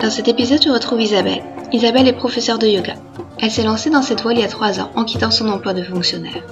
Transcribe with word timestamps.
Dans 0.00 0.08
cet 0.08 0.28
épisode, 0.28 0.62
je 0.62 0.70
retrouve 0.70 1.02
Isabelle. 1.02 1.42
Isabelle 1.72 2.08
est 2.08 2.14
professeure 2.14 2.58
de 2.58 2.66
yoga. 2.66 2.94
Elle 3.38 3.50
s'est 3.50 3.64
lancée 3.64 3.90
dans 3.90 4.00
cette 4.00 4.22
voie 4.22 4.32
il 4.32 4.40
y 4.40 4.42
a 4.42 4.48
trois 4.48 4.80
ans 4.80 4.90
en 4.96 5.04
quittant 5.04 5.30
son 5.30 5.46
emploi 5.48 5.74
de 5.74 5.82
fonctionnaire. 5.82 6.42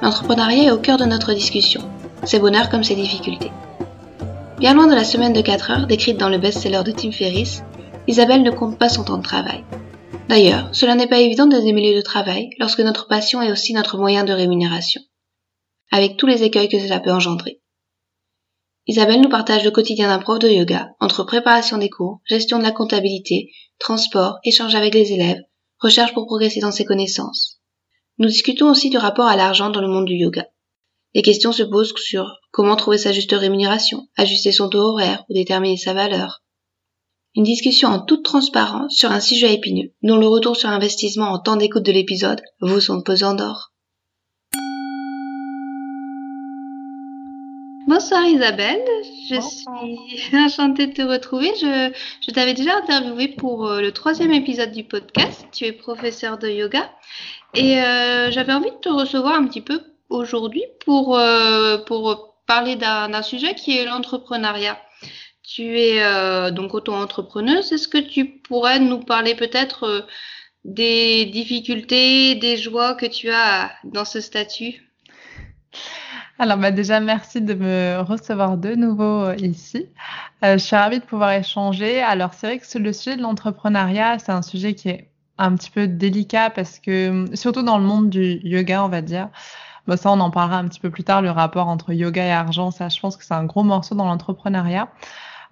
L'entrepreneuriat 0.00 0.64
est 0.64 0.70
au 0.70 0.78
cœur 0.78 0.96
de 0.96 1.04
notre 1.04 1.34
discussion, 1.34 1.82
ses 2.24 2.38
bonheurs 2.38 2.70
comme 2.70 2.82
ses 2.82 2.94
difficultés. 2.94 3.52
Bien 4.58 4.72
loin 4.72 4.86
de 4.86 4.94
la 4.94 5.04
semaine 5.04 5.34
de 5.34 5.42
4 5.42 5.70
heures 5.70 5.86
décrite 5.86 6.16
dans 6.16 6.30
le 6.30 6.38
best-seller 6.38 6.82
de 6.82 6.92
Tim 6.92 7.12
Ferriss, 7.12 7.62
Isabelle 8.06 8.42
ne 8.42 8.50
compte 8.50 8.78
pas 8.78 8.88
son 8.88 9.04
temps 9.04 9.18
de 9.18 9.22
travail. 9.22 9.64
D'ailleurs, 10.30 10.70
cela 10.72 10.94
n'est 10.94 11.06
pas 11.06 11.20
évident 11.20 11.46
de 11.46 11.60
démêler 11.60 11.94
le 11.94 12.02
travail 12.02 12.50
lorsque 12.58 12.80
notre 12.80 13.06
passion 13.06 13.42
est 13.42 13.52
aussi 13.52 13.74
notre 13.74 13.98
moyen 13.98 14.24
de 14.24 14.32
rémunération, 14.32 15.02
avec 15.90 16.16
tous 16.16 16.26
les 16.26 16.42
écueils 16.42 16.70
que 16.70 16.80
cela 16.80 17.00
peut 17.00 17.12
engendrer. 17.12 17.61
Isabelle 18.88 19.20
nous 19.20 19.28
partage 19.28 19.64
le 19.64 19.70
quotidien 19.70 20.08
d'un 20.08 20.18
prof 20.18 20.40
de 20.40 20.48
yoga, 20.48 20.90
entre 20.98 21.22
préparation 21.22 21.78
des 21.78 21.88
cours, 21.88 22.20
gestion 22.24 22.58
de 22.58 22.64
la 22.64 22.72
comptabilité, 22.72 23.52
transport, 23.78 24.38
échange 24.44 24.74
avec 24.74 24.92
les 24.94 25.12
élèves, 25.12 25.40
recherche 25.78 26.12
pour 26.14 26.26
progresser 26.26 26.60
dans 26.60 26.72
ses 26.72 26.84
connaissances. 26.84 27.60
Nous 28.18 28.28
discutons 28.28 28.70
aussi 28.70 28.90
du 28.90 28.98
rapport 28.98 29.26
à 29.26 29.36
l'argent 29.36 29.70
dans 29.70 29.80
le 29.80 29.88
monde 29.88 30.06
du 30.06 30.14
yoga. 30.14 30.46
Les 31.14 31.22
questions 31.22 31.52
se 31.52 31.62
posent 31.62 31.94
sur 31.96 32.40
comment 32.50 32.74
trouver 32.74 32.98
sa 32.98 33.12
juste 33.12 33.32
rémunération, 33.32 34.08
ajuster 34.16 34.50
son 34.50 34.68
taux 34.68 34.80
horaire 34.80 35.24
ou 35.28 35.34
déterminer 35.34 35.76
sa 35.76 35.94
valeur. 35.94 36.42
Une 37.34 37.44
discussion 37.44 37.88
en 37.88 38.00
toute 38.00 38.24
transparence 38.24 38.94
sur 38.94 39.12
un 39.12 39.20
sujet 39.20 39.54
épineux, 39.54 39.92
dont 40.02 40.16
le 40.16 40.26
retour 40.26 40.56
sur 40.56 40.68
investissement 40.68 41.30
en 41.30 41.38
temps 41.38 41.56
d'écoute 41.56 41.84
de 41.84 41.92
l'épisode 41.92 42.42
vaut 42.60 42.80
son 42.80 43.00
pesant 43.02 43.34
d'or. 43.34 43.71
Bonsoir 47.88 48.24
Isabelle, 48.26 48.84
je 49.28 49.40
suis 49.40 50.36
enchantée 50.36 50.86
de 50.86 50.92
te 50.92 51.02
retrouver. 51.02 51.50
Je, 51.60 52.32
t'avais 52.32 52.54
déjà 52.54 52.76
interviewé 52.76 53.26
pour 53.26 53.66
euh, 53.66 53.80
le 53.80 53.90
troisième 53.90 54.30
épisode 54.30 54.70
du 54.70 54.84
podcast. 54.84 55.46
Tu 55.52 55.64
es 55.64 55.72
professeur 55.72 56.38
de 56.38 56.48
yoga 56.48 56.88
et 57.54 57.80
euh, 57.80 58.30
j'avais 58.30 58.52
envie 58.52 58.70
de 58.70 58.76
te 58.76 58.88
recevoir 58.88 59.34
un 59.34 59.46
petit 59.46 59.60
peu 59.60 59.80
aujourd'hui 60.10 60.62
pour, 60.84 61.18
euh, 61.18 61.78
pour 61.78 62.36
parler 62.46 62.76
d'un 62.76 63.22
sujet 63.22 63.54
qui 63.54 63.76
est 63.76 63.84
l'entrepreneuriat. 63.84 64.80
Tu 65.42 65.78
es 65.80 66.52
donc 66.52 66.74
auto-entrepreneuse. 66.74 67.72
Est-ce 67.72 67.88
que 67.88 67.98
tu 67.98 68.26
pourrais 68.26 68.78
nous 68.78 69.00
parler 69.00 69.34
peut-être 69.34 70.06
des 70.64 71.26
difficultés, 71.26 72.36
des 72.36 72.56
joies 72.56 72.94
que 72.94 73.06
tu 73.06 73.30
as 73.30 73.72
dans 73.82 74.04
ce 74.04 74.20
statut? 74.20 74.88
Alors 76.38 76.58
bah 76.58 76.70
déjà, 76.70 77.00
merci 77.00 77.40
de 77.40 77.54
me 77.54 78.00
recevoir 78.00 78.56
de 78.56 78.74
nouveau 78.74 79.24
euh, 79.26 79.36
ici. 79.36 79.86
Euh, 80.44 80.54
je 80.54 80.64
suis 80.64 80.76
ravie 80.76 80.98
de 80.98 81.04
pouvoir 81.04 81.32
échanger. 81.32 82.00
Alors 82.00 82.34
c'est 82.34 82.46
vrai 82.46 82.58
que 82.58 82.78
le 82.78 82.92
sujet 82.92 83.16
de 83.16 83.22
l'entrepreneuriat, 83.22 84.18
c'est 84.18 84.32
un 84.32 84.42
sujet 84.42 84.74
qui 84.74 84.88
est 84.88 85.10
un 85.38 85.54
petit 85.56 85.70
peu 85.70 85.86
délicat 85.86 86.50
parce 86.50 86.78
que, 86.78 87.26
surtout 87.34 87.62
dans 87.62 87.78
le 87.78 87.84
monde 87.84 88.10
du 88.10 88.40
yoga, 88.42 88.84
on 88.84 88.88
va 88.88 89.02
dire, 89.02 89.28
ça 89.96 90.10
on 90.10 90.20
en 90.20 90.30
parlera 90.30 90.58
un 90.58 90.68
petit 90.68 90.80
peu 90.80 90.90
plus 90.90 91.04
tard, 91.04 91.22
le 91.22 91.30
rapport 91.30 91.68
entre 91.68 91.92
yoga 91.92 92.24
et 92.24 92.32
argent, 92.32 92.70
ça 92.70 92.88
je 92.88 93.00
pense 93.00 93.16
que 93.16 93.24
c'est 93.24 93.34
un 93.34 93.44
gros 93.44 93.62
morceau 93.62 93.94
dans 93.94 94.04
l'entrepreneuriat. 94.04 94.88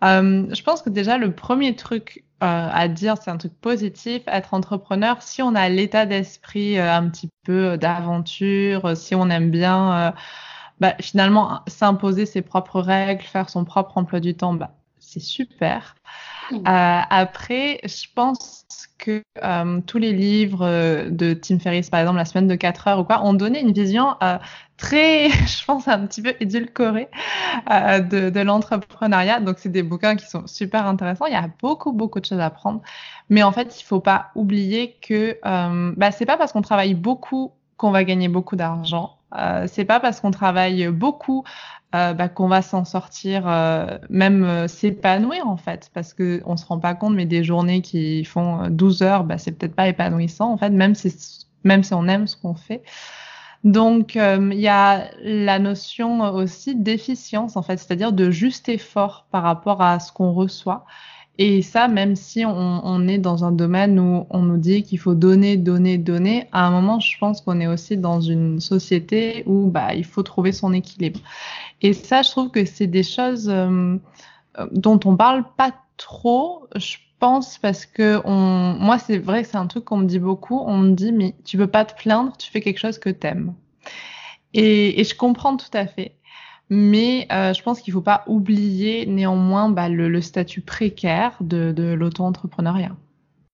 Euh, 0.03 0.47
je 0.55 0.62
pense 0.62 0.82
que 0.82 0.88
déjà 0.91 1.19
le 1.19 1.32
premier 1.32 1.76
truc 1.76 2.25
euh, 2.43 2.69
à 2.72 2.88
dire, 2.88 3.16
c'est 3.21 3.31
un 3.31 3.37
truc 3.37 3.53
positif, 3.60 4.22
être 4.26 4.55
entrepreneur, 4.55 5.21
si 5.21 5.43
on 5.43 5.55
a 5.55 5.69
l'état 5.69 6.06
d'esprit 6.06 6.78
euh, 6.78 6.93
un 6.93 7.09
petit 7.10 7.28
peu 7.44 7.76
d'aventure, 7.76 8.97
si 8.97 9.15
on 9.15 9.28
aime 9.28 9.50
bien 9.50 10.15
bah, 10.81 10.95
finalement, 11.01 11.61
s'imposer 11.67 12.27
ses 12.27 12.43
propres 12.43 12.81
règles, 12.81 13.23
faire 13.23 13.51
son 13.51 13.65
propre 13.65 13.99
emploi 13.99 14.21
du 14.21 14.35
temps, 14.35 14.55
bah, 14.55 14.73
c'est 14.99 15.21
super. 15.21 15.95
Mmh. 16.51 16.57
Euh, 16.57 16.61
après, 17.11 17.81
je 17.85 18.07
pense 18.15 18.65
que 18.99 19.23
euh, 19.43 19.81
tous 19.87 19.99
les 19.99 20.13
livres 20.13 20.65
euh, 20.65 21.11
de 21.11 21.33
Tim 21.33 21.59
Ferriss, 21.59 21.91
par 21.91 22.01
exemple, 22.01 22.19
La 22.19 22.25
semaine 22.25 22.47
de 22.47 22.55
4 22.55 22.89
heures 22.89 22.99
ou 23.01 23.05
quoi, 23.05 23.25
ont 23.25 23.35
donné 23.35 23.61
une 23.61 23.73
vision 23.73 24.17
euh, 24.23 24.39
très, 24.77 25.31
je 25.47 25.65
pense, 25.65 25.89
un 25.89 26.07
petit 26.07 26.23
peu 26.23 26.35
édulcorée 26.41 27.09
euh, 27.71 28.01
de, 28.01 28.31
de 28.31 28.41
l'entrepreneuriat. 28.41 29.41
Donc, 29.41 29.59
c'est 29.59 29.71
des 29.71 29.83
bouquins 29.83 30.17
qui 30.17 30.27
sont 30.27 30.47
super 30.47 30.87
intéressants. 30.87 31.27
Il 31.27 31.33
y 31.33 31.37
a 31.37 31.49
beaucoup, 31.61 31.93
beaucoup 31.93 32.21
de 32.21 32.27
choses 32.27 32.41
à 32.41 32.47
apprendre. 32.47 32.83
Mais 33.29 33.43
en 33.43 33.53
fait, 33.53 33.81
il 33.81 33.85
faut 33.85 34.01
pas 34.01 34.31
oublier 34.35 34.97
que 35.01 35.39
bah, 35.97 36.11
c'est 36.11 36.27
pas 36.27 36.37
parce 36.37 36.53
qu'on 36.53 36.62
travaille 36.62 36.95
beaucoup 36.95 37.53
qu'on 37.77 37.91
va 37.91 38.05
gagner 38.05 38.29
beaucoup 38.29 38.57
d'argent. 38.57 39.19
Euh, 39.37 39.67
c'est 39.69 39.85
pas 39.85 40.01
parce 40.01 40.21
qu'on 40.21 40.31
travaille 40.31 40.89
beaucoup 40.89 41.45
euh, 41.95 42.15
bah, 42.15 42.29
qu'on 42.29 42.49
va 42.49 42.63
s'en 42.63 42.85
sortir, 42.85 43.45
euh, 43.47 43.99
même 44.09 44.69
s'épanouir 44.69 45.49
en 45.49 45.57
fait, 45.57 45.91
parce 45.95 46.15
que 46.15 46.41
on 46.47 46.57
se 46.57 46.67
rend 46.67 46.79
pas 46.79 46.95
compte, 46.95 47.15
mais 47.15 47.27
des 47.27 47.45
journées 47.45 47.83
qui 47.83 48.25
font 48.25 48.69
12 48.69 49.03
heures, 49.03 49.25
bah, 49.25 49.39
c'est 49.39 49.53
peut-être 49.53 49.75
pas 49.75 49.89
épanouissant 49.89 50.53
en 50.53 50.57
fait, 50.57 50.71
même 50.71 50.95
si 50.95 51.13
même 51.65 51.83
si 51.83 51.93
on 51.95 52.09
aime 52.09 52.27
ce 52.27 52.37
qu'on 52.37 52.55
fait. 52.55 52.83
Donc 53.65 54.15
il 54.15 54.61
y 54.61 54.69
a 54.69 55.11
la 55.23 55.59
notion 55.59 56.21
aussi 56.23 56.75
d'efficience 56.77 57.57
en 57.57 57.62
fait, 57.62 57.77
c'est-à-dire 57.77 58.12
de 58.12 58.31
juste 58.31 58.69
effort 58.69 59.27
par 59.31 59.43
rapport 59.43 59.83
à 59.83 60.01
ce 60.01 60.12
qu'on 60.12 60.33
reçoit. 60.33 60.87
Et 61.43 61.62
ça, 61.62 61.89
même 61.89 62.17
si 62.17 62.45
on, 62.45 63.09
est 63.09 63.17
dans 63.17 63.47
un 63.47 63.51
domaine 63.51 63.99
où 63.99 64.27
on 64.28 64.43
nous 64.43 64.59
dit 64.59 64.83
qu'il 64.83 64.99
faut 64.99 65.15
donner, 65.15 65.56
donner, 65.56 65.97
donner, 65.97 66.47
à 66.53 66.67
un 66.67 66.71
moment, 66.71 67.01
je 67.01 67.17
pense 67.17 67.41
qu'on 67.41 67.61
est 67.61 67.67
aussi 67.67 67.97
dans 67.97 68.21
une 68.21 68.61
société 68.61 69.43
où 69.47 69.71
bah, 69.71 69.95
il 69.95 70.05
faut 70.05 70.23
trouver 70.23 70.53
son 70.53 70.75
équilibre. 70.75 71.19
Et 71.81 71.95
ça, 71.95 72.21
je 72.21 72.31
trouve 72.31 72.50
que 72.50 72.67
c'est 72.67 72.87
des 72.87 73.03
choses 73.03 73.49
euh, 73.49 73.97
dont 74.73 75.00
on 75.06 75.17
parle 75.17 75.45
pas 75.56 75.73
trop, 75.97 76.67
je 76.77 76.99
pense, 77.19 77.56
parce 77.56 77.87
que 77.87 78.21
moi, 78.79 78.99
c'est 78.99 79.17
vrai 79.17 79.43
c'est 79.43 79.56
un 79.56 79.67
truc 79.67 79.87
qu'on 79.87 79.97
me 79.97 80.06
dit 80.06 80.19
beaucoup. 80.19 80.61
On 80.67 80.77
me 80.77 80.93
dit, 80.93 81.11
mais 81.11 81.34
tu 81.47 81.56
peux 81.56 81.69
pas 81.69 81.87
te 81.87 81.95
plaindre, 81.95 82.37
tu 82.37 82.50
fais 82.50 82.61
quelque 82.61 82.81
chose 82.81 82.99
que 82.99 83.09
t'aimes. 83.09 83.55
Et, 84.53 85.00
et 85.00 85.05
je 85.05 85.15
comprends 85.15 85.56
tout 85.56 85.73
à 85.73 85.87
fait. 85.87 86.19
Mais 86.70 87.26
euh, 87.32 87.53
je 87.53 87.62
pense 87.62 87.81
qu'il 87.81 87.92
ne 87.92 87.98
faut 87.98 88.04
pas 88.04 88.22
oublier 88.28 89.04
néanmoins 89.04 89.69
bah, 89.69 89.88
le, 89.88 90.08
le, 90.08 90.20
statut 90.20 90.60
précaire 90.60 91.36
de, 91.41 91.72
de 91.72 91.92
l'auto-entrepreneuriat. 91.92 92.97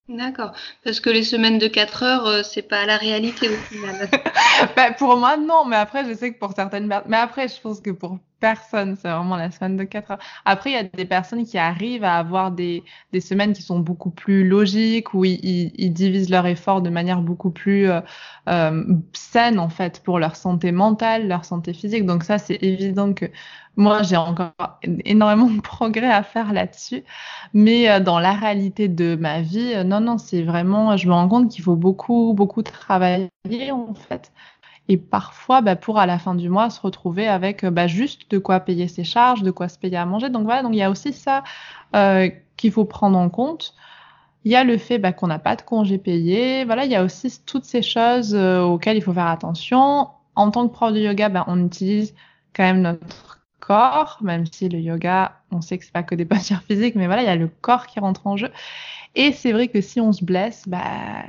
D'accord, 0.09 0.53
parce 0.84 1.00
que 1.00 1.11
les 1.11 1.25
semaines 1.25 1.59
de 1.59 1.67
4 1.67 2.05
heures, 2.05 2.27
euh, 2.27 2.43
c'est 2.44 2.62
pas 2.62 2.87
la 2.87 2.97
réalité 2.97 3.49
au 3.49 3.56
final. 3.56 4.09
bah, 4.77 4.93
pour 4.93 5.17
moi, 5.17 5.37
non, 5.37 5.65
mais 5.65 5.75
après, 5.75 6.05
je 6.09 6.15
sais 6.15 6.33
que 6.33 6.39
pour 6.39 6.53
certaines 6.53 6.89
personnes, 6.89 7.11
mais 7.11 7.17
après, 7.17 7.49
je 7.49 7.61
pense 7.61 7.81
que 7.81 7.91
pour 7.91 8.19
personne, 8.39 8.97
c'est 8.97 9.09
vraiment 9.09 9.37
la 9.37 9.50
semaine 9.50 9.77
de 9.77 9.83
4 9.83 10.12
heures. 10.12 10.19
Après, 10.45 10.71
il 10.71 10.72
y 10.75 10.77
a 10.77 10.84
des 10.84 11.06
personnes 11.06 11.45
qui 11.45 11.59
arrivent 11.59 12.05
à 12.05 12.19
avoir 12.19 12.53
des, 12.53 12.84
des 13.12 13.21
semaines 13.21 13.53
qui 13.53 13.62
sont 13.62 13.81
beaucoup 13.81 14.11
plus 14.11 14.47
logiques, 14.47 15.12
où 15.12 15.25
ils, 15.25 15.72
ils, 15.75 15.93
divisent 15.93 16.31
leur 16.31 16.47
effort 16.47 16.83
de 16.83 16.91
manière 16.91 17.21
beaucoup 17.21 17.50
plus 17.50 17.89
euh, 17.89 18.00
euh, 18.49 18.84
saine, 19.12 19.59
en 19.59 19.71
fait, 19.71 20.03
pour 20.05 20.21
leur 20.21 20.37
santé 20.37 20.71
mentale, 20.71 21.27
leur 21.27 21.45
santé 21.45 21.72
physique. 21.72 22.06
Donc 22.06 22.22
ça, 22.22 22.39
c'est 22.39 22.62
évident 22.62 23.12
que 23.12 23.27
moi, 23.77 24.03
j'ai 24.03 24.17
encore 24.17 24.53
énormément 25.05 25.51
de 25.51 25.61
progrès 25.61 26.11
à 26.11 26.23
faire 26.23 26.53
là-dessus. 26.53 27.05
Mais 27.55 27.91
euh, 27.91 28.01
dans 28.01 28.19
la 28.19 28.33
réalité 28.33 28.89
de 28.89 29.17
ma 29.17 29.43
vie, 29.43 29.73
euh, 29.75 29.84
non, 29.84 30.01
non, 30.01 30.19
c'est 30.19 30.43
vraiment, 30.43 30.97
je 30.97 31.09
me 31.09 31.13
rends 31.13 31.28
compte 31.28 31.51
qu'il 31.51 31.63
faut 31.63 31.77
beaucoup, 31.77 32.34
beaucoup 32.34 32.63
travailler, 32.63 33.31
en 33.73 33.95
fait 33.95 34.33
et 34.89 34.97
parfois 34.97 35.61
bah, 35.61 35.77
pour 35.77 35.99
à 35.99 36.07
la 36.07 36.19
fin 36.19 36.34
du 36.34 36.49
mois 36.49 36.71
se 36.71 36.81
retrouver 36.81 37.27
avec 37.28 37.65
euh, 37.65 37.71
bah, 37.71 37.87
juste 37.87 38.31
de 38.31 38.39
quoi 38.39 38.61
payer 38.61 38.89
ses 38.89 39.05
charges, 39.05 39.43
de 39.43 39.51
quoi 39.51 39.69
se 39.69 39.79
payer 39.79 39.97
à 39.97 40.07
manger. 40.07 40.29
Donc 40.29 40.45
voilà, 40.45 40.63
donc 40.63 40.72
il 40.75 40.79
y 40.79 40.83
a 40.83 40.91
aussi 40.91 41.13
ça 41.13 41.43
euh, 41.95 42.29
qu'il 42.57 42.72
faut 42.72 42.84
prendre 42.84 43.19
en 43.19 43.29
compte. 43.29 43.75
Il 44.45 44.53
y 44.53 44.57
a 44.57 44.65
le 44.65 44.79
fait 44.79 44.99
bah, 44.99 45.13
qu'on 45.13 45.27
n'a 45.27 45.39
pas 45.39 45.57
de 45.57 45.63
congé 45.63 45.99
payé. 45.99 46.65
Voilà, 46.65 46.84
il 46.84 46.91
y 46.91 46.97
a 46.97 47.03
aussi 47.05 47.41
toutes 47.45 47.65
ces 47.65 47.83
choses 47.83 48.34
euh, 48.34 48.63
auxquelles 48.63 48.97
il 48.97 49.03
faut 49.03 49.13
faire 49.13 49.27
attention. 49.27 50.09
En 50.37 50.51
tant 50.51 50.69
que 50.69 50.72
prof 50.72 50.93
de 50.93 51.01
yoga, 51.01 51.29
bah, 51.29 51.45
on 51.49 51.65
utilise 51.67 52.15
quand 52.55 52.63
même 52.63 52.83
notre 52.83 53.35
même 54.21 54.47
si 54.47 54.68
le 54.68 54.78
yoga, 54.78 55.41
on 55.51 55.60
sait 55.60 55.78
que 55.78 55.84
c'est 55.84 55.92
pas 55.92 56.03
que 56.03 56.15
des 56.15 56.24
postures 56.27 56.63
physiques, 56.63 56.95
mais 56.95 57.07
voilà, 57.07 57.22
il 57.22 57.27
y 57.27 57.30
a 57.30 57.36
le 57.36 57.48
corps 57.48 57.86
qui 57.86 58.01
rentre 58.01 58.27
en 58.27 58.36
jeu. 58.36 58.51
Et 59.15 59.33
c'est 59.33 59.53
vrai 59.53 59.68
que 59.68 59.80
si 59.80 60.01
on 60.01 60.13
se 60.13 60.24
blesse, 60.24 60.65
bah, 60.68 61.24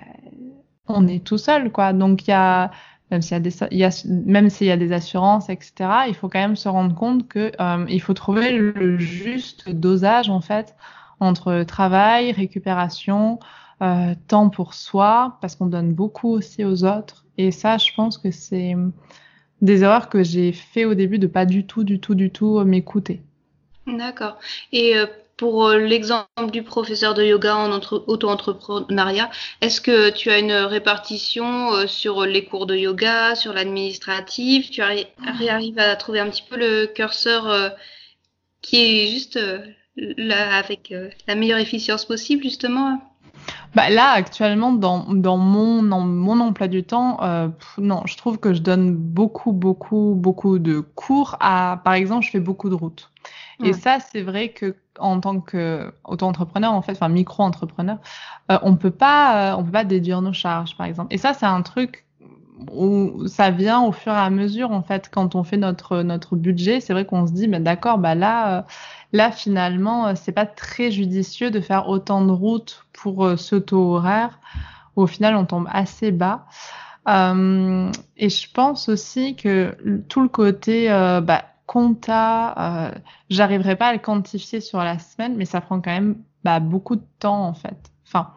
on 0.88 1.08
est 1.08 1.24
tout 1.24 1.38
seul, 1.38 1.72
quoi. 1.72 1.94
Donc 1.94 2.28
il 2.28 2.32
y 2.32 2.34
a 2.34 2.72
même 3.12 3.22
s'il 3.22 3.34
y 3.34 3.36
a 3.36 3.40
des, 3.40 3.56
y 3.72 3.84
a, 3.84 4.06
même 4.06 4.50
s'il 4.50 4.68
y 4.68 4.72
a 4.72 4.78
des 4.78 4.92
assurances, 4.92 5.50
etc., 5.50 5.90
il 6.10 6.14
faut 6.14 6.28
quand 6.28 6.40
même 6.40 6.58
se 6.58 6.68
rendre 6.68 6.94
compte 6.94 7.28
que 7.28 7.52
euh, 7.60 7.86
il 7.88 8.02
faut 8.02 8.14
trouver 8.14 8.52
le 8.52 8.98
juste 8.98 9.70
dosage 9.70 10.30
en 10.30 10.42
fait 10.42 10.76
entre 11.20 11.64
travail, 11.64 12.32
récupération, 12.32 13.40
euh, 13.82 14.14
temps 14.28 14.50
pour 14.50 14.74
soi, 14.74 15.38
parce 15.42 15.56
qu'on 15.56 15.68
donne 15.68 15.94
beaucoup 15.94 16.30
aussi 16.30 16.66
aux 16.66 16.84
autres. 16.84 17.26
Et 17.38 17.52
ça, 17.52 17.78
je 17.78 17.92
pense 17.96 18.18
que 18.18 18.30
c'est 18.30 18.76
des 19.62 19.84
erreurs 19.84 20.10
que 20.10 20.24
j'ai 20.24 20.52
fait 20.52 20.86
au 20.86 20.94
début 20.94 21.20
de 21.20 21.28
pas 21.28 21.46
du 21.46 21.66
tout, 21.66 21.84
du 21.84 22.00
tout, 22.00 22.16
du 22.16 22.30
tout 22.32 22.60
m'écouter. 22.64 23.22
D'accord. 23.88 24.38
Et 24.72 24.98
euh, 24.98 25.06
pour 25.38 25.68
euh, 25.68 25.78
l'exemple 25.78 26.52
du 26.52 26.64
professeur 26.64 27.14
de 27.14 27.24
yoga 27.24 27.56
en 27.56 27.72
auto-entrepreneuriat, 27.72 29.30
est-ce 29.62 29.80
que 29.80 30.10
tu 30.10 30.30
as 30.30 30.40
une 30.40 30.52
répartition 30.52 31.74
euh, 31.74 31.88
sur 31.88 32.26
les 32.26 32.44
cours 32.44 32.66
de 32.66 32.76
yoga, 32.76 33.36
sur 33.36 33.54
l'administratif? 33.54 34.70
Tu 34.72 34.82
arrives 34.82 35.80
à 35.80 35.96
trouver 35.96 36.20
un 36.20 36.30
petit 36.30 36.44
peu 36.48 36.58
le 36.58 36.88
curseur 36.88 37.76
qui 38.62 38.78
est 38.78 39.08
juste 39.08 39.40
là 39.96 40.58
avec 40.58 40.94
la 41.28 41.36
meilleure 41.36 41.60
efficience 41.60 42.06
possible, 42.06 42.44
justement? 42.44 43.02
Bah 43.76 43.90
là, 43.90 44.12
actuellement, 44.12 44.72
dans, 44.72 45.06
dans, 45.14 45.38
mon, 45.38 45.84
dans 45.84 46.02
mon 46.02 46.40
emploi 46.40 46.68
du 46.68 46.84
temps, 46.84 47.18
euh, 47.22 47.50
non, 47.78 48.02
je 48.06 48.18
trouve 48.18 48.40
que 48.40 48.54
je 48.54 48.62
donne 48.62 48.96
beaucoup, 48.96 49.52
beaucoup, 49.52 50.16
beaucoup 50.16 50.60
de 50.60 50.80
cours 50.80 51.38
à, 51.40 51.82
par 51.84 51.94
exemple, 51.94 52.26
je 52.26 52.32
fais 52.32 52.40
beaucoup 52.40 52.70
de 52.70 52.76
routes. 52.76 53.12
Et 53.64 53.74
ça, 53.74 53.98
c'est 54.00 54.22
vrai 54.22 54.50
que 54.50 54.76
en 55.00 55.20
tant 55.20 55.40
qu'auto-entrepreneur, 55.40 56.72
en 56.74 56.82
fait, 56.82 56.92
enfin 56.92 57.10
micro-entrepreneur, 57.10 57.98
euh, 58.52 58.60
on 58.62 58.76
peut 58.76 58.92
pas, 58.92 59.54
euh, 59.54 59.56
on 59.58 59.64
peut 59.64 59.72
pas 59.72 59.84
déduire 59.84 60.22
nos 60.22 60.34
charges, 60.34 60.78
par 60.78 60.86
exemple. 60.86 61.14
Et 61.14 61.18
ça, 61.18 61.34
c'est 61.34 61.48
un 61.48 61.62
truc 61.64 62.06
où 62.72 63.28
ça 63.28 63.50
vient 63.50 63.82
au 63.82 63.92
fur 63.92 64.12
et 64.12 64.18
à 64.18 64.30
mesure, 64.30 64.72
en 64.72 64.84
fait, 64.84 65.10
quand 65.12 65.36
on 65.36 65.44
fait 65.44 65.58
notre 65.58 66.04
notre 66.04 66.36
budget. 66.36 66.82
C'est 66.82 66.94
vrai 66.94 67.06
qu'on 67.06 67.26
se 67.26 67.32
dit, 67.32 67.48
mais 67.48 67.60
d'accord, 67.60 67.98
bah 67.98 68.16
là. 68.16 68.66
Euh, 69.14 69.18
Là, 69.18 69.32
finalement, 69.32 70.08
euh, 70.08 70.14
c'est 70.16 70.32
pas 70.32 70.46
très 70.46 70.92
judicieux 70.92 71.52
de 71.52 71.62
faire 71.62 71.88
autant 71.90 72.24
de 72.26 72.32
routes 72.32 72.86
pour 72.94 73.26
euh, 73.26 73.38
ce 73.38 73.56
taux 73.56 73.96
horaire. 73.96 74.40
Au 74.96 75.08
final, 75.08 75.36
on 75.36 75.46
tombe 75.46 75.68
assez 75.72 76.12
bas. 76.12 76.46
Euh, 77.08 77.92
et 78.18 78.30
je 78.30 78.52
pense 78.52 78.90
aussi 78.90 79.36
que 79.36 79.78
tout 80.10 80.22
le 80.22 80.28
côté 80.28 80.92
euh, 80.92 81.22
bah, 81.22 81.46
compta, 81.66 82.56
euh, 82.58 82.92
j'arriverai 83.30 83.76
pas 83.76 83.88
à 83.88 83.94
le 83.94 84.00
quantifier 84.00 84.60
sur 84.60 84.80
la 84.80 85.00
semaine, 85.00 85.36
mais 85.38 85.46
ça 85.46 85.62
prend 85.62 85.80
quand 85.80 85.92
même 85.92 86.18
bah, 86.44 86.60
beaucoup 86.60 86.96
de 86.96 87.06
temps 87.20 87.48
en 87.48 87.54
fait. 87.54 87.92
Enfin, 88.06 88.32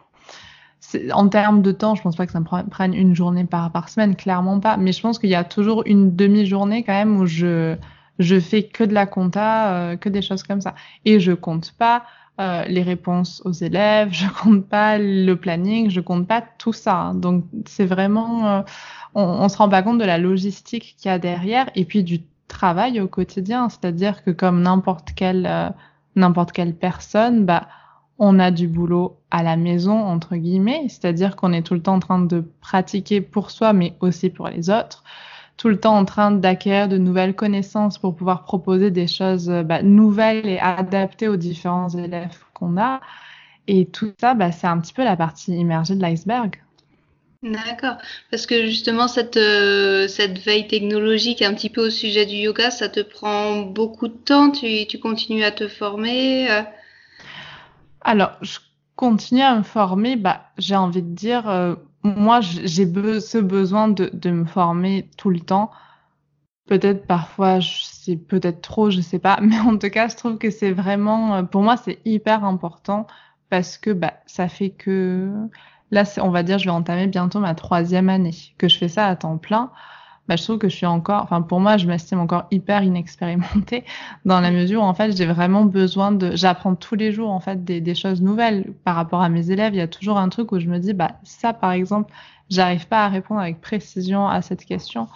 en 1.13 1.27
termes 1.29 1.61
de 1.61 1.71
temps, 1.71 1.95
je 1.95 2.01
pense 2.01 2.15
pas 2.15 2.25
que 2.25 2.31
ça 2.31 2.39
me 2.39 2.69
prenne 2.69 2.93
une 2.93 3.15
journée 3.15 3.45
par, 3.45 3.71
par 3.71 3.89
semaine, 3.89 4.15
clairement 4.15 4.59
pas. 4.59 4.77
Mais 4.77 4.91
je 4.91 5.01
pense 5.01 5.19
qu'il 5.19 5.29
y 5.29 5.35
a 5.35 5.43
toujours 5.43 5.83
une 5.85 6.15
demi-journée 6.15 6.83
quand 6.83 6.93
même 6.93 7.17
où 7.17 7.25
je 7.25 7.75
je 8.21 8.39
fais 8.39 8.63
que 8.63 8.83
de 8.83 8.93
la 8.93 9.05
compta, 9.05 9.73
euh, 9.73 9.97
que 9.97 10.09
des 10.09 10.21
choses 10.21 10.43
comme 10.43 10.61
ça. 10.61 10.75
Et 11.05 11.19
je 11.19 11.33
compte 11.33 11.73
pas 11.73 12.03
euh, 12.39 12.63
les 12.65 12.81
réponses 12.81 13.41
aux 13.45 13.51
élèves, 13.51 14.09
je 14.11 14.27
compte 14.43 14.65
pas 14.65 14.97
le 14.97 15.33
planning, 15.35 15.89
je 15.89 16.01
compte 16.01 16.27
pas 16.27 16.41
tout 16.57 16.73
ça. 16.73 16.95
Hein. 16.97 17.15
Donc 17.15 17.43
c'est 17.65 17.85
vraiment, 17.85 18.47
euh, 18.47 18.61
on, 19.15 19.23
on 19.23 19.49
se 19.49 19.57
rend 19.57 19.69
pas 19.69 19.83
compte 19.83 19.99
de 19.99 20.05
la 20.05 20.17
logistique 20.17 20.95
qu'il 20.97 21.09
y 21.09 21.13
a 21.13 21.19
derrière 21.19 21.69
et 21.75 21.85
puis 21.85 22.03
du 22.03 22.21
travail 22.47 22.99
au 22.99 23.07
quotidien. 23.07 23.69
C'est-à-dire 23.69 24.23
que 24.23 24.31
comme 24.31 24.61
n'importe 24.61 25.09
quelle 25.15 25.45
euh, 25.45 25.69
n'importe 26.15 26.51
quelle 26.51 26.75
personne, 26.75 27.45
bah 27.45 27.67
on 28.17 28.39
a 28.39 28.51
du 28.51 28.67
boulot 28.67 29.17
à 29.29 29.43
la 29.43 29.57
maison 29.57 29.97
entre 30.03 30.35
guillemets, 30.35 30.85
c'est-à-dire 30.89 31.35
qu'on 31.35 31.53
est 31.53 31.63
tout 31.63 31.73
le 31.73 31.81
temps 31.81 31.95
en 31.95 31.99
train 31.99 32.19
de 32.19 32.45
pratiquer 32.61 33.21
pour 33.21 33.51
soi, 33.51 33.73
mais 33.73 33.95
aussi 33.99 34.29
pour 34.29 34.47
les 34.47 34.69
autres 34.69 35.03
tout 35.61 35.69
le 35.69 35.79
temps 35.79 35.95
en 35.95 36.05
train 36.05 36.31
d'acquérir 36.31 36.87
de 36.87 36.97
nouvelles 36.97 37.35
connaissances 37.35 37.99
pour 37.99 38.15
pouvoir 38.15 38.45
proposer 38.45 38.89
des 38.89 39.05
choses 39.05 39.47
euh, 39.47 39.61
bah, 39.61 39.83
nouvelles 39.83 40.47
et 40.47 40.57
adaptées 40.57 41.27
aux 41.27 41.35
différents 41.35 41.89
élèves 41.89 42.35
qu'on 42.55 42.81
a. 42.81 42.99
Et 43.67 43.85
tout 43.85 44.11
ça, 44.19 44.33
bah, 44.33 44.51
c'est 44.51 44.65
un 44.65 44.79
petit 44.79 44.91
peu 44.91 45.03
la 45.03 45.15
partie 45.15 45.55
immergée 45.55 45.93
de 45.93 46.01
l'iceberg. 46.01 46.59
D'accord, 47.43 47.97
parce 48.31 48.47
que 48.47 48.65
justement 48.65 49.07
cette 49.07 49.37
euh, 49.37 50.07
cette 50.07 50.39
veille 50.39 50.65
technologique 50.65 51.43
un 51.43 51.53
petit 51.53 51.69
peu 51.69 51.85
au 51.85 51.89
sujet 51.91 52.25
du 52.25 52.37
yoga, 52.37 52.71
ça 52.71 52.89
te 52.89 52.99
prend 52.99 53.61
beaucoup 53.61 54.07
de 54.07 54.17
temps? 54.17 54.49
Tu, 54.49 54.87
tu 54.87 54.97
continues 54.97 55.43
à 55.43 55.51
te 55.51 55.67
former. 55.67 56.49
Euh? 56.49 56.63
Alors, 58.01 58.31
je 58.41 58.57
continue 58.95 59.41
à 59.41 59.55
me 59.55 59.63
former. 59.63 60.15
Bah, 60.15 60.41
j'ai 60.57 60.75
envie 60.75 61.03
de 61.03 61.13
dire 61.13 61.77
moi, 62.03 62.41
j'ai 62.41 62.85
ce 63.19 63.37
besoin 63.37 63.87
de, 63.89 64.29
me 64.29 64.45
former 64.45 65.09
tout 65.17 65.29
le 65.29 65.39
temps. 65.39 65.71
Peut-être 66.67 67.05
parfois, 67.05 67.59
c'est 67.61 68.15
peut-être 68.17 68.61
trop, 68.61 68.89
je 68.89 69.01
sais 69.01 69.19
pas. 69.19 69.39
Mais 69.41 69.59
en 69.59 69.77
tout 69.77 69.89
cas, 69.89 70.07
je 70.07 70.15
trouve 70.15 70.37
que 70.37 70.49
c'est 70.49 70.71
vraiment, 70.71 71.35
euh, 71.35 71.43
pour 71.43 71.61
moi, 71.63 71.77
c'est 71.77 71.99
hyper 72.05 72.43
important 72.43 73.07
parce 73.49 73.77
que 73.77 73.91
bah, 73.91 74.13
ça 74.25 74.47
fait 74.47 74.69
que 74.69 75.31
là, 75.91 76.03
on 76.21 76.29
va 76.29 76.43
dire, 76.43 76.57
je 76.59 76.65
vais 76.65 76.71
entamer 76.71 77.07
bientôt 77.07 77.39
ma 77.39 77.55
troisième 77.55 78.09
année, 78.09 78.35
que 78.57 78.69
je 78.69 78.77
fais 78.77 78.87
ça 78.87 79.07
à 79.07 79.15
temps 79.15 79.37
plein 79.37 79.71
bah, 80.31 80.37
je 80.37 80.43
trouve 80.43 80.59
que 80.59 80.69
je 80.69 80.75
suis 80.77 80.85
encore, 80.85 81.23
enfin 81.23 81.41
pour 81.41 81.59
moi, 81.59 81.75
je 81.75 81.85
m'estime 81.87 82.19
encore 82.19 82.45
hyper 82.51 82.83
inexpérimentée 82.83 83.83
dans 84.23 84.39
la 84.39 84.49
mesure 84.49 84.81
où 84.81 84.85
en 84.85 84.93
fait 84.93 85.13
j'ai 85.17 85.25
vraiment 85.25 85.65
besoin 85.65 86.13
de, 86.13 86.37
j'apprends 86.37 86.73
tous 86.73 86.95
les 86.95 87.11
jours 87.11 87.31
en 87.31 87.41
fait 87.41 87.65
des, 87.65 87.81
des, 87.81 87.95
choses 87.95 88.21
nouvelles 88.21 88.71
par 88.85 88.95
rapport 88.95 89.21
à 89.21 89.27
mes 89.27 89.51
élèves. 89.51 89.73
Il 89.73 89.79
y 89.79 89.81
a 89.81 89.89
toujours 89.89 90.17
un 90.17 90.29
truc 90.29 90.53
où 90.53 90.59
je 90.61 90.67
me 90.67 90.79
dis, 90.79 90.93
bah 90.93 91.19
ça 91.23 91.51
par 91.51 91.73
exemple, 91.73 92.13
j'arrive 92.49 92.87
pas 92.87 93.03
à 93.03 93.09
répondre 93.09 93.41
avec 93.41 93.59
précision 93.59 94.25
à 94.25 94.41
cette 94.41 94.63
question. 94.63 95.09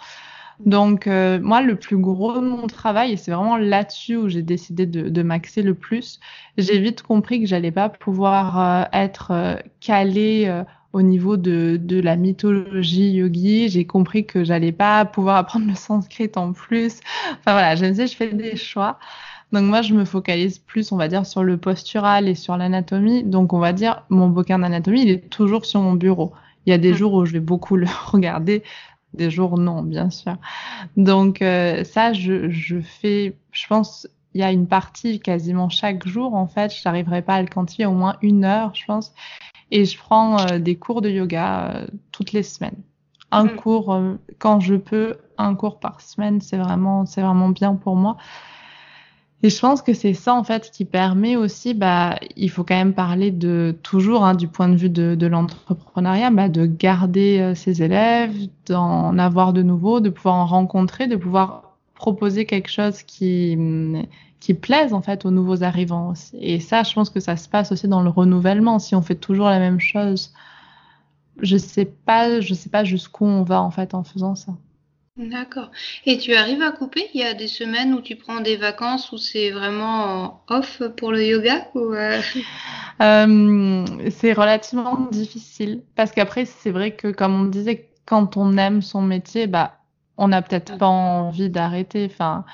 Donc 0.60 1.06
euh, 1.06 1.40
moi, 1.40 1.62
le 1.62 1.76
plus 1.76 1.96
gros 1.96 2.34
de 2.34 2.46
mon 2.46 2.66
travail, 2.66 3.12
et 3.12 3.16
c'est 3.16 3.30
vraiment 3.30 3.56
là-dessus 3.56 4.16
où 4.16 4.28
j'ai 4.28 4.42
décidé 4.42 4.84
de, 4.84 5.08
de 5.08 5.22
m'axer 5.22 5.62
le 5.62 5.72
plus, 5.72 6.20
j'ai 6.58 6.78
vite 6.78 7.00
compris 7.00 7.40
que 7.40 7.46
j'allais 7.46 7.72
pas 7.72 7.88
pouvoir 7.88 8.60
euh, 8.60 8.84
être 8.92 9.30
euh, 9.30 9.56
calée 9.80 10.62
au 10.96 11.02
niveau 11.02 11.36
de, 11.36 11.78
de 11.78 12.00
la 12.00 12.16
mythologie 12.16 13.10
yogi. 13.10 13.68
J'ai 13.68 13.84
compris 13.84 14.24
que 14.24 14.44
j'allais 14.44 14.72
pas 14.72 15.04
pouvoir 15.04 15.36
apprendre 15.36 15.66
le 15.66 15.74
sanskrit 15.74 16.30
en 16.36 16.54
plus. 16.54 17.00
Enfin 17.32 17.52
voilà, 17.52 17.76
je 17.76 17.84
me 17.84 17.90
disais, 17.90 18.06
je 18.06 18.16
fais 18.16 18.32
des 18.32 18.56
choix. 18.56 18.98
Donc 19.52 19.64
moi, 19.64 19.82
je 19.82 19.92
me 19.92 20.06
focalise 20.06 20.58
plus, 20.58 20.92
on 20.92 20.96
va 20.96 21.08
dire, 21.08 21.26
sur 21.26 21.44
le 21.44 21.58
postural 21.58 22.28
et 22.28 22.34
sur 22.34 22.56
l'anatomie. 22.56 23.24
Donc 23.24 23.52
on 23.52 23.58
va 23.58 23.74
dire, 23.74 24.04
mon 24.08 24.28
bouquin 24.28 24.58
d'anatomie, 24.58 25.02
il 25.02 25.10
est 25.10 25.28
toujours 25.28 25.66
sur 25.66 25.82
mon 25.82 25.92
bureau. 25.92 26.32
Il 26.64 26.70
y 26.70 26.72
a 26.72 26.78
des 26.78 26.92
mmh. 26.92 26.96
jours 26.96 27.12
où 27.12 27.26
je 27.26 27.32
vais 27.32 27.40
beaucoup 27.40 27.76
le 27.76 27.86
regarder, 28.06 28.62
des 29.12 29.30
jours 29.30 29.58
non, 29.58 29.82
bien 29.82 30.08
sûr. 30.08 30.36
Donc 30.96 31.42
euh, 31.42 31.84
ça, 31.84 32.14
je, 32.14 32.48
je 32.48 32.80
fais, 32.80 33.36
je 33.52 33.66
pense, 33.66 34.08
il 34.36 34.40
y 34.40 34.42
a 34.42 34.52
une 34.52 34.66
partie 34.66 35.18
quasiment 35.18 35.70
chaque 35.70 36.06
jour, 36.06 36.34
en 36.34 36.46
fait, 36.46 36.74
je 36.74 36.82
n'arriverai 36.84 37.22
pas 37.22 37.36
à 37.36 37.42
le 37.42 37.48
quantifier, 37.48 37.86
au 37.86 37.92
moins 37.92 38.16
une 38.20 38.44
heure, 38.44 38.74
je 38.74 38.84
pense. 38.84 39.14
Et 39.70 39.84
je 39.84 39.98
prends 39.98 40.38
euh, 40.38 40.58
des 40.58 40.76
cours 40.76 41.02
de 41.02 41.10
yoga 41.10 41.70
euh, 41.70 41.86
toutes 42.12 42.32
les 42.32 42.42
semaines. 42.42 42.80
Un 43.32 43.44
mmh. 43.44 43.56
cours 43.56 43.94
euh, 43.94 44.14
quand 44.38 44.60
je 44.60 44.76
peux, 44.76 45.16
un 45.38 45.54
cours 45.54 45.80
par 45.80 46.00
semaine, 46.00 46.40
c'est 46.40 46.56
vraiment, 46.56 47.06
c'est 47.06 47.22
vraiment 47.22 47.48
bien 47.48 47.74
pour 47.74 47.96
moi. 47.96 48.16
Et 49.42 49.50
je 49.50 49.60
pense 49.60 49.82
que 49.82 49.92
c'est 49.92 50.14
ça 50.14 50.34
en 50.34 50.44
fait 50.44 50.70
qui 50.70 50.84
permet 50.84 51.36
aussi, 51.36 51.74
bah, 51.74 52.16
il 52.36 52.50
faut 52.50 52.64
quand 52.64 52.74
même 52.74 52.94
parler 52.94 53.30
de 53.30 53.76
toujours 53.82 54.24
hein, 54.24 54.34
du 54.34 54.48
point 54.48 54.68
de 54.68 54.76
vue 54.76 54.88
de, 54.88 55.14
de 55.14 55.26
l'entrepreneuriat, 55.26 56.30
bah, 56.30 56.48
de 56.48 56.64
garder 56.64 57.40
euh, 57.40 57.54
ses 57.54 57.82
élèves, 57.82 58.34
d'en 58.66 59.18
avoir 59.18 59.52
de 59.52 59.62
nouveaux, 59.62 60.00
de 60.00 60.08
pouvoir 60.08 60.36
en 60.36 60.46
rencontrer, 60.46 61.06
de 61.06 61.16
pouvoir 61.16 61.65
proposer 61.96 62.46
quelque 62.46 62.70
chose 62.70 63.02
qui 63.02 63.58
qui 64.40 64.54
plaisent 64.54 64.92
en 64.92 65.02
fait 65.02 65.24
aux 65.24 65.30
nouveaux 65.30 65.62
arrivants. 65.64 66.12
Et 66.34 66.60
ça, 66.60 66.82
je 66.82 66.92
pense 66.94 67.10
que 67.10 67.20
ça 67.20 67.36
se 67.36 67.48
passe 67.48 67.72
aussi 67.72 67.88
dans 67.88 68.02
le 68.02 68.10
renouvellement. 68.10 68.78
Si 68.78 68.94
on 68.94 69.02
fait 69.02 69.16
toujours 69.16 69.46
la 69.48 69.58
même 69.58 69.80
chose, 69.80 70.32
je 71.40 71.56
sais 71.56 71.86
pas, 71.86 72.40
je 72.40 72.54
sais 72.54 72.70
pas 72.70 72.84
jusqu'où 72.84 73.24
on 73.24 73.42
va 73.42 73.60
en 73.60 73.70
fait 73.70 73.94
en 73.94 74.04
faisant 74.04 74.34
ça. 74.34 74.52
D'accord. 75.16 75.70
Et 76.04 76.18
tu 76.18 76.34
arrives 76.34 76.60
à 76.60 76.72
couper? 76.72 77.08
Il 77.14 77.20
y 77.20 77.24
a 77.24 77.32
des 77.32 77.48
semaines 77.48 77.94
où 77.94 78.02
tu 78.02 78.16
prends 78.16 78.40
des 78.40 78.56
vacances 78.56 79.12
où 79.12 79.16
c'est 79.16 79.50
vraiment 79.50 80.42
off 80.48 80.82
pour 80.96 81.10
le 81.10 81.24
yoga 81.24 81.68
ou 81.74 81.94
euh... 81.94 82.20
Euh, 83.02 83.84
C'est 84.10 84.32
relativement 84.32 85.08
difficile 85.12 85.82
parce 85.96 86.12
qu'après 86.12 86.46
c'est 86.46 86.70
vrai 86.70 86.92
que 86.96 87.08
comme 87.08 87.38
on 87.38 87.44
disait, 87.44 87.90
quand 88.06 88.38
on 88.38 88.56
aime 88.56 88.80
son 88.80 89.02
métier, 89.02 89.46
bah 89.46 89.80
on 90.18 90.28
n'a 90.28 90.42
peut-être 90.42 90.78
pas 90.78 90.88
envie 90.88 91.50
d'arrêter. 91.50 92.08
Enfin, 92.10 92.44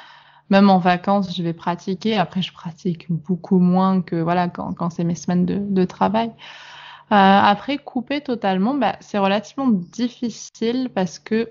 même 0.51 0.69
en 0.71 0.79
vacances, 0.79 1.35
je 1.35 1.43
vais 1.43 1.53
pratiquer. 1.53 2.17
Après, 2.17 2.43
je 2.43 2.53
pratique 2.53 3.07
beaucoup 3.11 3.59
moins 3.59 4.03
que 4.03 4.17
voilà 4.17 4.49
quand, 4.49 4.91
c'est 4.91 5.05
mes 5.05 5.15
semaines 5.15 5.47
de, 5.47 5.85
travail. 5.85 6.29
Euh, 6.29 7.15
après, 7.15 7.79
couper 7.79 8.21
totalement, 8.21 8.75
bah, 8.75 8.97
c'est 9.01 9.19
relativement 9.19 9.69
difficile 9.69 10.91
parce 10.95 11.19
que 11.19 11.49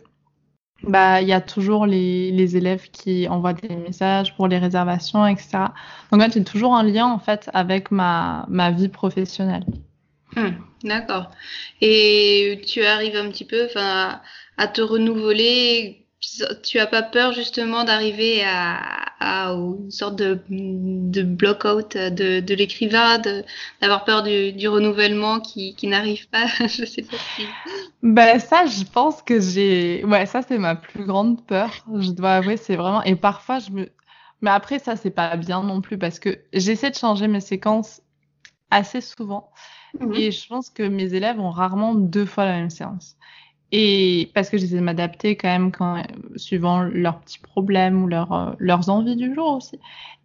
bah 0.84 1.22
il 1.22 1.28
y 1.28 1.34
a 1.34 1.42
toujours 1.42 1.86
les, 1.86 2.32
les 2.32 2.58
élèves 2.58 2.90
qui 2.90 3.28
envoient 3.28 3.54
des 3.54 3.76
messages 3.76 4.36
pour 4.36 4.48
les 4.48 4.58
réservations, 4.58 5.28
etc. 5.28 5.66
Donc 6.12 6.22
là, 6.22 6.28
j'ai 6.30 6.44
toujours 6.44 6.76
un 6.76 6.84
lien 6.84 7.06
en 7.06 7.20
fait 7.20 7.50
avec 7.54 7.92
ma, 7.92 8.46
ma 8.50 8.72
vie 8.72 8.90
professionnelle. 8.90 9.66
Hum, 10.36 10.56
D'accord. 10.84 11.30
Et 11.82 12.62
tu 12.68 12.84
arrives 12.84 13.16
un 13.16 13.30
petit 13.30 13.46
peu 13.46 13.68
à, 13.76 14.22
à 14.58 14.68
te 14.68 14.82
renouveler 14.82 16.01
tu 16.64 16.80
as 16.80 16.88
pas 16.88 17.02
peur 17.02 17.34
justement 17.34 17.84
d'arriver 17.84 18.44
à, 18.46 19.08
une 19.54 19.92
sorte 19.92 20.16
de, 20.16 20.40
de 20.50 21.22
block-out 21.24 21.96
de, 21.96 22.40
de 22.40 22.54
l'écrivain, 22.56 23.20
d'avoir 23.82 24.04
peur 24.04 24.24
du, 24.24 24.52
du, 24.52 24.68
renouvellement 24.68 25.40
qui, 25.40 25.76
qui 25.76 25.88
n'arrive 25.88 26.28
pas? 26.30 26.46
Je 26.68 26.86
sais 26.86 27.02
pas 27.02 27.18
si. 27.36 27.46
Ben 28.04 28.40
ça, 28.40 28.66
je 28.66 28.84
pense 28.84 29.22
que 29.22 29.40
j'ai. 29.40 30.04
Ouais, 30.06 30.26
ça 30.26 30.42
c'est 30.42 30.58
ma 30.58 30.76
plus 30.76 31.06
grande 31.06 31.46
peur. 31.46 31.72
Je 32.00 32.12
dois 32.12 32.34
avouer, 32.34 32.58
c'est 32.58 32.76
vraiment. 32.76 33.04
Et 33.04 33.16
parfois, 33.16 33.60
je 33.60 33.72
me. 33.72 33.90
Mais 34.42 34.50
après, 34.50 34.80
ça 34.80 34.96
c'est 34.96 35.12
pas 35.12 35.36
bien 35.38 35.62
non 35.62 35.82
plus 35.82 35.98
parce 35.98 36.20
que 36.20 36.40
j'essaie 36.54 36.90
de 36.90 36.96
changer 36.96 37.28
mes 37.28 37.42
séquences 37.42 38.02
assez 38.72 39.02
souvent. 39.02 39.52
Mmh 40.00 40.14
Et 40.16 40.32
je 40.32 40.48
pense 40.48 40.70
que 40.70 40.84
mes 40.84 41.14
élèves 41.14 41.40
ont 41.40 41.52
rarement 41.52 41.94
deux 41.94 42.26
fois 42.26 42.46
la 42.46 42.54
même 42.54 42.70
séance. 42.70 43.18
Et 43.72 44.32
parce 44.34 44.50
que 44.50 44.58
j'essaie 44.58 44.76
de 44.76 44.82
m'adapter 44.82 45.38
quand 45.38 45.48
même 45.48 45.72
quand, 45.72 46.04
suivant 46.36 46.82
leurs 46.84 47.22
petits 47.22 47.40
problèmes 47.40 48.04
ou 48.04 48.08
leur, 48.08 48.32
euh, 48.34 48.54
leurs 48.60 48.90
envies 48.90 49.16
du 49.16 49.34
jour 49.34 49.54
aussi. 49.58 49.80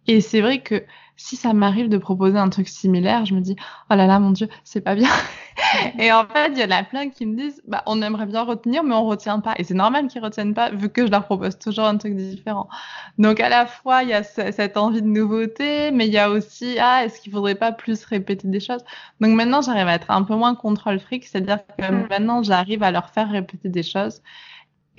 Et 0.07 0.21
c'est 0.21 0.41
vrai 0.41 0.61
que 0.61 0.83
si 1.17 1.35
ça 1.35 1.51
m'arrive 1.53 1.89
de 1.89 1.97
proposer 1.97 2.37
un 2.37 2.49
truc 2.49 2.67
similaire, 2.67 3.25
je 3.25 3.33
me 3.33 3.41
dis 3.41 3.55
oh 3.89 3.95
là 3.95 4.05
là 4.05 4.19
mon 4.19 4.31
dieu, 4.31 4.47
c'est 4.63 4.81
pas 4.81 4.95
bien. 4.95 5.09
et 5.99 6.11
en 6.11 6.25
fait, 6.27 6.51
il 6.51 6.59
y 6.59 6.63
en 6.63 6.71
a 6.71 6.83
plein 6.83 7.09
qui 7.09 7.25
me 7.25 7.35
disent 7.35 7.61
bah 7.67 7.81
on 7.87 8.01
aimerait 8.03 8.27
bien 8.27 8.43
retenir 8.43 8.83
mais 8.83 8.93
on 8.93 9.05
retient 9.05 9.39
pas 9.39 9.55
et 9.57 9.63
c'est 9.63 9.73
normal 9.73 10.07
qu'ils 10.07 10.23
retiennent 10.23 10.53
pas 10.53 10.69
vu 10.69 10.89
que 10.89 11.05
je 11.05 11.11
leur 11.11 11.25
propose 11.25 11.57
toujours 11.57 11.85
un 11.85 11.97
truc 11.97 12.15
différent. 12.15 12.69
Donc 13.17 13.39
à 13.39 13.49
la 13.49 13.65
fois, 13.65 14.03
il 14.03 14.09
y 14.09 14.13
a 14.13 14.23
cette 14.23 14.77
envie 14.77 15.01
de 15.01 15.07
nouveauté, 15.07 15.91
mais 15.91 16.05
il 16.05 16.13
y 16.13 16.19
a 16.19 16.29
aussi 16.29 16.77
ah 16.79 17.03
est-ce 17.03 17.19
qu'il 17.19 17.33
faudrait 17.33 17.55
pas 17.55 17.71
plus 17.71 18.05
répéter 18.05 18.47
des 18.47 18.59
choses? 18.59 18.83
Donc 19.19 19.31
maintenant, 19.31 19.61
j'arrive 19.61 19.87
à 19.87 19.95
être 19.95 20.11
un 20.11 20.23
peu 20.23 20.35
moins 20.35 20.53
contrôle 20.55 20.99
fric, 20.99 21.25
c'est-à-dire 21.25 21.59
que 21.77 21.91
mm. 21.91 22.07
maintenant 22.09 22.43
j'arrive 22.43 22.83
à 22.83 22.91
leur 22.91 23.09
faire 23.09 23.29
répéter 23.29 23.69
des 23.69 23.83
choses 23.83 24.21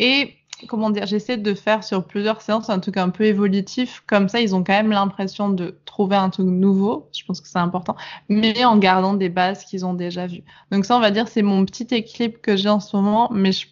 et 0.00 0.35
comment 0.67 0.91
dire, 0.91 1.07
j'essaie 1.07 1.37
de 1.37 1.55
faire 1.55 1.85
sur 1.85 2.05
plusieurs 2.05 2.41
séances 2.41 2.71
un 2.71 2.81
truc 2.81 2.97
un 2.97 3.11
peu 3.11 3.25
évolutif. 3.25 4.03
Comme 4.07 4.29
ça, 4.29 4.41
ils 4.41 4.55
ont 4.55 4.65
quand 4.65 4.73
même 4.73 4.91
l'impression 4.91 5.49
de 5.49 5.79
trouver 5.85 6.17
un 6.17 6.31
truc 6.31 6.47
nouveau. 6.47 7.09
Je 7.17 7.25
pense 7.25 7.41
que 7.41 7.49
c'est 7.49 7.59
important, 7.59 7.97
mais 8.29 8.65
en 8.65 8.77
gardant 8.77 9.15
des 9.15 9.29
bases 9.29 9.65
qu'ils 9.65 9.87
ont 9.87 9.95
déjà 9.95 10.27
vues. 10.27 10.43
Donc 10.71 10.85
ça, 10.85 10.97
on 10.97 11.00
va 11.00 11.11
dire, 11.11 11.29
c'est 11.29 11.43
mon 11.43 11.65
petit 11.65 11.87
équilibre 11.95 12.41
que 12.41 12.57
j'ai 12.57 12.69
en 12.69 12.81
ce 12.81 12.97
moment, 12.97 13.31
mais 13.33 13.53
je 13.53 13.67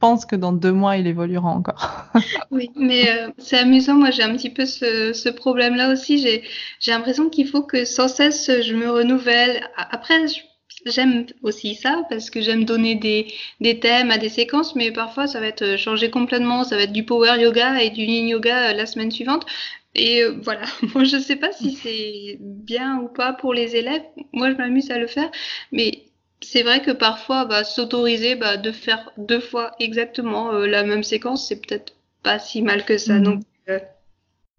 pense 0.00 0.26
que 0.26 0.36
dans 0.36 0.52
deux 0.52 0.72
mois, 0.72 0.96
il 0.96 1.06
évoluera 1.06 1.48
encore. 1.48 2.06
oui, 2.50 2.70
mais 2.76 3.08
euh, 3.10 3.30
c'est 3.38 3.58
amusant. 3.58 3.94
Moi, 3.94 4.10
j'ai 4.10 4.22
un 4.22 4.34
petit 4.34 4.50
peu 4.50 4.66
ce, 4.66 5.12
ce 5.12 5.28
problème-là 5.28 5.92
aussi. 5.92 6.18
J'ai, 6.18 6.42
l'impression 6.86 7.30
qu'il 7.30 7.48
faut 7.48 7.62
que 7.62 7.84
sans 7.84 8.08
cesse 8.08 8.50
je 8.62 8.74
me 8.74 8.90
renouvelle. 8.90 9.66
Après, 9.76 10.26
je 10.28 10.40
j'aime 10.86 11.26
aussi 11.42 11.74
ça 11.74 12.02
parce 12.08 12.30
que 12.30 12.40
j'aime 12.40 12.64
donner 12.64 12.94
des, 12.94 13.32
des 13.60 13.80
thèmes 13.80 14.10
à 14.10 14.18
des 14.18 14.28
séquences, 14.28 14.74
mais 14.74 14.92
parfois 14.92 15.26
ça 15.26 15.40
va 15.40 15.46
être 15.46 15.62
euh, 15.62 15.76
changé 15.76 16.10
complètement, 16.10 16.64
ça 16.64 16.76
va 16.76 16.82
être 16.82 16.92
du 16.92 17.04
power 17.04 17.40
yoga 17.40 17.82
et 17.82 17.90
du 17.90 18.02
yin 18.02 18.28
yoga 18.28 18.70
euh, 18.70 18.72
la 18.74 18.86
semaine 18.86 19.10
suivante. 19.10 19.46
Et 19.94 20.22
euh, 20.22 20.36
voilà, 20.42 20.64
moi 20.94 21.04
je 21.04 21.18
sais 21.18 21.36
pas 21.36 21.52
si 21.52 21.72
c'est 21.72 22.36
bien 22.40 22.98
ou 22.98 23.08
pas 23.08 23.32
pour 23.32 23.54
les 23.54 23.76
élèves. 23.76 24.02
Moi 24.32 24.50
je 24.50 24.56
m'amuse 24.56 24.90
à 24.90 24.98
le 24.98 25.06
faire, 25.06 25.30
mais 25.72 26.04
c'est 26.40 26.62
vrai 26.62 26.82
que 26.82 26.90
parfois 26.90 27.46
bah, 27.46 27.64
s'autoriser 27.64 28.34
bah, 28.34 28.56
de 28.56 28.70
faire 28.72 29.10
deux 29.16 29.40
fois 29.40 29.72
exactement 29.80 30.52
la 30.52 30.82
même 30.82 31.02
séquence, 31.02 31.48
c'est 31.48 31.60
peut-être 31.66 31.94
pas 32.22 32.38
si 32.38 32.62
mal 32.62 32.84
que 32.84 32.98
ça. 32.98 33.18
Donc, 33.18 33.42
mmh. 33.68 33.76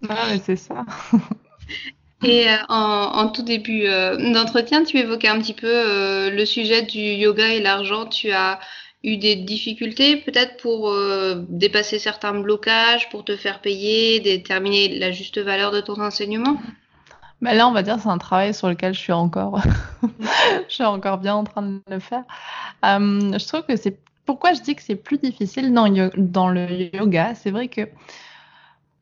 mais 0.01 0.39
c'est 0.43 0.55
ça. 0.55 0.85
Et 2.23 2.49
euh, 2.49 2.55
en, 2.69 3.27
tout 3.29 3.43
début 3.43 3.83
euh, 3.85 4.33
d'entretien, 4.33 4.83
tu 4.83 4.97
évoquais 4.97 5.27
un 5.27 5.39
petit 5.39 5.53
peu 5.53 5.67
euh, 5.67 6.29
le 6.29 6.45
sujet 6.45 6.81
du 6.81 6.99
yoga 6.99 7.49
et 7.49 7.61
l'argent. 7.61 8.05
Tu 8.05 8.31
as 8.31 8.59
eu 9.03 9.17
des 9.17 9.35
difficultés 9.35 10.17
peut-être 10.17 10.57
pour 10.57 10.91
dépasser 11.47 11.99
certains 11.99 12.33
blocages, 12.33 13.07
pour 13.09 13.23
te 13.23 13.35
faire 13.35 13.61
payer, 13.61 14.19
déterminer 14.19 14.97
la 14.97 15.11
juste 15.11 15.37
valeur 15.37 15.71
de 15.71 15.79
ton 15.79 16.01
enseignement? 16.01 16.57
Bah 17.41 17.53
là, 17.53 17.67
on 17.67 17.71
va 17.71 17.83
dire 17.83 17.99
c'est 17.99 18.09
un 18.09 18.17
travail 18.17 18.55
sur 18.55 18.67
lequel 18.67 18.95
je 18.95 18.99
suis 18.99 19.13
encore, 19.13 19.61
je 20.67 20.73
suis 20.73 20.83
encore 20.83 21.19
bien 21.19 21.35
en 21.35 21.43
train 21.43 21.61
de 21.61 21.81
le 21.87 21.99
faire. 21.99 22.23
je 22.81 23.47
trouve 23.47 23.61
que 23.61 23.75
c'est 23.75 23.99
pourquoi 24.25 24.53
je 24.53 24.61
dis 24.61 24.75
que 24.75 24.81
c'est 24.81 24.95
plus 24.95 25.19
difficile 25.19 25.71
dans 25.71 26.49
le 26.49 26.95
yoga? 26.95 27.35
C'est 27.35 27.51
vrai 27.51 27.67
que 27.67 27.81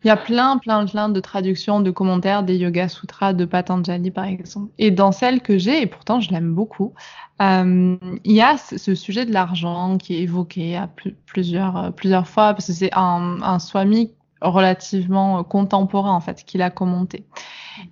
il 0.04 0.08
y 0.08 0.12
a 0.12 0.18
plein, 0.18 0.58
plein, 0.58 0.86
plein 0.86 1.08
de 1.08 1.20
traductions, 1.20 1.80
de 1.80 1.90
commentaires 1.90 2.44
des 2.44 2.58
Yoga 2.58 2.90
Sutras 2.90 3.34
de 3.34 3.46
Patanjali, 3.46 4.12
par 4.12 4.26
exemple. 4.26 4.72
Et 4.78 4.92
dans 4.92 5.14
celle 5.14 5.42
que 5.42 5.58
j'ai, 5.58 5.82
et 5.82 5.86
pourtant 5.86 6.20
je 6.20 6.32
l'aime 6.32 6.54
beaucoup, 6.54 6.94
euh, 7.42 7.96
il 8.26 8.32
y 8.32 8.42
a 8.42 8.58
ce 8.58 8.96
sujet 8.96 9.26
de 9.26 9.32
l'argent 9.32 9.98
qui 9.98 10.16
est 10.16 10.22
évoqué 10.22 10.76
à 10.76 10.90
plusieurs, 11.26 11.78
euh, 11.78 11.92
plusieurs 11.92 12.28
fois, 12.28 12.54
parce 12.54 12.68
que 12.68 12.74
c'est 12.74 12.92
un, 12.94 13.60
swami 13.60 14.12
relativement 14.42 15.44
contemporain, 15.46 16.12
en 16.12 16.20
fait, 16.20 16.44
qu'il 16.44 16.62
a 16.62 16.70
commenté. 16.70 17.26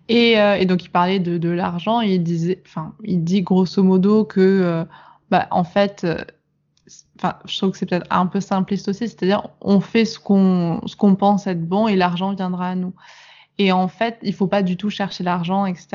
Et, 0.09 0.37
euh, 0.37 0.55
et, 0.55 0.65
donc, 0.65 0.83
il 0.83 0.89
parlait 0.89 1.19
de, 1.19 1.49
l'argent 1.49 2.01
et 2.01 2.15
il 2.15 2.23
disait, 2.23 2.61
enfin, 2.65 2.93
il 3.03 3.23
dit 3.23 3.41
grosso 3.41 3.81
modo 3.81 4.25
que, 4.25 4.85
bah, 5.29 5.47
en 5.49 5.63
fait, 5.63 6.05
enfin, 7.21 7.37
je 7.45 7.57
trouve 7.57 7.71
que 7.71 7.77
c'est 7.77 7.85
peut-être 7.85 8.07
un 8.09 8.25
peu 8.25 8.41
simpliste 8.41 8.87
aussi, 8.87 9.07
c'est-à-dire 9.07 9.47
on 9.61 9.79
fait 9.79 10.05
ce 10.05 10.17
qu'on 10.19 11.15
pense 11.15 11.45
être 11.45 11.63
bon 11.63 11.87
et 11.87 11.95
l'argent 11.95 12.33
viendra 12.33 12.69
à 12.69 12.75
nous. 12.75 12.93
Et 13.57 13.71
en 13.71 13.87
fait, 13.87 14.17
il 14.23 14.33
faut 14.33 14.47
pas 14.47 14.63
du 14.63 14.75
tout 14.75 14.89
chercher 14.89 15.23
l'argent, 15.23 15.65
etc. 15.65 15.87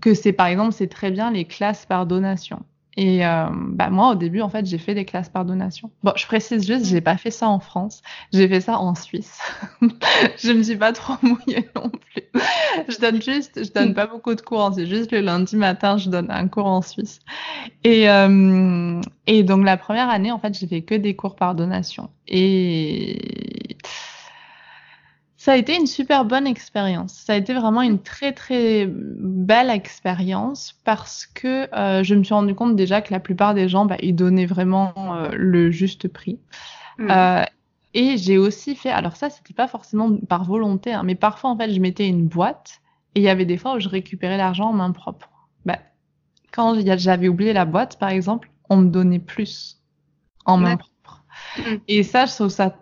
Que 0.00 0.14
c'est 0.14 0.32
par 0.32 0.48
exemple, 0.48 0.72
c'est 0.72 0.88
très 0.88 1.10
bien 1.10 1.30
les 1.30 1.44
classes 1.44 1.86
par 1.86 2.06
donation. 2.06 2.64
Et 3.00 3.24
euh, 3.24 3.46
bah 3.50 3.88
moi, 3.88 4.10
au 4.10 4.14
début, 4.14 4.42
en 4.42 4.50
fait, 4.50 4.66
j'ai 4.66 4.76
fait 4.76 4.94
des 4.94 5.06
classes 5.06 5.30
par 5.30 5.46
donation. 5.46 5.90
Bon, 6.02 6.12
je 6.16 6.26
précise 6.26 6.66
juste, 6.66 6.84
j'ai 6.84 7.00
pas 7.00 7.16
fait 7.16 7.30
ça 7.30 7.48
en 7.48 7.58
France, 7.58 8.02
j'ai 8.30 8.46
fait 8.46 8.60
ça 8.60 8.78
en 8.78 8.94
Suisse. 8.94 9.40
je 9.80 10.52
me 10.52 10.62
suis 10.62 10.76
pas 10.76 10.92
trop 10.92 11.14
mouillée 11.22 11.66
non 11.74 11.88
plus. 11.88 12.24
je 12.90 12.98
donne 12.98 13.22
juste, 13.22 13.64
je 13.64 13.72
donne 13.72 13.94
pas 13.94 14.06
beaucoup 14.06 14.34
de 14.34 14.42
cours, 14.42 14.66
hein. 14.66 14.72
c'est 14.74 14.84
juste 14.84 15.12
le 15.12 15.20
lundi 15.20 15.56
matin, 15.56 15.96
je 15.96 16.10
donne 16.10 16.30
un 16.30 16.46
cours 16.46 16.66
en 16.66 16.82
Suisse. 16.82 17.20
Et 17.84 18.10
euh, 18.10 19.00
et 19.26 19.44
donc 19.44 19.64
la 19.64 19.78
première 19.78 20.10
année, 20.10 20.30
en 20.30 20.38
fait, 20.38 20.52
j'ai 20.52 20.66
fait 20.66 20.82
que 20.82 20.94
des 20.94 21.16
cours 21.16 21.36
par 21.36 21.54
donation. 21.54 22.10
Et 22.28 23.78
ça 25.40 25.52
a 25.52 25.56
été 25.56 25.74
une 25.74 25.86
super 25.86 26.26
bonne 26.26 26.46
expérience. 26.46 27.14
Ça 27.14 27.32
a 27.32 27.36
été 27.36 27.54
vraiment 27.54 27.80
une 27.80 27.98
très 27.98 28.32
très 28.34 28.86
belle 28.86 29.70
expérience 29.70 30.78
parce 30.84 31.24
que 31.24 31.74
euh, 31.74 32.02
je 32.02 32.14
me 32.14 32.22
suis 32.22 32.34
rendu 32.34 32.54
compte 32.54 32.76
déjà 32.76 33.00
que 33.00 33.10
la 33.10 33.20
plupart 33.20 33.54
des 33.54 33.66
gens, 33.66 33.86
bah, 33.86 33.96
ils 34.02 34.14
donnaient 34.14 34.44
vraiment 34.44 34.92
euh, 34.98 35.30
le 35.32 35.70
juste 35.70 36.08
prix. 36.08 36.38
Mmh. 36.98 37.10
Euh, 37.10 37.44
et 37.94 38.18
j'ai 38.18 38.36
aussi 38.36 38.76
fait, 38.76 38.90
alors 38.90 39.16
ça, 39.16 39.30
c'était 39.30 39.54
pas 39.54 39.66
forcément 39.66 40.14
par 40.14 40.44
volonté, 40.44 40.92
hein, 40.92 41.04
mais 41.04 41.14
parfois 41.14 41.48
en 41.48 41.56
fait, 41.56 41.72
je 41.72 41.80
mettais 41.80 42.06
une 42.06 42.28
boîte 42.28 42.82
et 43.14 43.20
il 43.20 43.22
y 43.22 43.30
avait 43.30 43.46
des 43.46 43.56
fois 43.56 43.76
où 43.76 43.80
je 43.80 43.88
récupérais 43.88 44.36
l'argent 44.36 44.68
en 44.68 44.74
main 44.74 44.92
propre. 44.92 45.30
Bah, 45.64 45.78
quand 46.52 46.76
j'avais 46.98 47.28
oublié 47.28 47.54
la 47.54 47.64
boîte, 47.64 47.98
par 47.98 48.10
exemple, 48.10 48.50
on 48.68 48.76
me 48.76 48.90
donnait 48.90 49.18
plus 49.18 49.80
en 50.44 50.58
main 50.58 50.76
propre. 50.76 51.24
Mmh. 51.56 51.62
Et 51.88 52.02
ça, 52.02 52.26
je 52.26 52.34
trouve 52.34 52.50
ça 52.50 52.76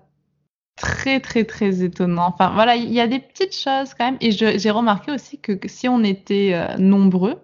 très 0.81 1.21
très 1.21 1.45
très 1.45 1.83
étonnant. 1.83 2.29
Enfin 2.29 2.51
voilà, 2.55 2.77
il 2.77 2.93
y 2.93 3.01
a 3.01 3.07
des 3.07 3.19
petites 3.19 3.55
choses 3.55 3.95
quand 3.95 4.05
même. 4.05 4.19
Et 4.21 4.31
j'ai 4.31 4.71
remarqué 4.71 5.13
aussi 5.13 5.39
que, 5.39 5.53
si 5.67 5.89
on 5.89 6.03
était 6.05 6.51
euh, 6.55 6.77
nombreux, 6.79 7.37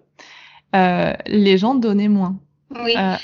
euh, 0.75 1.13
les 1.27 1.57
gens 1.57 1.75
donnaient 1.75 2.07
moins. 2.07 2.37
Oui. 2.83 2.95
Euh, 2.97 3.15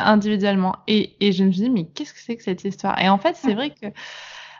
individuellement. 0.00 0.76
Et, 0.88 1.14
et, 1.20 1.32
je 1.32 1.44
me 1.44 1.52
suis 1.52 1.62
dit, 1.62 1.70
mais 1.70 1.84
qu'est-ce 1.84 2.14
que 2.14 2.20
c'est 2.20 2.36
que 2.36 2.42
cette 2.42 2.64
histoire? 2.64 3.00
Et 3.00 3.08
en 3.08 3.18
fait, 3.18 3.36
c'est 3.36 3.54
vrai 3.54 3.70
que 3.70 3.86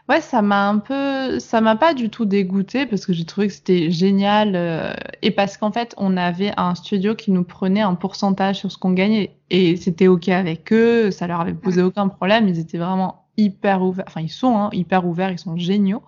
ouais, 0.09 0.21
ça 0.21 0.43
m'a 0.43 0.69
un 0.69 0.79
peu, 0.79 1.39
ça 1.39 1.61
m'a 1.61 1.77
pas 1.77 1.95
du 1.95 2.11
tout 2.11 2.25
dégoûté 2.25 2.87
parce 2.87 3.07
que 3.07 3.13
j'ai 3.13 3.25
trouvé 3.25 3.49
que 3.49 3.53
c'était 3.53 3.91
génial 3.91 4.55
euh, 4.55 4.93
et 5.23 5.31
parce 5.31 5.57
qu'en 5.57 5.73
fait, 5.73 5.95
on 5.97 6.17
avait 6.17 6.53
un 6.57 6.75
studio 6.75 7.15
qui 7.15 7.31
nous 7.31 7.45
prenait 7.45 7.81
un 7.81 7.95
pourcentage 7.95 8.57
sur 8.57 8.71
ce 8.71 8.79
qu'on 8.79 8.93
gagnait 8.93 9.37
et 9.51 9.77
c'était 9.77 10.07
ok 10.09 10.29
avec 10.29 10.73
eux, 10.73 11.11
ça 11.11 11.27
leur 11.27 11.41
avait 11.41 11.55
posé 11.55 11.83
aucun 11.83 12.09
problème, 12.09 12.49
ils 12.49 12.59
étaient 12.59 12.79
vraiment 12.79 13.26
hyper 13.37 13.83
ouverts, 13.83 14.05
enfin 14.09 14.21
ils 14.21 14.29
sont 14.29 14.57
hein, 14.57 14.71
hyper 14.73 15.07
ouverts, 15.07 15.31
ils 15.31 15.39
sont 15.39 15.57
géniaux. 15.57 16.03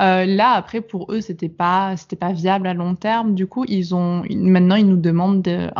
Euh, 0.00 0.24
là, 0.24 0.52
après, 0.52 0.80
pour 0.80 1.12
eux, 1.12 1.20
c'était 1.20 1.48
pas, 1.48 1.96
c'était 1.96 2.16
pas 2.16 2.32
viable 2.32 2.66
à 2.66 2.74
long 2.74 2.96
terme. 2.96 3.34
Du 3.34 3.46
coup, 3.46 3.64
ils 3.68 3.94
ont, 3.94 4.24
maintenant, 4.30 4.74
ils 4.74 4.86
nous 4.86 4.96
demandent 4.96 5.42
de, 5.42 5.70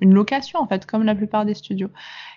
une 0.00 0.12
location, 0.12 0.60
en 0.60 0.66
fait, 0.66 0.84
comme 0.84 1.04
la 1.04 1.14
plupart 1.14 1.46
des 1.46 1.54
studios. 1.54 1.88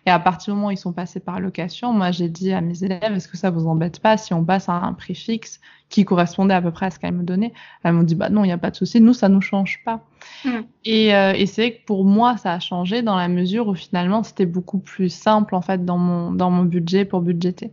Et 0.05 0.11
à 0.11 0.19
partir 0.19 0.53
du 0.53 0.57
moment 0.57 0.67
où 0.67 0.71
ils 0.71 0.77
sont 0.77 0.93
passés 0.93 1.19
par 1.19 1.39
location, 1.39 1.91
moi, 1.91 2.11
j'ai 2.11 2.29
dit 2.29 2.53
à 2.53 2.61
mes 2.61 2.83
élèves, 2.83 3.13
est-ce 3.13 3.27
que 3.27 3.37
ça 3.37 3.49
vous 3.49 3.67
embête 3.67 3.99
pas 3.99 4.17
si 4.17 4.33
on 4.33 4.45
passe 4.45 4.69
à 4.69 4.73
un 4.73 4.93
prix 4.93 5.15
fixe 5.15 5.59
qui 5.89 6.05
correspondait 6.05 6.53
à 6.53 6.61
peu 6.61 6.71
près 6.71 6.87
à 6.87 6.91
ce 6.91 6.99
qu'elles 6.99 7.13
me 7.13 7.23
donnaient 7.23 7.53
Elles 7.83 7.93
m'ont 7.93 8.03
dit, 8.03 8.15
bah 8.15 8.29
non, 8.29 8.43
il 8.43 8.47
n'y 8.47 8.53
a 8.53 8.57
pas 8.57 8.71
de 8.71 8.75
souci, 8.75 9.01
nous, 9.01 9.13
ça 9.13 9.29
nous 9.29 9.41
change 9.41 9.81
pas. 9.85 10.01
Mmh. 10.43 10.49
Et, 10.85 11.15
euh, 11.15 11.33
et 11.33 11.45
c'est 11.45 11.73
que 11.73 11.85
pour 11.85 12.05
moi, 12.05 12.37
ça 12.37 12.53
a 12.53 12.59
changé 12.59 13.01
dans 13.01 13.15
la 13.15 13.27
mesure 13.27 13.67
où 13.67 13.75
finalement, 13.75 14.23
c'était 14.23 14.45
beaucoup 14.45 14.79
plus 14.79 15.09
simple, 15.09 15.55
en 15.55 15.61
fait, 15.61 15.85
dans 15.85 15.97
mon, 15.97 16.31
dans 16.31 16.49
mon 16.49 16.63
budget 16.63 17.05
pour 17.05 17.21
budgéter. 17.21 17.71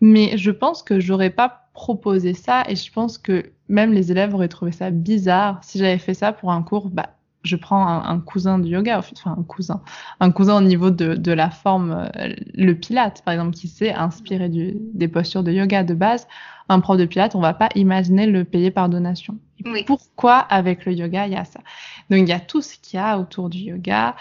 Mais 0.00 0.36
je 0.38 0.50
pense 0.50 0.82
que 0.82 1.00
j'aurais 1.00 1.30
pas 1.30 1.68
proposé 1.74 2.34
ça 2.34 2.64
et 2.68 2.76
je 2.76 2.92
pense 2.92 3.18
que 3.18 3.52
même 3.68 3.92
les 3.92 4.10
élèves 4.10 4.34
auraient 4.34 4.48
trouvé 4.48 4.72
ça 4.72 4.90
bizarre 4.90 5.60
si 5.62 5.78
j'avais 5.78 5.98
fait 5.98 6.14
ça 6.14 6.32
pour 6.32 6.52
un 6.52 6.62
cours 6.62 6.88
bah, 6.90 7.14
je 7.42 7.56
prends 7.56 7.86
un, 7.86 8.20
cousin 8.20 8.58
de 8.58 8.68
yoga, 8.68 8.98
enfin 8.98 9.36
un 9.38 9.42
cousin, 9.42 9.80
un 10.20 10.30
cousin 10.30 10.58
au 10.58 10.60
niveau 10.60 10.90
de, 10.90 11.14
de 11.14 11.32
la 11.32 11.50
forme, 11.50 12.08
euh, 12.16 12.34
le 12.54 12.74
pilate 12.74 13.22
par 13.24 13.32
exemple, 13.32 13.52
qui 13.52 13.68
s'est 13.68 13.92
inspiré 13.92 14.48
du, 14.48 14.76
des 14.94 15.08
postures 15.08 15.42
de 15.42 15.52
yoga 15.52 15.82
de 15.82 15.94
base. 15.94 16.26
Un 16.68 16.80
prof 16.80 16.96
de 16.96 17.04
pilate, 17.04 17.34
on 17.34 17.40
va 17.40 17.54
pas 17.54 17.68
imaginer 17.74 18.26
le 18.26 18.44
payer 18.44 18.70
par 18.70 18.88
donation. 18.88 19.38
Pourquoi 19.86 20.36
avec 20.36 20.86
le 20.86 20.92
yoga 20.92 21.26
il 21.26 21.32
y 21.32 21.36
a 21.36 21.44
ça? 21.44 21.60
Donc 22.10 22.20
il 22.20 22.28
y 22.28 22.32
a 22.32 22.40
tout 22.40 22.62
ce 22.62 22.76
qu'il 22.80 22.98
y 22.98 23.02
a 23.02 23.18
autour 23.18 23.48
du 23.48 23.58
yoga. 23.58 24.14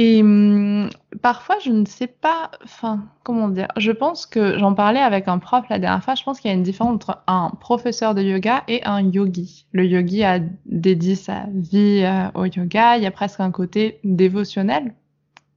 Et 0.00 0.22
hum, 0.22 0.90
parfois, 1.22 1.58
je 1.58 1.70
ne 1.70 1.84
sais 1.84 2.06
pas, 2.06 2.52
enfin, 2.62 3.08
comment 3.24 3.48
dire, 3.48 3.66
je 3.76 3.90
pense 3.90 4.26
que 4.26 4.56
j'en 4.56 4.72
parlais 4.72 5.00
avec 5.00 5.26
un 5.26 5.40
prof 5.40 5.64
la 5.68 5.80
dernière 5.80 6.04
fois, 6.04 6.14
je 6.14 6.22
pense 6.22 6.38
qu'il 6.38 6.52
y 6.52 6.54
a 6.54 6.56
une 6.56 6.62
différence 6.62 6.94
entre 6.94 7.24
un 7.26 7.50
professeur 7.58 8.14
de 8.14 8.22
yoga 8.22 8.62
et 8.68 8.80
un 8.84 9.00
yogi. 9.00 9.66
Le 9.72 9.84
yogi 9.84 10.22
a 10.22 10.38
dédié 10.66 11.16
sa 11.16 11.46
vie 11.52 12.04
euh, 12.04 12.30
au 12.36 12.44
yoga, 12.44 12.96
il 12.96 13.02
y 13.02 13.06
a 13.06 13.10
presque 13.10 13.40
un 13.40 13.50
côté 13.50 13.98
dévotionnel, 14.04 14.94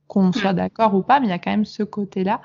qu'on 0.08 0.32
soit 0.32 0.54
d'accord 0.54 0.96
ou 0.96 1.04
pas, 1.04 1.20
mais 1.20 1.28
il 1.28 1.30
y 1.30 1.34
a 1.34 1.40
quand 1.40 1.52
même 1.52 1.66
ce 1.66 1.84
côté-là. 1.84 2.42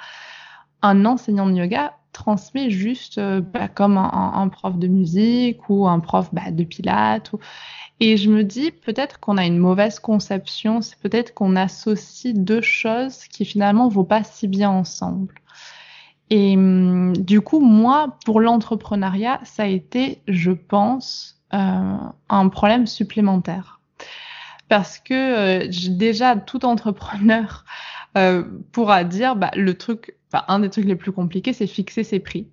Un 0.83 1.07
enseignant 1.07 1.47
de 1.47 1.55
yoga 1.55 1.95
transmet 2.17 2.71
juste 2.71 3.19
euh, 3.19 3.41
bah, 3.41 3.69
comme 3.69 3.99
un, 3.99 4.49
prof 4.49 4.79
de 4.79 4.89
musique 4.89 5.69
ou 5.69 5.87
un 5.87 6.01
prof 6.01 6.31
bah, 6.33 6.51
de 6.51 6.65
pilates. 6.65 7.31
Et 8.01 8.17
je 8.17 8.31
me 8.31 8.43
dis 8.43 8.71
peut-être 8.71 9.21
qu'on 9.21 9.37
a 9.37 9.45
une 9.45 9.59
mauvaise 9.59 10.01
conception, 10.01 10.81
c'est 10.81 10.99
peut-être 10.99 11.35
qu'on 11.35 11.57
associe 11.57 12.35
deux 12.35 12.63
choses 12.63 13.25
qui 13.27 13.45
finalement 13.45 13.89
vont 13.89 14.05
pas 14.05 14.25
si 14.25 14.49
bien 14.49 14.71
ensemble. 14.71 15.35
Et 16.31 16.57
hum, 16.57 17.17
du 17.17 17.41
coup, 17.41 17.61
moi, 17.61 18.17
pour 18.25 18.41
l'entrepreneuriat, 18.41 19.41
ça 19.45 19.65
a 19.65 19.67
été, 19.67 20.23
je 20.27 20.53
pense, 20.53 21.43
euh, 21.55 21.97
un 22.29 22.49
problème 22.49 22.87
supplémentaire. 22.87 23.81
Parce 24.69 24.99
que 24.99 25.15
euh, 25.15 25.71
déjà, 25.91 26.35
tout 26.37 26.65
entrepreneur 26.65 27.65
euh, 28.17 28.43
pourra 28.73 29.05
dire, 29.05 29.37
bah, 29.37 29.51
le 29.55 29.75
truc, 29.75 30.17
enfin, 30.33 30.45
un 30.49 30.61
des 30.61 30.71
trucs 30.71 30.87
les 30.87 30.97
plus 30.97 31.13
compliqués, 31.13 31.53
c'est 31.53 31.67
fixer 31.67 32.05
ses 32.05 32.21
prix. 32.21 32.49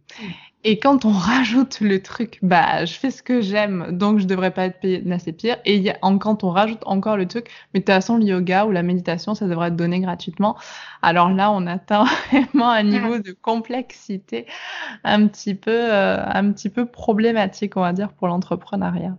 Et 0.66 0.80
quand 0.80 1.06
on 1.06 1.12
rajoute 1.12 1.80
le 1.82 2.02
truc, 2.02 2.40
bah, 2.42 2.86
je 2.86 2.94
fais 2.94 3.12
ce 3.12 3.24
que 3.24 3.42
j'aime, 3.42 3.88
donc 3.92 4.20
je 4.20 4.26
devrais 4.26 4.52
pas 4.52 4.66
être 4.66 4.80
payé 4.80 5.04
assez 5.12 5.34
pire. 5.34 5.58
Et 5.66 5.78
y 5.78 5.90
a, 5.90 5.98
quand 6.20 6.44
on 6.44 6.50
rajoute 6.50 6.82
encore 6.86 7.18
le 7.18 7.28
truc, 7.28 7.50
mais 7.74 7.80
de 7.80 7.86
toute 7.86 7.94
façon, 7.94 8.18
le 8.18 8.26
yoga 8.26 8.66
ou 8.66 8.72
la 8.72 8.84
méditation, 8.84 9.36
ça 9.36 9.48
devrait 9.48 9.70
être 9.70 9.76
donné 9.76 10.00
gratuitement. 10.00 10.58
Alors 11.02 11.30
là, 11.30 11.52
on 11.52 11.68
atteint 11.68 12.06
vraiment 12.32 12.70
un 12.70 12.84
niveau 12.84 13.20
de 13.20 13.32
complexité 13.32 14.46
un 15.04 15.28
petit 15.28 15.56
peu, 15.56 15.72
euh, 15.72 16.24
un 16.26 16.52
petit 16.52 16.70
peu 16.70 16.86
problématique, 16.86 17.78
on 17.78 17.82
va 17.82 17.94
dire, 17.94 18.14
pour 18.14 18.28
l'entrepreneuriat. 18.28 19.18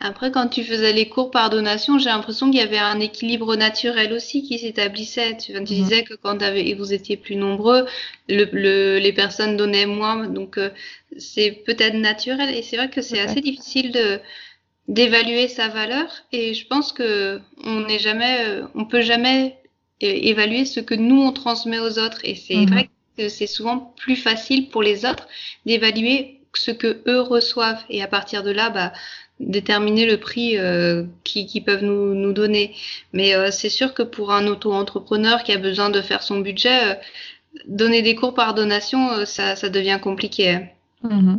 Après, 0.00 0.30
quand 0.30 0.48
tu 0.48 0.64
faisais 0.64 0.92
les 0.92 1.08
cours 1.08 1.30
par 1.30 1.50
donation, 1.50 1.98
j'ai 1.98 2.10
l'impression 2.10 2.50
qu'il 2.50 2.60
y 2.60 2.62
avait 2.62 2.78
un 2.78 3.00
équilibre 3.00 3.56
naturel 3.56 4.12
aussi 4.12 4.42
qui 4.42 4.58
s'établissait. 4.58 5.36
Tu, 5.36 5.52
mhm. 5.54 5.64
disais 5.64 6.02
que 6.02 6.14
quand 6.14 6.38
vous 6.76 6.92
étiez 6.92 7.16
plus 7.16 7.36
nombreux, 7.36 7.86
le, 8.28 8.98
les 8.98 9.12
personnes 9.12 9.56
donnaient 9.56 9.86
moins. 9.86 10.26
Donc, 10.26 10.58
euh, 10.58 10.70
c'est 11.16 11.62
peut-être 11.64 11.94
naturel. 11.94 12.54
Et 12.54 12.62
c'est 12.62 12.76
vrai 12.76 12.90
que 12.90 13.02
c'est 13.02 13.20
assez 13.20 13.40
difficile 13.40 13.92
de 13.92 14.20
d'évaluer 14.86 15.48
sa 15.48 15.68
valeur. 15.68 16.10
Et 16.32 16.52
je 16.52 16.66
pense 16.66 16.92
que 16.92 17.40
on 17.64 17.80
n'est 17.80 17.98
jamais, 17.98 18.46
euh, 18.46 18.66
on 18.74 18.84
peut 18.84 19.00
jamais 19.00 19.58
évaluer 20.00 20.66
ce 20.66 20.80
que 20.80 20.94
nous 20.94 21.22
on 21.22 21.32
transmet 21.32 21.78
aux 21.78 21.98
autres. 21.98 22.20
Et 22.24 22.34
c'est 22.34 22.56
mhm. 22.56 22.70
vrai 22.70 22.90
que 23.16 23.28
c'est 23.28 23.46
souvent 23.46 23.94
plus 23.96 24.16
facile 24.16 24.68
pour 24.68 24.82
les 24.82 25.06
autres 25.06 25.26
d'évaluer 25.64 26.40
ce 26.54 26.70
que 26.70 27.02
eux 27.06 27.20
reçoivent. 27.20 27.82
Et 27.88 28.02
à 28.02 28.08
partir 28.08 28.42
de 28.42 28.50
là, 28.50 28.70
bah, 28.70 28.92
déterminer 29.40 30.06
le 30.06 30.18
prix 30.18 30.56
euh, 30.58 31.04
qu'ils 31.24 31.64
peuvent 31.64 31.82
nous, 31.82 32.14
nous, 32.14 32.32
donner. 32.32 32.74
Mais 33.12 33.34
euh, 33.34 33.50
c'est 33.50 33.68
sûr 33.68 33.94
que 33.94 34.02
pour 34.02 34.32
un 34.32 34.46
auto-entrepreneur 34.46 35.42
qui 35.42 35.52
a 35.52 35.58
besoin 35.58 35.90
de 35.90 36.00
faire 36.00 36.22
son 36.22 36.38
budget, 36.38 36.92
euh, 36.92 36.94
donner 37.66 38.02
des 38.02 38.14
cours 38.14 38.34
par 38.34 38.54
donation, 38.54 39.24
ça, 39.26 39.56
ça 39.56 39.68
devient 39.68 39.98
compliqué. 40.02 40.60
Mm-hmm. 41.04 41.38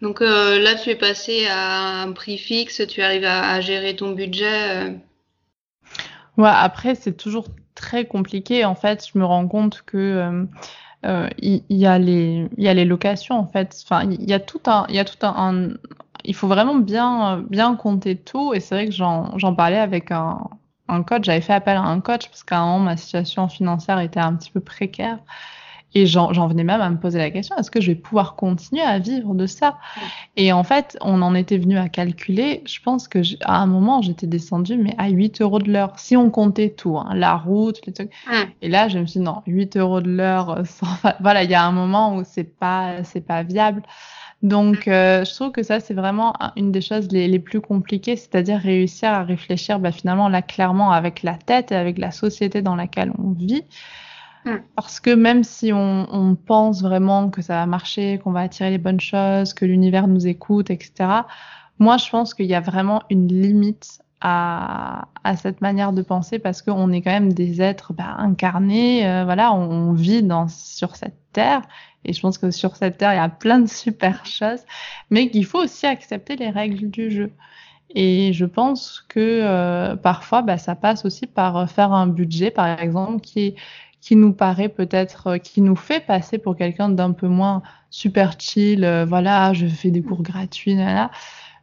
Donc 0.00 0.20
là, 0.20 0.76
tu 0.76 0.90
es 0.90 0.94
passé 0.94 1.46
à 1.50 2.02
un 2.02 2.12
prix 2.12 2.38
fixe, 2.38 2.82
tu 2.86 3.02
arrives 3.02 3.24
à, 3.24 3.50
à 3.50 3.60
gérer 3.60 3.96
ton 3.96 4.12
budget. 4.12 4.96
Ouais, 6.36 6.50
après, 6.52 6.94
c'est 6.94 7.16
toujours 7.16 7.46
très 7.74 8.04
compliqué. 8.04 8.64
En 8.64 8.76
fait, 8.76 9.04
je 9.12 9.18
me 9.18 9.24
rends 9.24 9.48
compte 9.48 9.82
que 9.82 10.46
il 11.04 11.62
y, 11.68 11.78
y, 11.78 11.86
a 11.86 11.98
les 11.98 12.46
il 12.56 12.64
y 12.64 12.68
a 12.68 12.74
les 12.74 12.84
locations 12.84 13.38
en 13.38 13.46
fait 13.46 13.84
enfin 13.84 14.08
il 14.10 14.28
y 14.28 14.32
a 14.32 14.40
tout 14.40 14.60
un 14.66 14.84
il 14.88 14.96
y 14.96 14.98
a 14.98 15.04
tout 15.04 15.24
un, 15.24 15.70
il 16.28 16.34
faut 16.34 16.46
vraiment 16.46 16.76
bien, 16.76 17.42
bien 17.48 17.74
compter 17.74 18.14
tout. 18.14 18.52
Et 18.52 18.60
c'est 18.60 18.74
vrai 18.74 18.86
que 18.86 18.92
j'en 18.92 19.54
parlais 19.54 19.78
avec 19.78 20.12
un, 20.12 20.38
un 20.86 21.02
coach. 21.02 21.24
J'avais 21.24 21.40
fait 21.40 21.54
appel 21.54 21.76
à 21.76 21.82
un 21.82 22.00
coach 22.00 22.28
parce 22.28 22.44
qu'à 22.44 22.58
un 22.58 22.66
moment, 22.66 22.84
ma 22.84 22.96
situation 22.98 23.48
financière 23.48 23.98
était 23.98 24.20
un 24.20 24.34
petit 24.34 24.50
peu 24.50 24.60
précaire. 24.60 25.18
Et 25.94 26.04
j'en 26.04 26.46
venais 26.48 26.64
même 26.64 26.82
à 26.82 26.90
me 26.90 26.98
poser 26.98 27.18
la 27.18 27.30
question, 27.30 27.56
est-ce 27.56 27.70
que 27.70 27.80
je 27.80 27.86
vais 27.86 27.94
pouvoir 27.94 28.36
continuer 28.36 28.82
à 28.82 28.98
vivre 28.98 29.34
de 29.34 29.46
ça? 29.46 29.78
Et 30.36 30.52
en 30.52 30.62
fait, 30.62 30.98
on 31.00 31.22
en 31.22 31.34
était 31.34 31.56
venu 31.56 31.78
à 31.78 31.88
calculer, 31.88 32.62
je 32.66 32.78
pense 32.82 33.08
que 33.08 33.20
à 33.42 33.62
un 33.62 33.66
moment, 33.66 34.02
j'étais 34.02 34.26
descendue, 34.26 34.76
mais 34.76 34.94
à 34.98 35.08
8 35.08 35.40
euros 35.40 35.60
de 35.60 35.72
l'heure, 35.72 35.98
si 35.98 36.14
on 36.14 36.30
comptait 36.30 36.70
tout, 36.70 36.98
hein, 36.98 37.08
la 37.14 37.36
route, 37.36 37.80
les 37.86 37.94
trucs. 37.94 38.12
Et 38.60 38.68
là, 38.68 38.88
je 38.88 38.98
me 38.98 39.06
suis 39.06 39.20
dit, 39.20 39.24
non, 39.24 39.42
8 39.46 39.78
euros 39.78 40.02
de 40.02 40.10
l'heure, 40.10 40.62
voilà, 41.20 41.44
il 41.44 41.50
y 41.50 41.54
a 41.54 41.64
un 41.64 41.72
moment 41.72 42.16
où 42.16 42.22
c'est 42.22 42.44
pas, 42.44 43.02
c'est 43.02 43.26
pas 43.26 43.42
viable. 43.42 43.82
Donc, 44.42 44.86
euh, 44.86 45.24
je 45.24 45.34
trouve 45.34 45.50
que 45.50 45.64
ça, 45.64 45.80
c'est 45.80 45.94
vraiment 45.94 46.32
une 46.56 46.70
des 46.70 46.80
choses 46.80 47.10
les, 47.10 47.26
les 47.26 47.40
plus 47.40 47.60
compliquées, 47.60 48.16
c'est-à-dire 48.16 48.60
réussir 48.60 49.10
à 49.10 49.24
réfléchir 49.24 49.80
bah, 49.80 49.90
finalement 49.90 50.28
là 50.28 50.42
clairement 50.42 50.92
avec 50.92 51.24
la 51.24 51.34
tête 51.34 51.72
et 51.72 51.74
avec 51.74 51.98
la 51.98 52.12
société 52.12 52.62
dans 52.62 52.76
laquelle 52.76 53.12
on 53.18 53.32
vit. 53.32 53.64
Mm. 54.44 54.56
Parce 54.76 55.00
que 55.00 55.10
même 55.10 55.42
si 55.42 55.72
on, 55.72 56.06
on, 56.12 56.36
pense 56.36 56.82
vraiment 56.82 57.30
que 57.30 57.42
ça 57.42 57.54
va 57.54 57.66
marcher, 57.66 58.20
qu'on 58.22 58.30
va 58.30 58.40
attirer 58.40 58.70
les 58.70 58.78
bonnes 58.78 59.00
choses, 59.00 59.54
que 59.54 59.64
l'univers 59.64 60.06
nous 60.06 60.28
écoute, 60.28 60.70
etc., 60.70 61.22
moi, 61.80 61.96
je 61.96 62.08
pense 62.10 62.34
qu'il 62.34 62.46
y 62.46 62.54
a 62.54 62.60
vraiment 62.60 63.02
une 63.10 63.28
limite 63.28 64.00
à, 64.20 65.08
à, 65.22 65.36
cette 65.36 65.60
manière 65.60 65.92
de 65.92 66.02
penser 66.02 66.38
parce 66.38 66.62
qu'on 66.62 66.90
est 66.90 67.02
quand 67.02 67.12
même 67.12 67.32
des 67.32 67.62
êtres 67.62 67.92
bah, 67.92 68.16
incarnés, 68.18 69.06
euh, 69.06 69.24
voilà, 69.24 69.52
on, 69.52 69.70
on, 69.70 69.92
vit 69.92 70.22
dans, 70.22 70.48
sur 70.48 70.96
cette 70.96 71.18
terre 71.32 71.62
et 72.04 72.12
je 72.12 72.20
pense 72.20 72.38
que 72.38 72.50
sur 72.50 72.76
cette 72.76 72.98
terre, 72.98 73.12
il 73.12 73.16
y 73.16 73.20
a 73.20 73.28
plein 73.28 73.58
de 73.58 73.68
super 73.68 74.24
choses, 74.26 74.60
mais 75.10 75.30
qu'il 75.30 75.44
faut 75.44 75.62
aussi 75.62 75.86
accepter 75.86 76.36
les 76.36 76.50
règles 76.50 76.90
du 76.90 77.10
jeu. 77.10 77.32
Et 77.94 78.32
je 78.32 78.44
pense 78.44 79.04
que 79.08 79.18
euh, 79.20 79.96
parfois, 79.96 80.42
bah, 80.42 80.58
ça 80.58 80.74
passe 80.74 81.04
aussi 81.04 81.26
par 81.26 81.70
faire 81.70 81.92
un 81.92 82.06
budget, 82.06 82.50
par 82.50 82.78
exemple, 82.80 83.20
qui, 83.20 83.54
nous 84.10 84.32
paraît 84.32 84.68
peut-être, 84.68 85.26
euh, 85.28 85.38
qui 85.38 85.60
nous 85.60 85.76
fait 85.76 86.00
passer 86.00 86.38
pour 86.38 86.56
quelqu'un 86.56 86.88
d'un 86.88 87.12
peu 87.12 87.28
moins 87.28 87.62
super 87.90 88.38
chill, 88.38 88.84
euh, 88.84 89.04
voilà, 89.04 89.52
je 89.52 89.66
fais 89.66 89.90
des 89.90 90.02
cours 90.02 90.22
gratuits, 90.22 90.74
là, 90.74 91.10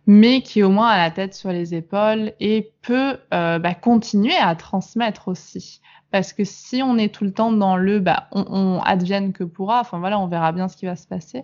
mais 0.08 0.42
qui 0.42 0.64
au 0.64 0.70
moins 0.70 0.90
a 0.90 0.98
la 0.98 1.12
tête 1.12 1.34
sur 1.34 1.52
les 1.52 1.74
épaules 1.74 2.34
et 2.40 2.72
peut 2.82 3.18
euh, 3.34 3.60
bah, 3.60 3.74
continuer 3.74 4.36
à 4.36 4.56
transmettre 4.56 5.28
aussi. 5.28 5.82
Parce 6.12 6.34
que 6.34 6.44
si 6.44 6.82
on 6.82 6.98
est 6.98 7.14
tout 7.14 7.26
le 7.26 7.32
temps 7.32 7.52
dans 7.52 7.78
le 7.78 8.00
bah, 8.00 8.28
on, 8.32 8.46
on 8.50 8.80
advienne 8.82 9.34
que 9.34 9.44
pourra, 9.44 9.82
enfin 9.82 10.00
voilà, 10.00 10.20
on 10.20 10.28
verra 10.28 10.52
bien 10.52 10.68
ce 10.68 10.78
qui 10.78 10.86
va 10.86 10.96
se 10.96 11.08
passer, 11.08 11.44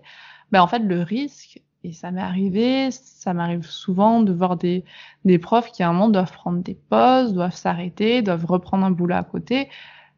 bah, 0.51 0.63
en 0.63 0.67
fait, 0.67 0.79
le 0.79 1.01
risque, 1.01 1.61
et 1.83 1.93
ça 1.93 2.11
m'est 2.11 2.21
arrivé, 2.21 2.91
ça 2.91 3.33
m'arrive 3.33 3.65
souvent 3.65 4.21
de 4.21 4.31
voir 4.31 4.55
des, 4.55 4.85
des 5.25 5.39
profs 5.39 5.71
qui 5.71 5.81
à 5.83 5.89
un 5.89 5.93
moment 5.93 6.09
doivent 6.09 6.31
prendre 6.31 6.61
des 6.61 6.75
pauses, 6.75 7.33
doivent 7.33 7.55
s'arrêter, 7.55 8.21
doivent 8.21 8.45
reprendre 8.45 8.85
un 8.85 8.91
boulot 8.91 9.15
à 9.15 9.23
côté, 9.23 9.69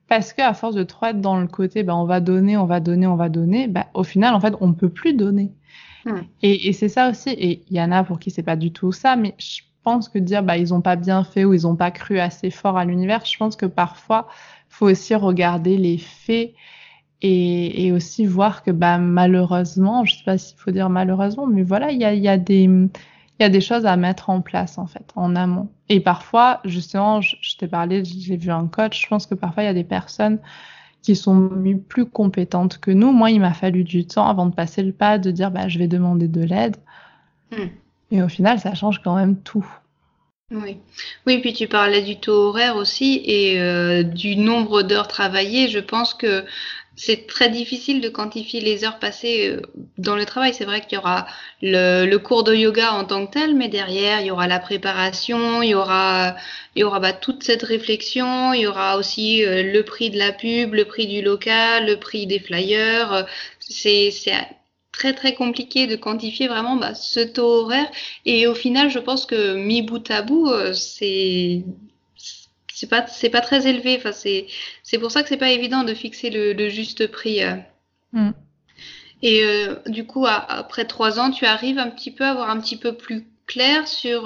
parce 0.08 0.34
qu'à 0.34 0.54
force 0.54 0.76
de 0.76 0.84
trop 0.84 1.06
être 1.08 1.22
dans 1.22 1.40
le 1.40 1.48
côté, 1.48 1.84
bah, 1.84 1.96
on 1.96 2.06
va 2.06 2.20
donner, 2.20 2.58
on 2.58 2.66
va 2.66 2.80
donner, 2.80 3.08
on 3.08 3.16
va 3.16 3.30
donner, 3.30 3.68
bah, 3.68 3.88
au 3.94 4.04
final, 4.04 4.34
en 4.36 4.40
fait, 4.40 4.54
on 4.60 4.68
ne 4.68 4.74
peut 4.74 4.90
plus 4.90 5.14
donner. 5.14 5.54
Et, 6.42 6.68
et 6.68 6.74
c'est 6.74 6.90
ça 6.90 7.10
aussi, 7.10 7.30
et 7.30 7.64
il 7.70 7.78
y 7.78 7.82
en 7.82 7.92
a 7.92 8.04
pour 8.04 8.20
qui 8.20 8.30
c'est 8.30 8.44
pas 8.44 8.58
du 8.58 8.74
tout 8.74 8.92
ça, 8.92 9.16
mais 9.16 9.36
je 9.38 9.62
pense 9.84 10.10
que 10.10 10.18
dire 10.20 10.44
bah 10.44 10.58
ils 10.58 10.74
ont 10.74 10.82
pas 10.82 10.96
bien 10.96 11.24
fait 11.24 11.46
ou 11.46 11.54
ils 11.54 11.68
ont 11.68 11.76
pas 11.76 11.92
cru 11.92 12.20
assez 12.20 12.50
fort 12.50 12.78
à 12.78 12.86
l'univers, 12.86 13.26
je 13.26 13.38
pense 13.38 13.56
que 13.56 13.66
parfois 13.66 14.28
faut 14.70 14.90
aussi 14.90 15.16
regarder 15.16 15.78
les 15.78 15.98
faits 15.98 16.54
et, 17.22 17.92
aussi 17.94 18.26
voir 18.26 18.64
que 18.64 18.72
bah 18.72 18.98
malheureusement, 18.98 20.04
je 20.04 20.18
sais 20.18 20.24
pas 20.26 20.38
s'il 20.38 20.58
faut 20.58 20.72
dire 20.72 20.90
malheureusement, 20.90 21.48
mais 21.48 21.64
voilà 21.64 21.92
il 21.92 22.00
y 22.00 22.28
a, 22.28 22.38
des 22.38 23.62
choses 23.62 23.86
à 23.86 23.96
mettre 23.98 24.30
en 24.30 24.42
place 24.42 24.78
en 24.78 24.88
fait 24.88 25.12
en 25.16 25.36
amont. 25.36 25.70
Et 25.90 26.00
parfois 26.00 26.60
justement, 26.66 27.22
je, 27.22 27.36
je 27.42 27.58
t'ai 27.58 27.68
parlé, 27.68 28.04
j'ai 28.04 28.38
vu 28.38 28.52
un 28.52 28.68
coach, 28.68 29.02
je 29.02 29.08
pense 29.08 29.26
que 29.26 29.36
parfois 29.36 29.64
il 29.64 29.68
y 29.68 29.70
a 29.70 29.74
des 29.74 29.84
personnes 29.84 30.40
qui 31.04 31.16
sont 31.16 31.50
plus 31.88 32.06
compétentes 32.06 32.80
que 32.80 32.90
nous. 32.90 33.12
Moi, 33.12 33.30
il 33.30 33.42
m'a 33.42 33.54
fallu 33.54 33.84
du 33.84 34.08
temps 34.08 34.26
avant 34.26 34.46
de 34.48 34.56
passer 34.56 34.82
le 34.82 34.94
pas 34.94 35.20
de 35.20 35.30
dire 35.30 35.52
bah 35.52 35.68
je 35.68 35.78
vais 35.78 35.88
demander 35.88 36.28
de 36.28 36.42
l'aide. 36.42 36.78
Hmm. 37.52 37.68
Et 38.14 38.22
au 38.22 38.30
final, 38.30 38.60
ça 38.60 38.76
change 38.76 39.02
quand 39.04 39.16
même 39.16 39.42
tout. 39.42 39.66
Oui. 40.52 40.78
Oui, 41.26 41.40
puis 41.40 41.54
tu 41.54 41.68
parlais 41.68 42.04
du 42.04 42.20
taux 42.20 42.50
horaire 42.50 42.76
aussi 42.76 43.24
et 43.26 43.60
euh, 43.60 44.04
du 44.04 44.36
nombre 44.36 44.84
d'heures 44.84 45.08
travaillées. 45.08 45.68
Je 45.68 45.80
pense 45.80 46.14
que 46.14 46.46
c'est 46.96 47.26
très 47.26 47.50
difficile 47.50 48.02
de 48.02 48.10
quantifier 48.10 48.62
les 48.62 48.86
heures 48.86 49.00
passées 49.00 49.50
euh, 49.50 49.62
dans 49.98 50.16
le 50.16 50.26
travail. 50.26 50.54
C'est 50.54 50.66
vrai 50.66 50.82
qu'il 50.82 50.94
y 50.94 50.98
aura 51.00 51.26
le, 51.64 52.16
cours 52.18 52.44
de 52.44 52.54
yoga 52.54 52.94
en 52.94 53.04
tant 53.04 53.26
que 53.26 53.32
tel, 53.32 53.56
mais 53.56 53.68
derrière, 53.68 54.22
il 54.22 54.28
y 54.28 54.32
aura 54.32 54.48
la 54.48 54.60
préparation, 54.60 55.64
il 55.64 55.70
y 55.70 55.76
aura, 55.76 56.36
il 56.76 56.82
y 56.82 56.84
aura 56.84 57.00
bah, 57.00 57.14
toute 57.14 57.42
cette 57.44 57.64
réflexion, 57.64 58.54
il 58.54 58.62
y 58.62 58.68
aura 58.68 58.98
aussi 58.98 59.44
euh, 59.44 59.64
le 59.64 59.84
prix 59.84 60.12
de 60.12 60.20
la 60.20 60.32
pub, 60.34 60.76
le 60.76 60.86
prix 60.86 61.08
du 61.08 61.24
local, 61.24 61.88
le 61.88 61.98
prix 61.98 62.28
des 62.28 62.40
flyers. 62.40 63.26
C'est 63.60 64.12
très 64.94 65.14
très 65.14 65.34
compliqué 65.34 65.88
de 65.88 65.98
quantifier 65.98 66.48
vraiment 66.48 66.78
bah, 66.78 66.96
ce 66.96 67.20
taux 67.20 67.64
horaire. 67.64 67.92
Et 68.26 68.48
au 68.48 68.56
final, 68.56 68.90
je 68.90 69.00
pense 69.00 69.26
que 69.26 69.56
mi 69.56 69.82
bout 69.82 70.10
à 70.10 70.22
bout, 70.22 70.48
euh, 70.48 70.72
c'est 70.74 71.64
c'est 72.74 72.90
pas 72.90 73.06
c'est 73.08 73.30
pas 73.30 73.42
très 73.42 73.68
élevé. 73.68 73.98
Enfin, 73.98 74.14
c'est 74.14 74.48
c'est 74.84 75.00
pour 75.00 75.12
ça 75.12 75.24
que 75.24 75.30
c'est 75.30 75.38
pas 75.38 75.52
évident 75.52 75.84
de 75.84 75.94
fixer 75.94 76.30
le, 76.30 76.54
le 76.54 76.70
juste 76.70 77.08
prix. 77.08 77.44
Euh. 77.44 77.56
Mm. 78.14 78.32
Et 79.24 79.44
euh, 79.44 79.76
du 79.88 80.06
coup, 80.06 80.26
après 80.28 80.86
trois 80.86 81.20
ans, 81.20 81.32
tu 81.32 81.46
arrives 81.46 81.80
un 81.80 81.90
petit 81.90 82.12
peu 82.12 82.26
à 82.26 82.32
avoir 82.32 82.50
un 82.50 82.60
petit 82.60 82.78
peu 82.78 82.94
plus 82.96 83.26
clair 83.48 83.88
sur 83.88 84.24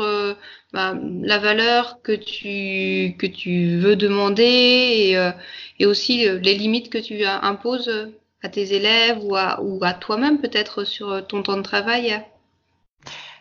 bah, 0.73 0.95
la 1.21 1.37
valeur 1.37 2.01
que 2.01 2.13
tu 2.13 3.15
que 3.17 3.27
tu 3.27 3.77
veux 3.77 3.95
demander 3.95 4.43
et, 4.43 5.31
et 5.79 5.85
aussi 5.85 6.27
les 6.41 6.55
limites 6.55 6.89
que 6.89 6.97
tu 6.97 7.23
imposes 7.25 8.09
à 8.43 8.49
tes 8.49 8.73
élèves 8.73 9.19
ou 9.23 9.35
à, 9.35 9.61
ou 9.61 9.79
à 9.83 9.93
toi-même 9.93 10.39
peut-être 10.39 10.83
sur 10.83 11.25
ton 11.27 11.43
temps 11.43 11.57
de 11.57 11.61
travail? 11.61 12.21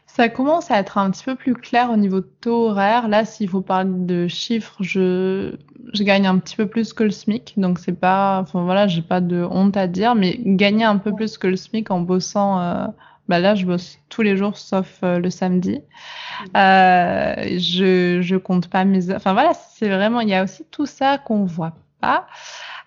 Ça 0.06 0.30
commence 0.30 0.70
à 0.70 0.78
être 0.78 0.96
un 0.96 1.10
petit 1.10 1.24
peu 1.24 1.34
plus 1.34 1.52
clair 1.52 1.90
au 1.90 1.96
niveau 1.96 2.20
de 2.20 2.30
taux 2.40 2.70
horaire. 2.70 3.06
Là, 3.06 3.26
s'il 3.26 3.50
faut 3.50 3.60
parler 3.60 3.90
de 3.92 4.26
chiffres, 4.28 4.76
je, 4.80 5.54
je 5.92 6.02
gagne 6.04 6.26
un 6.26 6.38
petit 6.38 6.56
peu 6.56 6.66
plus 6.66 6.94
que 6.94 7.04
le 7.04 7.10
SMIC. 7.10 7.52
Donc, 7.58 7.78
c'est 7.78 7.92
pas, 8.00 8.40
enfin 8.40 8.62
voilà, 8.64 8.86
j'ai 8.86 9.02
pas 9.02 9.20
de 9.20 9.42
honte 9.42 9.76
à 9.76 9.86
dire, 9.86 10.14
mais 10.14 10.38
gagner 10.40 10.84
un 10.84 10.96
peu 10.96 11.14
plus 11.14 11.36
que 11.36 11.46
le 11.46 11.56
SMIC 11.56 11.90
en 11.90 12.00
bossant, 12.00 12.58
euh, 12.62 12.86
bah 13.28 13.40
là, 13.40 13.54
je 13.54 13.66
bosse 13.66 13.98
tous 14.08 14.22
les 14.22 14.38
jours 14.38 14.56
sauf 14.56 15.00
euh, 15.02 15.18
le 15.18 15.28
samedi. 15.28 15.82
Euh, 16.56 17.34
je, 17.58 18.20
je 18.22 18.36
compte 18.36 18.70
pas 18.70 18.86
mes, 18.86 19.14
enfin 19.14 19.34
voilà, 19.34 19.52
c'est 19.52 19.88
vraiment, 19.88 20.20
il 20.20 20.30
y 20.30 20.34
a 20.34 20.44
aussi 20.44 20.64
tout 20.70 20.86
ça 20.86 21.18
qu'on 21.18 21.44
voit 21.44 21.74
pas. 22.00 22.26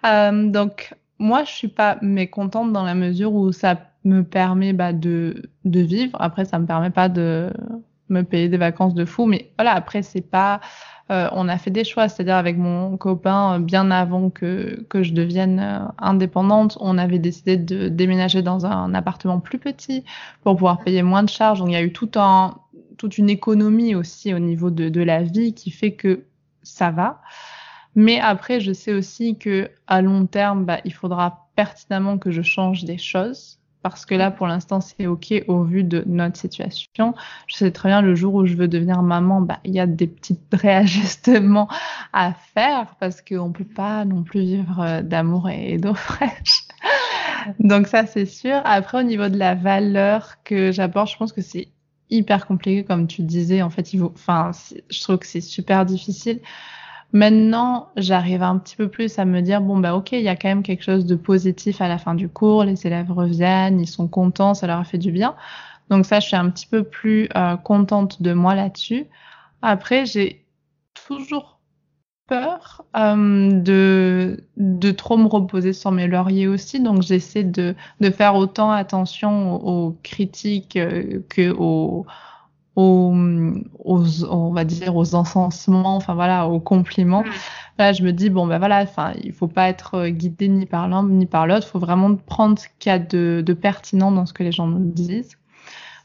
Euh, 0.03 0.49
donc, 0.49 0.95
moi, 1.19 1.43
je 1.43 1.51
suis 1.51 1.67
pas 1.67 1.97
mécontente 2.01 2.71
dans 2.71 2.83
la 2.83 2.95
mesure 2.95 3.33
où 3.33 3.51
ça 3.51 3.77
me 4.05 4.23
permet 4.23 4.73
bah, 4.73 4.93
de, 4.93 5.43
de 5.65 5.79
vivre. 5.81 6.17
Après, 6.21 6.45
ça 6.45 6.57
me 6.59 6.65
permet 6.65 6.89
pas 6.89 7.09
de 7.09 7.51
me 8.07 8.23
payer 8.23 8.49
des 8.49 8.57
vacances 8.57 8.95
de 8.95 9.05
fou, 9.05 9.25
mais 9.25 9.51
voilà, 9.57 9.73
après, 9.73 10.01
c'est 10.01 10.21
pas. 10.21 10.61
Euh, 11.11 11.27
on 11.31 11.47
a 11.49 11.57
fait 11.57 11.71
des 11.71 11.83
choix, 11.83 12.07
c'est-à-dire 12.07 12.35
avec 12.35 12.57
mon 12.57 12.95
copain, 12.95 13.55
euh, 13.55 13.59
bien 13.59 13.89
avant 13.89 14.29
que, 14.29 14.85
que 14.89 15.01
je 15.01 15.13
devienne 15.13 15.59
euh, 15.59 15.79
indépendante, 15.97 16.77
on 16.81 16.99
avait 16.99 17.17
décidé 17.17 17.57
de 17.57 17.89
déménager 17.89 18.43
dans 18.43 18.67
un 18.67 18.93
appartement 18.93 19.39
plus 19.39 19.57
petit 19.57 20.03
pour 20.43 20.55
pouvoir 20.55 20.79
payer 20.83 21.01
moins 21.01 21.23
de 21.23 21.29
charges. 21.29 21.59
Donc 21.59 21.69
il 21.69 21.73
y 21.73 21.77
a 21.77 21.81
eu 21.81 21.91
tout 21.91 22.11
un, 22.15 22.59
toute 22.97 23.17
une 23.17 23.29
économie 23.29 23.95
aussi 23.95 24.35
au 24.35 24.39
niveau 24.39 24.69
de, 24.69 24.89
de 24.89 25.01
la 25.01 25.23
vie 25.23 25.55
qui 25.55 25.71
fait 25.71 25.93
que 25.93 26.25
ça 26.61 26.91
va. 26.91 27.21
Mais 27.95 28.19
après, 28.19 28.59
je 28.59 28.71
sais 28.71 28.93
aussi 28.93 29.37
que 29.37 29.69
à 29.87 30.01
long 30.01 30.25
terme, 30.25 30.65
bah, 30.65 30.79
il 30.85 30.93
faudra 30.93 31.49
pertinemment 31.55 32.17
que 32.17 32.31
je 32.31 32.41
change 32.41 32.83
des 32.83 32.97
choses 32.97 33.59
parce 33.81 34.05
que 34.05 34.13
là, 34.13 34.29
pour 34.29 34.47
l'instant, 34.47 34.81
c'est 34.81 35.07
OK 35.07 35.33
au 35.47 35.63
vu 35.63 35.83
de 35.83 36.03
notre 36.05 36.37
situation. 36.37 37.13
Je 37.47 37.55
sais 37.55 37.71
très 37.71 37.89
bien, 37.89 38.01
le 38.01 38.13
jour 38.13 38.33
où 38.33 38.45
je 38.45 38.55
veux 38.55 38.67
devenir 38.67 39.01
maman, 39.01 39.41
bah, 39.41 39.59
il 39.63 39.73
y 39.73 39.79
a 39.79 39.87
des 39.87 40.07
petits 40.07 40.37
réajustements 40.51 41.69
à 42.11 42.33
faire 42.33 42.95
parce 42.99 43.21
qu'on 43.21 43.51
peut 43.51 43.63
pas 43.63 44.03
non 44.03 44.23
plus 44.23 44.41
vivre 44.41 44.81
euh, 44.81 45.01
d'amour 45.01 45.49
et 45.49 45.77
d'eau 45.77 45.93
fraîche. 45.93 46.67
Donc 47.59 47.87
ça, 47.87 48.05
c'est 48.05 48.25
sûr. 48.25 48.61
Après, 48.65 48.99
au 48.99 49.03
niveau 49.03 49.29
de 49.29 49.37
la 49.37 49.55
valeur 49.55 50.43
que 50.43 50.71
j'apporte, 50.71 51.11
je 51.11 51.17
pense 51.17 51.31
que 51.31 51.41
c'est 51.41 51.69
hyper 52.09 52.47
compliqué, 52.47 52.83
comme 52.83 53.07
tu 53.07 53.21
disais. 53.21 53.61
En 53.61 53.69
fait, 53.69 53.93
il 53.93 53.99
faut, 53.99 54.11
enfin, 54.13 54.51
je 54.89 55.01
trouve 55.01 55.19
que 55.19 55.27
c'est 55.27 55.41
super 55.41 55.85
difficile 55.85 56.41
Maintenant, 57.11 57.89
j'arrive 57.95 58.43
un 58.43 58.57
petit 58.59 58.75
peu 58.75 58.87
plus 58.87 59.17
à 59.17 59.25
me 59.25 59.41
dire, 59.41 59.61
bon, 59.61 59.79
bah, 59.79 59.95
ok, 59.95 60.11
il 60.11 60.21
y 60.21 60.27
a 60.27 60.35
quand 60.35 60.49
même 60.49 60.63
quelque 60.63 60.83
chose 60.83 61.05
de 61.05 61.15
positif 61.15 61.81
à 61.81 61.87
la 61.87 61.97
fin 61.97 62.13
du 62.13 62.29
cours, 62.29 62.63
les 62.63 62.85
élèves 62.85 63.11
reviennent, 63.11 63.79
ils 63.79 63.87
sont 63.87 64.07
contents, 64.07 64.53
ça 64.53 64.67
leur 64.67 64.79
a 64.79 64.83
fait 64.83 64.99
du 64.99 65.11
bien. 65.11 65.35
Donc 65.89 66.05
ça, 66.05 66.19
je 66.19 66.27
suis 66.27 66.35
un 66.35 66.49
petit 66.49 66.67
peu 66.67 66.83
plus 66.83 67.27
euh, 67.35 67.57
contente 67.57 68.21
de 68.21 68.33
moi 68.33 68.53
là-dessus. 68.53 69.07
Après, 69.61 70.05
j'ai 70.05 70.45
toujours 70.93 71.59
peur 72.27 72.85
euh, 72.95 73.49
de, 73.51 74.43
de 74.57 74.91
trop 74.91 75.17
me 75.17 75.27
reposer 75.27 75.73
sur 75.73 75.91
mes 75.91 76.07
lauriers 76.07 76.47
aussi. 76.47 76.79
Donc 76.79 77.01
j'essaie 77.01 77.43
de, 77.43 77.75
de 77.99 78.09
faire 78.11 78.35
autant 78.35 78.71
attention 78.71 79.55
aux, 79.55 79.97
critiques 80.03 80.77
euh, 80.77 81.21
que 81.29 81.51
aux 81.51 82.05
aux, 82.79 84.03
on 84.29 84.51
va 84.51 84.63
dire 84.63 84.95
aux 84.95 85.15
encensements, 85.15 85.95
enfin 85.95 86.13
voilà, 86.13 86.47
aux 86.47 86.59
compliments. 86.59 87.23
Mm. 87.23 87.31
Là, 87.77 87.93
je 87.93 88.03
me 88.03 88.11
dis 88.11 88.29
bon 88.29 88.47
ben 88.47 88.57
voilà, 88.57 88.81
enfin 88.81 89.13
il 89.23 89.33
faut 89.33 89.47
pas 89.47 89.69
être 89.69 89.95
euh, 89.95 90.09
guidé 90.09 90.47
ni 90.47 90.65
par 90.65 90.87
l'un 90.87 91.03
ni 91.07 91.25
par 91.25 91.47
l'autre. 91.47 91.67
Il 91.67 91.71
faut 91.71 91.79
vraiment 91.79 92.15
prendre 92.15 92.59
ce 92.59 92.67
qu'il 92.79 92.89
y 92.91 92.93
a 92.93 92.99
de, 92.99 93.43
de, 93.45 93.53
pertinent 93.53 94.11
dans 94.11 94.25
ce 94.25 94.33
que 94.33 94.43
les 94.43 94.51
gens 94.51 94.67
nous 94.67 94.91
disent. 94.91 95.37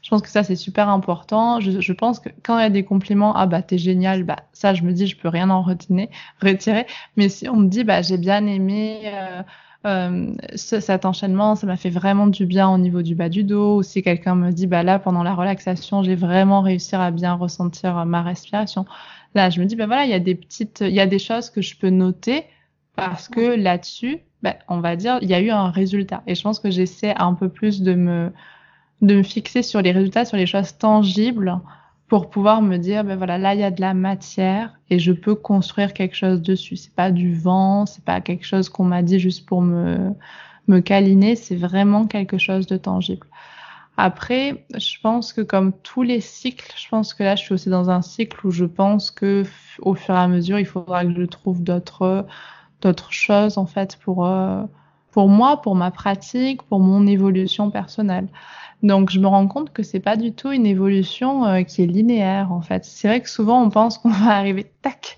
Je 0.01 0.09
pense 0.09 0.21
que 0.21 0.29
ça 0.29 0.43
c'est 0.43 0.55
super 0.55 0.87
important. 0.89 1.59
Je, 1.59 1.81
je, 1.81 1.93
pense 1.93 2.19
que 2.19 2.29
quand 2.43 2.57
il 2.59 2.61
y 2.61 2.65
a 2.65 2.69
des 2.69 2.83
compliments, 2.83 3.35
ah 3.35 3.47
bah 3.47 3.61
t'es 3.61 3.77
génial, 3.77 4.23
bah 4.23 4.37
ça 4.53 4.73
je 4.73 4.83
me 4.83 4.93
dis 4.93 5.07
je 5.07 5.17
peux 5.17 5.29
rien 5.29 5.49
en 5.49 5.61
retenir, 5.63 6.07
retirer. 6.41 6.85
Mais 7.17 7.29
si 7.29 7.49
on 7.49 7.57
me 7.57 7.67
dit 7.67 7.83
bah 7.83 8.01
j'ai 8.01 8.17
bien 8.17 8.45
aimé. 8.45 9.01
Euh, 9.05 9.41
euh, 9.85 10.33
cet 10.55 11.05
enchaînement, 11.05 11.55
ça 11.55 11.67
m'a 11.67 11.77
fait 11.77 11.89
vraiment 11.89 12.27
du 12.27 12.45
bien 12.45 12.69
au 12.69 12.77
niveau 12.77 13.01
du 13.01 13.15
bas 13.15 13.29
du 13.29 13.43
dos. 13.43 13.77
Ou 13.77 13.83
si 13.83 14.01
quelqu'un 14.01 14.35
me 14.35 14.51
dit, 14.51 14.67
bah 14.67 14.83
là, 14.83 14.99
pendant 14.99 15.23
la 15.23 15.33
relaxation, 15.33 16.03
j'ai 16.03 16.15
vraiment 16.15 16.61
réussi 16.61 16.95
à 16.95 17.11
bien 17.11 17.33
ressentir 17.33 18.05
ma 18.05 18.21
respiration. 18.23 18.85
Là, 19.35 19.49
je 19.49 19.59
me 19.61 19.65
dis, 19.65 19.75
bah 19.75 19.85
voilà, 19.85 20.05
il 20.05 20.11
y 20.11 20.13
a 20.13 20.19
des 20.19 20.35
petites, 20.35 20.81
il 20.81 20.93
y 20.93 20.99
a 20.99 21.07
des 21.07 21.19
choses 21.19 21.49
que 21.49 21.61
je 21.61 21.77
peux 21.77 21.89
noter 21.89 22.45
parce 22.95 23.27
que 23.27 23.55
là-dessus, 23.55 24.19
bah, 24.41 24.55
on 24.69 24.79
va 24.79 24.95
dire, 24.95 25.19
il 25.21 25.29
y 25.29 25.33
a 25.33 25.41
eu 25.41 25.49
un 25.49 25.69
résultat. 25.69 26.23
Et 26.27 26.35
je 26.35 26.41
pense 26.41 26.59
que 26.59 26.71
j'essaie 26.71 27.13
un 27.17 27.33
peu 27.33 27.49
plus 27.49 27.81
de 27.81 27.93
me, 27.93 28.31
de 29.01 29.15
me 29.15 29.23
fixer 29.23 29.61
sur 29.61 29.81
les 29.81 29.91
résultats, 29.91 30.25
sur 30.25 30.37
les 30.37 30.45
choses 30.45 30.77
tangibles 30.77 31.59
pour 32.07 32.29
pouvoir 32.29 32.61
me 32.61 32.77
dire 32.77 33.03
ben 33.03 33.17
voilà 33.17 33.37
là 33.37 33.55
il 33.55 33.61
y 33.61 33.63
a 33.63 33.71
de 33.71 33.81
la 33.81 33.93
matière 33.93 34.79
et 34.89 34.99
je 34.99 35.11
peux 35.11 35.35
construire 35.35 35.93
quelque 35.93 36.15
chose 36.15 36.41
dessus. 36.41 36.75
C'est 36.77 36.93
pas 36.93 37.11
du 37.11 37.33
vent 37.35 37.85
c'est 37.85 38.03
pas 38.03 38.21
quelque 38.21 38.45
chose 38.45 38.69
qu'on 38.69 38.85
m'a 38.85 39.01
dit 39.01 39.19
juste 39.19 39.45
pour 39.45 39.61
me 39.61 40.11
me 40.67 40.79
câliner. 40.79 41.35
C'est 41.35 41.55
vraiment 41.55 42.07
quelque 42.07 42.37
chose 42.37 42.67
de 42.67 42.77
tangible. 42.77 43.27
Après 43.97 44.65
je 44.75 44.99
pense 45.01 45.33
que 45.33 45.41
comme 45.41 45.73
tous 45.83 46.03
les 46.03 46.21
cycles 46.21 46.73
je 46.77 46.87
pense 46.89 47.13
que 47.13 47.23
là 47.23 47.35
je 47.35 47.43
suis 47.43 47.53
aussi 47.53 47.69
dans 47.69 47.89
un 47.89 48.01
cycle 48.01 48.45
où 48.45 48.51
je 48.51 48.65
pense 48.65 49.11
que 49.11 49.43
au 49.79 49.95
fur 49.95 50.15
et 50.15 50.19
à 50.19 50.27
mesure 50.27 50.59
il 50.59 50.65
faudra 50.65 51.05
que 51.05 51.13
je 51.13 51.25
trouve 51.25 51.63
d'autres 51.63 52.25
d'autres 52.81 53.13
choses 53.13 53.57
en 53.57 53.65
fait 53.65 53.97
pour 53.97 54.25
euh, 54.27 54.63
pour 55.15 55.29
moi 55.29 55.61
pour 55.61 55.75
ma 55.75 55.91
pratique 55.91 56.61
pour 56.63 56.81
mon 56.81 57.07
évolution 57.07 57.71
personnelle 57.71 58.27
donc 58.83 59.09
je 59.09 59.19
me 59.19 59.27
rends 59.27 59.47
compte 59.47 59.73
que 59.73 59.81
c'est 59.81 59.99
pas 59.99 60.15
du 60.15 60.33
tout 60.33 60.51
une 60.51 60.65
évolution 60.65 61.45
euh, 61.45 61.63
qui 61.63 61.81
est 61.81 61.87
linéaire 61.87 62.51
en 62.51 62.61
fait. 62.61 62.85
C'est 62.85 63.07
vrai 63.07 63.21
que 63.21 63.29
souvent 63.29 63.63
on 63.63 63.69
pense 63.69 63.97
qu'on 63.97 64.09
va 64.25 64.35
arriver 64.35 64.71
tac 64.81 65.17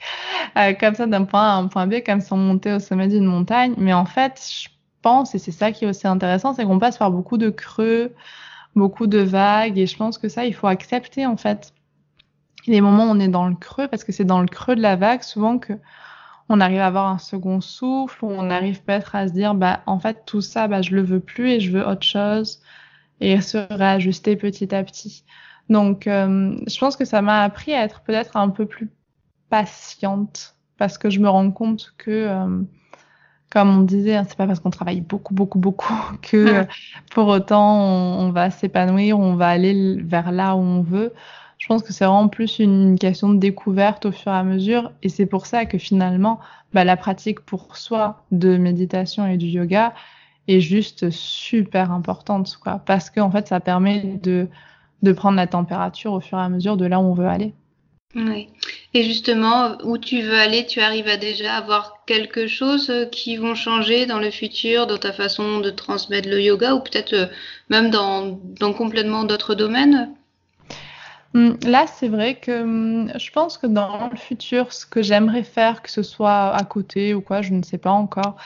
euh, 0.58 0.74
comme 0.74 0.96
ça 0.96 1.08
d'un 1.08 1.26
point 1.26 1.42
A 1.42 1.54
à 1.54 1.58
un 1.58 1.68
point 1.68 1.88
B 1.88 1.96
comme 2.06 2.22
si 2.22 2.32
on 2.32 2.38
montait 2.38 2.74
au 2.74 2.80
sommet 2.80 3.08
d'une 3.08 3.26
montagne, 3.26 3.74
mais 3.78 3.94
en 3.94 4.06
fait 4.06 4.42
je 4.64 4.70
pense 5.02 5.36
et 5.36 5.40
c'est 5.40 5.52
ça 5.52 5.72
qui 5.72 5.86
est 5.86 5.88
aussi 5.88 6.08
intéressant, 6.08 6.54
c'est 6.54 6.64
qu'on 6.66 6.80
passe 6.80 6.98
par 6.98 7.12
beaucoup 7.12 7.38
de 7.38 7.50
creux, 7.50 8.14
beaucoup 8.76 9.08
de 9.08 9.20
vagues 9.20 9.78
et 9.78 9.88
je 9.88 9.98
pense 9.98 10.18
que 10.18 10.30
ça 10.30 10.46
il 10.46 10.54
faut 10.54 10.68
accepter 10.68 11.26
en 11.26 11.38
fait. 11.38 11.74
Les 12.68 12.82
moments 12.82 13.06
où 13.06 13.10
on 13.10 13.20
est 13.20 13.28
dans 13.28 13.48
le 13.48 13.56
creux 13.56 13.88
parce 13.88 14.04
que 14.04 14.12
c'est 14.12 14.26
dans 14.26 14.42
le 14.42 14.48
creux 14.48 14.76
de 14.76 14.82
la 14.82 14.96
vague 14.96 15.24
souvent 15.24 15.58
que 15.58 15.74
on 16.50 16.60
arrive 16.62 16.80
à 16.80 16.88
avoir 16.88 17.08
un 17.08 17.18
second 17.18 17.62
souffle, 17.62 18.24
où 18.24 18.30
on 18.30 18.50
arrive 18.50 18.82
peut-être 18.84 19.16
à 19.16 19.28
se 19.28 19.34
dire 19.34 19.54
bah 19.56 19.82
en 19.86 20.00
fait 20.00 20.24
tout 20.26 20.42
ça 20.42 20.68
bah 20.68 20.82
je 20.82 20.96
le 20.96 21.02
veux 21.02 21.20
plus 21.20 21.52
et 21.52 21.60
je 21.60 21.72
veux 21.72 21.86
autre 21.86 22.06
chose 22.06 22.62
et 23.20 23.42
se 23.42 23.58
réajuster 23.74 24.36
petit 24.36 24.74
à 24.74 24.84
petit. 24.84 25.24
Donc, 25.70 26.08
euh, 26.08 26.56
je 26.68 26.80
pense 26.80 26.96
que 26.96 27.06
ça 27.06 27.22
m'a 27.22 27.44
appris 27.44 27.74
à 27.74 27.84
être 27.84 28.02
peut-être 28.02 28.38
un 28.38 28.50
peu 28.50 28.66
plus 28.66 28.90
patiente 29.50 30.56
parce 30.78 30.98
que 30.98 31.10
je 31.10 31.20
me 31.20 31.30
rends 31.30 31.52
compte 31.52 31.94
que, 31.98 32.12
euh, 32.12 32.62
comme 33.50 33.80
on 33.80 33.82
disait, 33.82 34.16
hein, 34.16 34.26
c'est 34.28 34.38
pas 34.38 34.48
parce 34.48 34.60
qu'on 34.60 34.70
travaille 34.70 35.02
beaucoup, 35.02 35.34
beaucoup, 35.34 35.60
beaucoup 35.60 35.94
que 36.22 36.66
pour 37.12 37.28
autant 37.28 37.82
on, 37.82 38.28
on 38.28 38.32
va 38.32 38.52
s'épanouir, 38.52 39.20
on 39.20 39.36
va 39.36 39.50
aller 39.50 39.98
vers 40.02 40.32
là 40.32 40.56
où 40.56 40.60
on 40.60 40.82
veut. 40.82 41.14
Je 41.68 41.74
pense 41.74 41.84
que 41.84 41.92
c'est 41.92 42.06
vraiment 42.06 42.30
plus 42.30 42.60
une 42.60 42.98
question 42.98 43.28
de 43.28 43.40
découverte 43.40 44.06
au 44.06 44.14
fur 44.14 44.32
et 44.32 44.36
à 44.36 44.44
mesure, 44.44 44.94
et 45.04 45.10
c'est 45.10 45.26
pour 45.26 45.46
ça 45.46 45.66
que 45.66 45.78
finalement, 45.78 46.40
bah, 46.72 46.86
la 46.86 46.96
pratique 46.96 47.42
pour 47.42 47.76
soi 47.76 48.24
de 48.32 48.56
méditation 48.56 49.28
et 49.28 49.36
du 49.36 49.48
yoga, 49.48 49.94
est 50.48 50.62
juste 50.62 51.10
super 51.10 51.92
importante, 51.92 52.58
parce 52.86 53.10
qu'en 53.10 53.30
fait, 53.30 53.50
ça 53.50 53.60
permet 53.60 54.18
de, 54.24 54.48
prendre 55.12 55.36
la 55.36 55.46
température 55.46 56.14
au 56.14 56.22
fur 56.22 56.38
et 56.38 56.42
à 56.42 56.48
mesure 56.48 56.78
de 56.78 56.86
là 56.86 57.02
où 57.02 57.04
on 57.04 57.14
veut 57.14 57.28
aller. 57.28 57.54
Oui. 58.16 58.48
Et 58.94 59.04
justement, 59.04 59.78
où 59.84 59.98
tu 59.98 60.22
veux 60.22 60.40
aller, 60.40 60.66
tu 60.66 60.80
arrives 60.80 61.10
à 61.10 61.18
déjà 61.18 61.56
avoir 61.56 62.06
quelque 62.06 62.48
chose 62.48 62.90
euh, 62.90 63.06
qui 63.08 63.36
vont 63.36 63.56
changer 63.56 64.06
dans 64.06 64.20
le 64.20 64.32
futur, 64.32 64.88
dans 64.88 64.98
ta 64.98 65.12
façon 65.12 65.60
de 65.60 65.70
transmettre 65.70 66.30
le 66.30 66.42
yoga, 66.42 66.76
ou 66.76 66.80
peut-être 66.80 67.12
euh, 67.12 67.26
même 67.70 67.90
dans, 67.90 68.40
complètement 68.74 69.26
d'autres 69.26 69.54
domaines? 69.54 70.16
Là, 71.34 71.86
c'est 71.88 72.08
vrai 72.08 72.36
que 72.36 72.64
hum, 72.64 73.12
je 73.18 73.32
pense 73.32 73.58
que 73.58 73.68
dans 73.68 74.10
le 74.10 74.18
futur, 74.18 74.74
ce 74.74 74.86
que 74.86 75.02
j'aimerais 75.02 75.44
faire, 75.44 75.82
que 75.82 75.92
ce 75.92 76.04
soit 76.04 76.56
à 76.56 76.64
côté 76.64 77.14
ou 77.14 77.22
quoi, 77.22 77.42
je 77.42 77.54
ne 77.54 77.64
sais 77.64 77.78
pas 77.78 77.92
encore. 77.92 78.38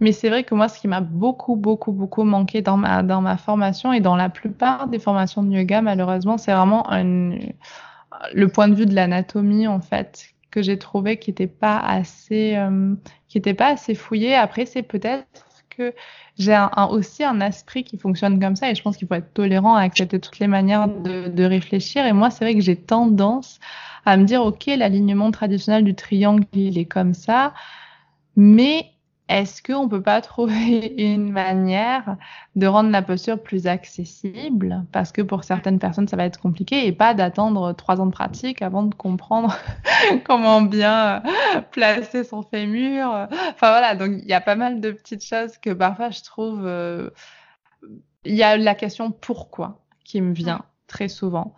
Mais 0.00 0.12
c'est 0.12 0.28
vrai 0.28 0.44
que 0.44 0.54
moi, 0.54 0.68
ce 0.68 0.80
qui 0.80 0.88
m'a 0.88 1.00
beaucoup, 1.00 1.56
beaucoup, 1.56 1.92
beaucoup 1.92 2.24
manqué 2.24 2.60
dans 2.62 2.76
ma, 2.76 3.02
dans 3.02 3.20
ma 3.20 3.36
formation 3.36 3.92
et 3.92 4.00
dans 4.00 4.16
la 4.16 4.28
plupart 4.28 4.88
des 4.88 4.98
formations 4.98 5.42
de 5.42 5.52
yoga, 5.52 5.80
malheureusement, 5.80 6.36
c'est 6.36 6.52
vraiment 6.52 6.86
le 8.32 8.48
point 8.48 8.68
de 8.68 8.74
vue 8.74 8.86
de 8.86 8.94
l'anatomie 8.94 9.66
en 9.66 9.80
fait 9.80 10.34
que 10.50 10.62
j'ai 10.62 10.78
trouvé 10.78 11.18
qui 11.18 11.30
n'était 11.30 11.46
pas 11.46 11.78
assez 11.78 12.54
euh, 12.56 12.94
qui 13.28 13.40
pas 13.40 13.68
assez 13.68 13.94
fouillé 13.94 14.34
après 14.34 14.66
c'est 14.66 14.82
peut-être 14.82 15.26
que 15.76 15.92
j'ai 16.38 16.58
aussi 16.90 17.24
un 17.24 17.40
esprit 17.40 17.84
qui 17.84 17.98
fonctionne 17.98 18.40
comme 18.40 18.56
ça 18.56 18.70
et 18.70 18.74
je 18.74 18.82
pense 18.82 18.96
qu'il 18.96 19.08
faut 19.08 19.14
être 19.14 19.32
tolérant 19.34 19.74
à 19.74 19.82
accepter 19.82 20.20
toutes 20.20 20.38
les 20.38 20.46
manières 20.46 20.88
de, 20.88 21.28
de 21.28 21.44
réfléchir. 21.44 22.06
Et 22.06 22.12
moi 22.12 22.30
c'est 22.30 22.44
vrai 22.44 22.54
que 22.54 22.60
j'ai 22.60 22.76
tendance 22.76 23.60
à 24.04 24.16
me 24.16 24.24
dire 24.24 24.42
ok 24.42 24.66
l'alignement 24.66 25.30
traditionnel 25.30 25.84
du 25.84 25.94
triangle 25.94 26.44
il 26.52 26.78
est 26.78 26.84
comme 26.84 27.14
ça 27.14 27.54
mais 28.36 28.93
est-ce 29.28 29.62
qu'on 29.62 29.88
peut 29.88 30.02
pas 30.02 30.20
trouver 30.20 30.94
une 30.98 31.30
manière 31.30 32.16
de 32.56 32.66
rendre 32.66 32.90
la 32.90 33.02
posture 33.02 33.42
plus 33.42 33.66
accessible? 33.66 34.84
Parce 34.92 35.12
que 35.12 35.22
pour 35.22 35.44
certaines 35.44 35.78
personnes, 35.78 36.08
ça 36.08 36.16
va 36.16 36.24
être 36.24 36.40
compliqué 36.40 36.86
et 36.86 36.92
pas 36.92 37.14
d'attendre 37.14 37.72
trois 37.72 38.00
ans 38.00 38.06
de 38.06 38.12
pratique 38.12 38.62
avant 38.62 38.82
de 38.82 38.94
comprendre 38.94 39.56
comment 40.24 40.62
bien 40.62 41.22
placer 41.72 42.24
son 42.24 42.42
fémur. 42.42 43.08
Enfin 43.08 43.70
voilà, 43.70 43.94
donc 43.94 44.12
il 44.22 44.28
y 44.28 44.34
a 44.34 44.40
pas 44.40 44.56
mal 44.56 44.80
de 44.80 44.90
petites 44.90 45.24
choses 45.24 45.58
que 45.58 45.70
parfois 45.70 46.10
je 46.10 46.22
trouve... 46.22 46.66
Euh, 46.66 47.10
il 48.24 48.34
y 48.34 48.42
a 48.42 48.56
la 48.56 48.74
question 48.74 49.10
pourquoi 49.10 49.84
qui 50.04 50.20
me 50.20 50.32
vient 50.32 50.62
très 50.86 51.08
souvent. 51.08 51.54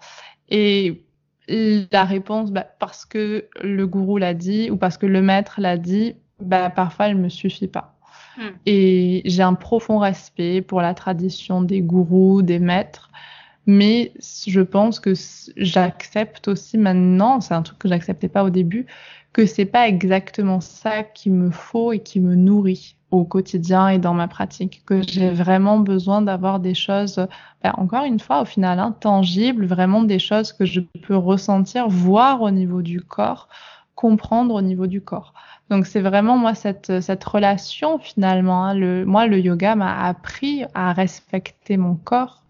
Et 0.49 1.05
la 1.49 2.05
réponse, 2.05 2.51
bah, 2.51 2.67
parce 2.79 3.05
que 3.05 3.49
le 3.61 3.87
gourou 3.87 4.19
l'a 4.19 4.35
dit 4.35 4.71
ou 4.71 4.77
parce 4.77 4.99
que 4.99 5.07
le 5.07 5.23
maître 5.23 5.61
l'a 5.61 5.77
dit, 5.77 6.17
bah, 6.41 6.71
parfois, 6.71 7.09
elle 7.09 7.17
me 7.17 7.29
suffit 7.29 7.69
pas. 7.69 7.95
Hmm. 8.37 8.51
Et 8.67 9.23
j'ai 9.25 9.43
un 9.43 9.55
profond 9.55 9.99
respect 9.99 10.61
pour 10.63 10.81
la 10.81 10.95
tradition 10.95 11.63
des 11.63 11.81
gourous, 11.81 12.43
des 12.43 12.59
maîtres, 12.59 13.11
mais 13.67 14.13
je 14.47 14.61
pense 14.61 15.01
que 15.01 15.15
j'accepte 15.57 16.49
aussi 16.49 16.79
maintenant, 16.79 17.41
c'est 17.41 17.55
un 17.55 17.63
truc 17.63 17.79
que 17.79 17.89
j'acceptais 17.89 18.29
pas 18.29 18.45
au 18.45 18.51
début, 18.51 18.87
que 19.33 19.45
c'est 19.45 19.67
pas 19.67 19.89
exactement 19.89 20.61
ça 20.61 21.03
qui 21.03 21.31
me 21.31 21.51
faut 21.51 21.93
et 21.93 21.99
qui 21.99 22.21
me 22.21 22.35
nourrit 22.35 22.97
au 23.11 23.25
quotidien 23.25 23.89
et 23.89 23.99
dans 23.99 24.15
ma 24.15 24.29
pratique, 24.29 24.83
que 24.85 25.03
j'ai 25.07 25.31
vraiment 25.31 25.79
besoin 25.79 26.23
d'avoir 26.23 26.61
des 26.61 26.75
choses, 26.75 27.27
bah, 27.63 27.75
encore 27.77 28.05
une 28.05 28.21
fois, 28.21 28.43
au 28.43 28.45
final, 28.45 28.79
intangibles, 28.79 29.67
vraiment 29.67 30.03
des 30.03 30.19
choses 30.19 30.53
que 30.53 30.65
je 30.65 30.81
peux 31.03 31.17
ressentir, 31.17 31.89
voir 31.89 32.43
au 32.43 32.51
niveau 32.51 32.83
du 32.83 33.01
corps, 33.01 33.49
comprendre 33.97 34.55
au 34.55 34.63
niveau 34.63 34.87
du 34.87 35.01
corps. 35.01 35.35
Donc 35.71 35.87
c'est 35.87 36.01
vraiment 36.01 36.37
moi 36.37 36.55
cette, 36.55 37.01
cette 37.01 37.25
relation 37.25 37.99
finalement. 37.99 38.67
Hein. 38.67 38.75
Le, 38.75 39.05
moi, 39.05 39.27
le 39.27 39.41
yoga 39.41 39.75
m'a 39.75 40.05
appris 40.05 40.65
à 40.75 40.93
respecter 40.93 41.77
mon 41.77 41.97
corps. 41.97 42.45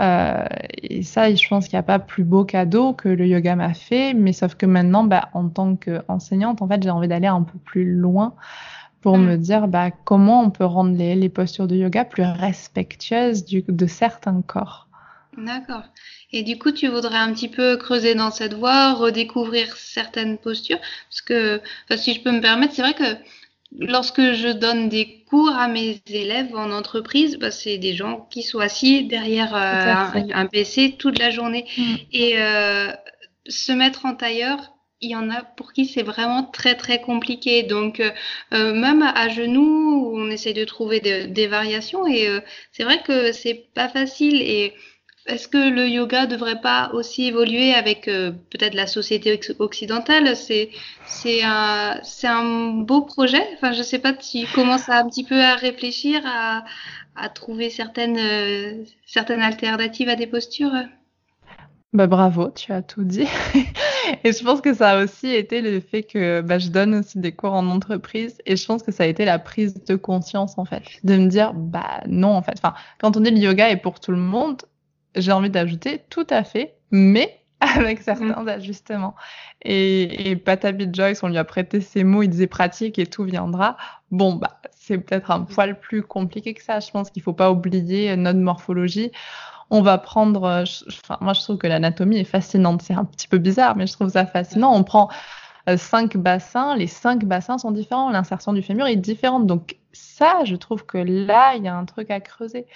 Euh, 0.00 0.44
et 0.82 1.02
ça, 1.02 1.32
je 1.34 1.48
pense 1.48 1.66
qu'il 1.66 1.76
n'y 1.76 1.80
a 1.80 1.84
pas 1.84 1.98
plus 1.98 2.24
beau 2.24 2.44
cadeau 2.44 2.92
que 2.92 3.08
le 3.08 3.26
yoga 3.26 3.56
m'a 3.56 3.74
fait. 3.74 4.14
Mais 4.14 4.32
sauf 4.32 4.54
que 4.54 4.66
maintenant, 4.66 5.04
bah, 5.04 5.30
en 5.32 5.48
tant 5.48 5.74
qu'enseignante, 5.74 6.62
en 6.62 6.68
fait, 6.68 6.82
j'ai 6.82 6.90
envie 6.90 7.08
d'aller 7.08 7.26
un 7.26 7.42
peu 7.42 7.58
plus 7.58 7.92
loin 7.94 8.34
pour 9.00 9.18
mm. 9.18 9.24
me 9.24 9.36
dire 9.36 9.68
bah, 9.68 9.90
comment 9.90 10.42
on 10.42 10.50
peut 10.50 10.64
rendre 10.64 10.96
les, 10.96 11.14
les 11.14 11.28
postures 11.28 11.66
de 11.66 11.76
yoga 11.76 12.04
plus 12.04 12.24
respectueuses 12.24 13.44
du, 13.44 13.64
de 13.66 13.86
certains 13.86 14.42
corps. 14.42 14.88
D'accord. 15.36 15.82
Et 16.32 16.42
du 16.42 16.58
coup, 16.58 16.72
tu 16.72 16.88
voudrais 16.88 17.18
un 17.18 17.32
petit 17.32 17.48
peu 17.48 17.76
creuser 17.76 18.14
dans 18.14 18.30
cette 18.30 18.54
voie, 18.54 18.94
redécouvrir 18.94 19.76
certaines 19.76 20.38
postures, 20.38 20.80
parce 21.08 21.22
que, 21.22 21.60
si 21.96 22.14
je 22.14 22.20
peux 22.20 22.32
me 22.32 22.40
permettre, 22.40 22.74
c'est 22.74 22.82
vrai 22.82 22.94
que 22.94 23.16
lorsque 23.78 24.32
je 24.32 24.48
donne 24.48 24.88
des 24.88 25.24
cours 25.28 25.50
à 25.50 25.68
mes 25.68 26.00
élèves 26.08 26.54
en 26.54 26.70
entreprise, 26.70 27.38
bah, 27.38 27.50
c'est 27.50 27.78
des 27.78 27.94
gens 27.94 28.26
qui 28.30 28.42
sont 28.42 28.60
assis 28.60 29.04
derrière 29.04 29.54
euh, 29.54 30.20
un, 30.32 30.46
PC 30.46 30.96
toute 30.98 31.18
la 31.18 31.30
journée. 31.30 31.66
Mm. 31.76 31.94
Et 32.12 32.34
euh, 32.38 32.92
se 33.46 33.72
mettre 33.72 34.06
en 34.06 34.14
tailleur, 34.14 34.72
il 35.00 35.10
y 35.10 35.16
en 35.16 35.28
a 35.28 35.42
pour 35.42 35.72
qui 35.72 35.86
c'est 35.86 36.02
vraiment 36.02 36.44
très 36.44 36.76
très 36.76 37.00
compliqué. 37.00 37.62
Donc 37.62 38.00
euh, 38.00 38.74
même 38.74 39.02
à, 39.02 39.28
genoux, 39.28 40.12
on 40.14 40.30
essaie 40.30 40.52
de 40.52 40.64
trouver 40.64 41.00
des 41.00 41.46
variations 41.46 42.06
et 42.06 42.28
c'est 42.72 42.84
vrai 42.84 43.02
que 43.02 43.32
c'est 43.32 43.66
pas 43.74 43.88
facile 43.88 44.40
et 44.40 44.72
est-ce 45.26 45.48
que 45.48 45.70
le 45.70 45.88
yoga 45.88 46.26
devrait 46.26 46.60
pas 46.60 46.90
aussi 46.92 47.26
évoluer 47.26 47.72
avec 47.72 48.08
euh, 48.08 48.32
peut-être 48.50 48.74
la 48.74 48.86
société 48.86 49.40
occidentale? 49.58 50.36
C'est 50.36 50.70
un 51.42 52.00
un 52.24 52.70
beau 52.82 53.02
projet. 53.02 53.42
Enfin, 53.54 53.72
je 53.72 53.82
sais 53.82 53.98
pas 53.98 54.14
si 54.18 54.44
tu 54.44 54.52
commences 54.52 54.88
un 54.88 55.08
petit 55.08 55.24
peu 55.24 55.40
à 55.40 55.54
réfléchir 55.54 56.22
à, 56.26 56.64
à 57.16 57.28
trouver 57.28 57.70
certaines 57.70 58.18
euh, 58.18 58.84
certaines 59.06 59.40
alternatives 59.40 60.08
à 60.08 60.16
des 60.16 60.26
postures? 60.26 60.72
Bah 61.94 62.08
bravo, 62.08 62.50
tu 62.50 62.72
as 62.72 62.82
tout 62.82 63.04
dit. 63.04 63.28
et 64.24 64.32
je 64.32 64.44
pense 64.44 64.60
que 64.60 64.74
ça 64.74 64.90
a 64.90 65.04
aussi 65.04 65.28
été 65.28 65.60
le 65.60 65.78
fait 65.78 66.02
que 66.02 66.40
bah, 66.40 66.58
je 66.58 66.68
donne 66.68 66.96
aussi 66.96 67.20
des 67.20 67.30
cours 67.30 67.52
en 67.52 67.68
entreprise 67.68 68.36
et 68.46 68.56
je 68.56 68.66
pense 68.66 68.82
que 68.82 68.90
ça 68.90 69.04
a 69.04 69.06
été 69.06 69.24
la 69.24 69.38
prise 69.38 69.84
de 69.84 69.94
conscience 69.94 70.58
en 70.58 70.64
fait, 70.64 70.82
de 71.04 71.16
me 71.16 71.28
dire 71.28 71.54
bah 71.54 72.02
non 72.08 72.32
en 72.32 72.42
fait. 72.42 72.54
Enfin, 72.58 72.74
quand 73.00 73.16
on 73.16 73.20
dit 73.20 73.30
le 73.30 73.38
yoga 73.38 73.70
est 73.70 73.76
pour 73.76 74.00
tout 74.00 74.10
le 74.10 74.18
monde, 74.18 74.62
j'ai 75.16 75.32
envie 75.32 75.50
d'ajouter 75.50 76.02
tout 76.10 76.26
à 76.30 76.44
fait, 76.44 76.76
mais 76.90 77.40
avec 77.60 78.02
certains 78.02 78.42
mm. 78.42 78.48
ajustements. 78.48 79.14
Et, 79.62 80.30
et 80.30 80.36
Patabi 80.36 80.88
Joyce, 80.92 81.22
on 81.22 81.28
lui 81.28 81.38
a 81.38 81.44
prêté 81.44 81.80
ces 81.80 82.04
mots, 82.04 82.22
il 82.22 82.28
disait 82.28 82.46
pratique 82.46 82.98
et 82.98 83.06
tout 83.06 83.24
viendra. 83.24 83.76
Bon, 84.10 84.34
bah, 84.34 84.60
c'est 84.72 84.98
peut-être 84.98 85.30
un 85.30 85.42
poil 85.42 85.78
plus 85.78 86.02
compliqué 86.02 86.54
que 86.54 86.62
ça. 86.62 86.80
Je 86.80 86.90
pense 86.90 87.10
qu'il 87.10 87.22
faut 87.22 87.32
pas 87.32 87.50
oublier 87.50 88.16
notre 88.16 88.38
morphologie. 88.38 89.10
On 89.70 89.80
va 89.80 89.98
prendre, 89.98 90.44
euh, 90.44 90.64
enfin, 90.88 91.16
moi 91.20 91.32
je 91.32 91.40
trouve 91.40 91.56
que 91.56 91.66
l'anatomie 91.66 92.18
est 92.18 92.24
fascinante. 92.24 92.82
C'est 92.82 92.94
un 92.94 93.04
petit 93.04 93.28
peu 93.28 93.38
bizarre, 93.38 93.76
mais 93.76 93.86
je 93.86 93.94
trouve 93.94 94.10
ça 94.10 94.26
fascinant. 94.26 94.74
On 94.74 94.84
prend 94.84 95.08
euh, 95.68 95.78
cinq 95.78 96.16
bassins, 96.16 96.76
les 96.76 96.86
cinq 96.86 97.24
bassins 97.24 97.56
sont 97.56 97.70
différents, 97.70 98.10
l'insertion 98.10 98.52
du 98.52 98.62
fémur 98.62 98.86
est 98.86 98.96
différente. 98.96 99.46
Donc 99.46 99.76
ça, 99.94 100.44
je 100.44 100.56
trouve 100.56 100.84
que 100.84 100.98
là, 100.98 101.54
il 101.56 101.64
y 101.64 101.68
a 101.68 101.76
un 101.76 101.84
truc 101.84 102.10
à 102.10 102.20
creuser. 102.20 102.66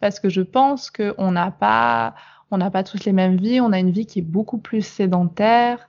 Parce 0.00 0.20
que 0.20 0.28
je 0.28 0.42
pense 0.42 0.90
qu'on 0.90 1.32
n'a 1.32 1.50
pas, 1.50 2.14
on 2.50 2.58
n'a 2.58 2.70
pas 2.70 2.84
toutes 2.84 3.04
les 3.04 3.12
mêmes 3.12 3.36
vies, 3.36 3.60
on 3.60 3.72
a 3.72 3.78
une 3.78 3.90
vie 3.90 4.06
qui 4.06 4.20
est 4.20 4.22
beaucoup 4.22 4.58
plus 4.58 4.82
sédentaire. 4.82 5.88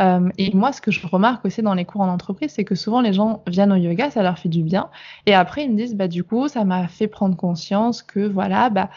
Euh, 0.00 0.28
et 0.38 0.54
moi, 0.54 0.72
ce 0.72 0.80
que 0.80 0.90
je 0.90 1.04
remarque 1.06 1.44
aussi 1.44 1.62
dans 1.62 1.74
les 1.74 1.84
cours 1.84 2.02
en 2.02 2.08
entreprise, 2.08 2.52
c'est 2.52 2.64
que 2.64 2.76
souvent 2.76 3.00
les 3.00 3.12
gens 3.12 3.42
viennent 3.48 3.72
au 3.72 3.76
yoga, 3.76 4.10
ça 4.10 4.22
leur 4.22 4.38
fait 4.38 4.48
du 4.48 4.62
bien, 4.62 4.90
et 5.26 5.34
après 5.34 5.64
ils 5.64 5.72
me 5.72 5.76
disent, 5.76 5.96
bah 5.96 6.06
du 6.06 6.22
coup, 6.22 6.46
ça 6.46 6.64
m'a 6.64 6.86
fait 6.86 7.08
prendre 7.08 7.36
conscience 7.36 8.02
que 8.02 8.20
voilà, 8.20 8.70
bah 8.70 8.90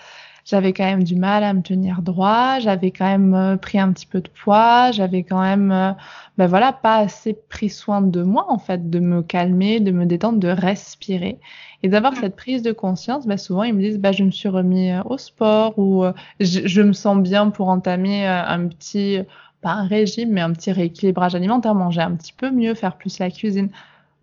j'avais 0.45 0.73
quand 0.73 0.85
même 0.85 1.03
du 1.03 1.15
mal 1.15 1.43
à 1.43 1.53
me 1.53 1.61
tenir 1.61 2.01
droit, 2.01 2.59
j'avais 2.59 2.91
quand 2.91 3.05
même 3.05 3.33
euh, 3.33 3.57
pris 3.57 3.79
un 3.79 3.91
petit 3.91 4.05
peu 4.05 4.21
de 4.21 4.29
poids, 4.29 4.91
j'avais 4.91 5.23
quand 5.23 5.41
même, 5.41 5.71
euh, 5.71 5.91
ben 6.37 6.47
voilà, 6.47 6.73
pas 6.73 6.97
assez 6.97 7.33
pris 7.33 7.69
soin 7.69 8.01
de 8.01 8.23
moi 8.23 8.45
en 8.49 8.57
fait, 8.57 8.89
de 8.89 8.99
me 8.99 9.21
calmer, 9.21 9.79
de 9.79 9.91
me 9.91 10.05
détendre, 10.05 10.39
de 10.39 10.47
respirer. 10.47 11.39
Et 11.83 11.89
d'avoir 11.89 12.15
cette 12.15 12.35
prise 12.35 12.61
de 12.61 12.71
conscience, 12.71 13.25
ben 13.27 13.37
souvent 13.37 13.63
ils 13.63 13.73
me 13.73 13.81
disent, 13.81 13.99
bah 13.99 14.11
je 14.11 14.23
me 14.23 14.31
suis 14.31 14.49
remis 14.49 14.91
euh, 14.91 15.01
au 15.05 15.17
sport 15.17 15.77
ou 15.79 16.05
je, 16.39 16.67
je, 16.67 16.81
me 16.81 16.93
sens 16.93 17.17
bien 17.21 17.49
pour 17.49 17.69
entamer 17.69 18.27
un 18.27 18.67
petit, 18.67 19.19
pas 19.61 19.71
un 19.71 19.87
régime, 19.87 20.31
mais 20.31 20.41
un 20.41 20.51
petit 20.53 20.71
rééquilibrage 20.71 21.35
alimentaire, 21.35 21.75
manger 21.75 22.01
un 22.01 22.15
petit 22.15 22.33
peu 22.33 22.51
mieux, 22.51 22.73
faire 22.75 22.97
plus 22.97 23.19
la 23.19 23.29
cuisine. 23.31 23.69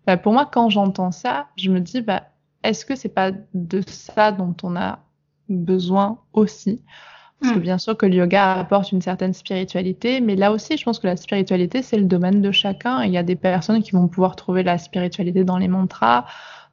Ben, 0.07 0.17
pour 0.17 0.33
moi, 0.33 0.49
quand 0.51 0.69
j'entends 0.69 1.11
ça, 1.11 1.47
je 1.55 1.69
me 1.69 1.79
dis, 1.79 2.01
bah, 2.01 2.23
est-ce 2.63 2.85
que 2.85 2.95
c'est 2.95 3.09
pas 3.09 3.31
de 3.53 3.81
ça 3.87 4.31
dont 4.31 4.55
on 4.63 4.75
a 4.75 4.99
besoin 5.49 6.19
aussi. 6.33 6.81
Parce 7.39 7.53
que 7.53 7.59
hmm. 7.59 7.61
bien 7.61 7.77
sûr 7.77 7.95
que 7.95 8.05
le 8.05 8.15
yoga 8.15 8.53
apporte 8.53 8.91
une 8.91 9.01
certaine 9.01 9.33
spiritualité, 9.33 10.19
mais 10.19 10.35
là 10.35 10.51
aussi, 10.51 10.77
je 10.77 10.83
pense 10.83 10.99
que 10.99 11.07
la 11.07 11.15
spiritualité, 11.15 11.81
c'est 11.81 11.97
le 11.97 12.05
domaine 12.05 12.41
de 12.41 12.51
chacun. 12.51 13.03
Il 13.03 13.11
y 13.11 13.17
a 13.17 13.23
des 13.23 13.37
personnes 13.37 13.81
qui 13.81 13.91
vont 13.91 14.07
pouvoir 14.07 14.35
trouver 14.35 14.61
la 14.63 14.77
spiritualité 14.77 15.45
dans 15.45 15.57
les 15.57 15.69
mantras, 15.69 16.25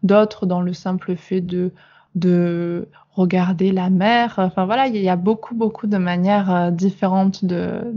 d'autres 0.03 0.45
dans 0.45 0.61
le 0.61 0.73
simple 0.73 1.17
fait 1.17 1.41
de, 1.41 1.73
de 2.17 2.89
regarder 3.13 3.71
la 3.71 3.91
mer. 3.91 4.35
Enfin 4.39 4.67
voilà, 4.67 4.89
il 4.89 4.97
y 4.97 5.09
a 5.09 5.17
beaucoup, 5.17 5.55
beaucoup 5.55 5.87
de 5.87 5.99
manières 5.99 6.53
euh, 6.53 6.71
différentes 6.71 7.45
de, 7.45 7.95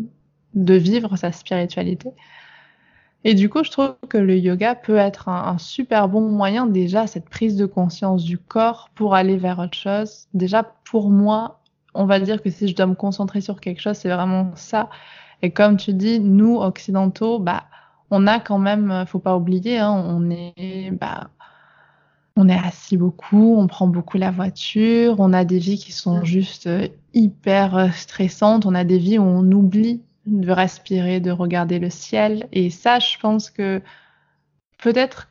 de 0.53 0.73
vivre 0.75 1.15
sa 1.15 1.31
spiritualité. 1.31 2.09
Et 3.25 3.33
du 3.33 3.49
coup, 3.49 3.63
je 3.63 3.71
trouve 3.71 3.95
que 4.07 4.17
le 4.17 4.37
yoga 4.37 4.75
peut 4.75 4.95
être 4.95 5.27
un, 5.27 5.57
super 5.57 6.07
bon 6.07 6.21
moyen 6.21 6.65
déjà, 6.65 7.05
cette 7.05 7.27
prise 7.27 7.57
de 7.57 7.65
conscience 7.65 8.23
du 8.23 8.37
corps 8.37 8.89
pour 8.95 9.13
aller 9.13 9.37
vers 9.37 9.59
autre 9.59 9.77
chose. 9.77 10.27
Déjà, 10.33 10.63
pour 10.63 11.09
moi, 11.09 11.59
on 11.93 12.05
va 12.05 12.19
dire 12.19 12.41
que 12.41 12.49
si 12.49 12.67
je 12.67 12.75
dois 12.75 12.85
me 12.85 12.95
concentrer 12.95 13.41
sur 13.41 13.59
quelque 13.59 13.81
chose, 13.81 13.97
c'est 13.97 14.09
vraiment 14.09 14.51
ça. 14.55 14.89
Et 15.41 15.51
comme 15.51 15.75
tu 15.77 15.93
dis, 15.93 16.19
nous, 16.19 16.57
occidentaux, 16.57 17.39
bah, 17.39 17.65
on 18.09 18.25
a 18.25 18.39
quand 18.39 18.57
même, 18.57 19.05
faut 19.05 19.19
pas 19.19 19.35
oublier, 19.35 19.79
hein, 19.79 19.91
on 19.91 20.29
est, 20.29 20.91
bah, 20.91 21.29
on 22.39 22.47
est 22.47 22.57
assis 22.57 22.95
beaucoup, 22.95 23.57
on 23.57 23.67
prend 23.67 23.87
beaucoup 23.87 24.17
la 24.17 24.31
voiture, 24.31 25.15
on 25.19 25.33
a 25.33 25.43
des 25.43 25.59
vies 25.59 25.77
qui 25.77 25.91
sont 25.91 26.23
juste 26.23 26.67
euh, 26.67 26.87
hyper 27.13 27.75
euh, 27.75 27.89
stressantes, 27.89 28.65
on 28.65 28.75
a 28.75 28.85
des 28.85 28.97
vies 28.97 29.19
où 29.19 29.23
on 29.23 29.51
oublie 29.51 30.01
de 30.25 30.51
respirer, 30.51 31.19
de 31.19 31.31
regarder 31.31 31.79
le 31.79 31.89
ciel. 31.89 32.47
Et 32.51 32.69
ça, 32.69 32.99
je 32.99 33.17
pense 33.19 33.49
que 33.49 33.81
peut-être 34.77 35.29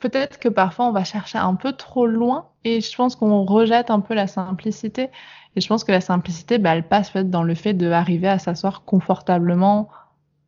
peut-être 0.00 0.38
que 0.38 0.48
parfois 0.48 0.86
on 0.86 0.92
va 0.92 1.04
chercher 1.04 1.38
un 1.38 1.54
peu 1.54 1.72
trop 1.72 2.06
loin 2.06 2.48
et 2.64 2.80
je 2.80 2.96
pense 2.96 3.14
qu'on 3.14 3.44
rejette 3.44 3.90
un 3.90 4.00
peu 4.00 4.14
la 4.14 4.26
simplicité. 4.26 5.10
Et 5.54 5.60
je 5.60 5.68
pense 5.68 5.84
que 5.84 5.92
la 5.92 6.00
simplicité, 6.00 6.58
bah, 6.58 6.74
elle 6.74 6.86
passe 6.86 7.10
peut-être 7.10 7.30
dans 7.30 7.42
le 7.42 7.54
fait 7.54 7.74
d'arriver 7.74 8.28
à 8.28 8.38
s'asseoir 8.38 8.84
confortablement 8.84 9.90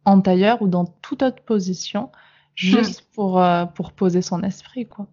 en 0.04 0.20
tailleur 0.20 0.62
ou 0.62 0.68
dans 0.68 0.86
toute 0.86 1.22
autre 1.22 1.42
position, 1.42 2.10
juste 2.54 3.02
hmm. 3.02 3.14
pour, 3.14 3.40
euh, 3.40 3.66
pour 3.66 3.92
poser 3.92 4.22
son 4.22 4.42
esprit, 4.42 4.86
quoi. 4.86 5.06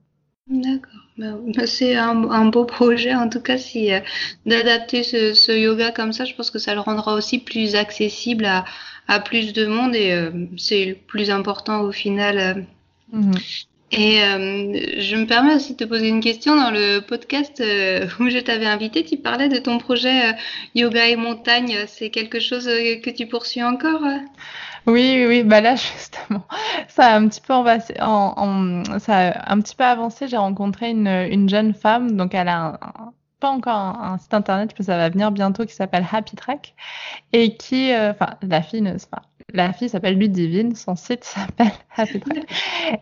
D'accord. 0.52 0.92
Bah, 1.18 1.38
bah, 1.56 1.66
c'est 1.66 1.96
un, 1.96 2.30
un, 2.30 2.46
beau 2.46 2.66
projet, 2.66 3.16
en 3.16 3.30
tout 3.30 3.42
cas, 3.42 3.58
si 3.58 3.94
euh, 3.94 4.00
d'adapter 4.46 5.04
ce, 5.04 5.34
ce, 5.34 5.52
yoga 5.52 5.92
comme 5.92 6.14
ça, 6.14 6.26
je 6.26 6.36
pense 6.36 6.52
que 6.52 6.60
ça 6.60 6.74
le 6.74 6.82
rendra 6.82 7.16
aussi 7.16 7.40
plus 7.40 7.76
accessible 7.76 8.46
à, 8.46 8.66
à 9.08 9.20
plus 9.20 9.54
de 9.54 9.66
monde 9.66 9.96
et 9.96 10.12
euh, 10.12 10.32
c'est 10.58 10.86
le 10.86 10.96
plus 10.96 11.30
important 11.32 11.82
au 11.82 11.92
final. 11.92 12.66
Mmh. 13.14 13.32
Et 13.92 14.24
euh, 14.24 15.00
je 15.00 15.16
me 15.18 15.26
permets 15.26 15.56
aussi 15.56 15.74
de 15.74 15.78
te 15.78 15.84
poser 15.84 16.08
une 16.08 16.22
question. 16.22 16.56
Dans 16.56 16.72
le 16.72 17.00
podcast 17.00 17.60
euh, 17.60 18.08
où 18.20 18.30
je 18.30 18.40
t'avais 18.40 18.66
invité, 18.66 19.04
tu 19.04 19.18
parlais 19.18 19.50
de 19.50 19.58
ton 19.58 19.78
projet 19.80 20.30
euh, 20.30 20.34
Yoga 20.76 21.08
et 21.08 21.18
montagne. 21.18 21.78
C'est 21.88 22.10
quelque 22.10 22.40
chose 22.40 22.66
que 22.66 23.10
tu 23.10 23.28
poursuis 23.28 23.64
encore 23.64 24.04
oui, 24.88 25.16
oui, 25.18 25.26
oui, 25.28 25.44
bah 25.44 25.62
là 25.62 25.76
justement, 25.76 26.44
ça 26.88 27.08
a 27.08 27.18
un 27.18 27.28
petit 27.28 27.42
peu 27.42 27.54
avancé. 27.54 27.94
Ça 27.96 29.44
un 29.48 29.62
petit 29.62 29.76
peu 29.76 29.84
avancé. 29.84 30.28
J'ai 30.28 30.38
rencontré 30.38 30.90
une, 30.92 31.08
une 31.08 31.50
jeune 31.50 31.74
femme, 31.74 32.16
donc 32.18 32.34
elle 32.34 32.48
a 32.48 32.80
pas 33.40 33.50
encore 33.50 33.74
un, 33.76 34.18
site 34.20 34.34
internet, 34.34 34.74
mais 34.78 34.86
ça 34.86 34.98
va 34.98 35.10
venir 35.10 35.32
bientôt, 35.32 35.66
qui 35.66 35.74
s'appelle 35.74 36.06
Happy 36.12 36.36
Track 36.36 36.76
et 37.34 37.58
qui, 37.58 37.92
enfin, 37.96 38.36
la 38.42 38.62
fille, 38.62 38.88
enfin, 38.88 39.24
la 39.54 39.74
fille 39.74 39.90
s'appelle 39.90 40.18
Ludivine, 40.18 40.76
son 40.76 40.96
site 40.96 41.24
s'appelle 41.24 41.72
Happy. 41.96 42.22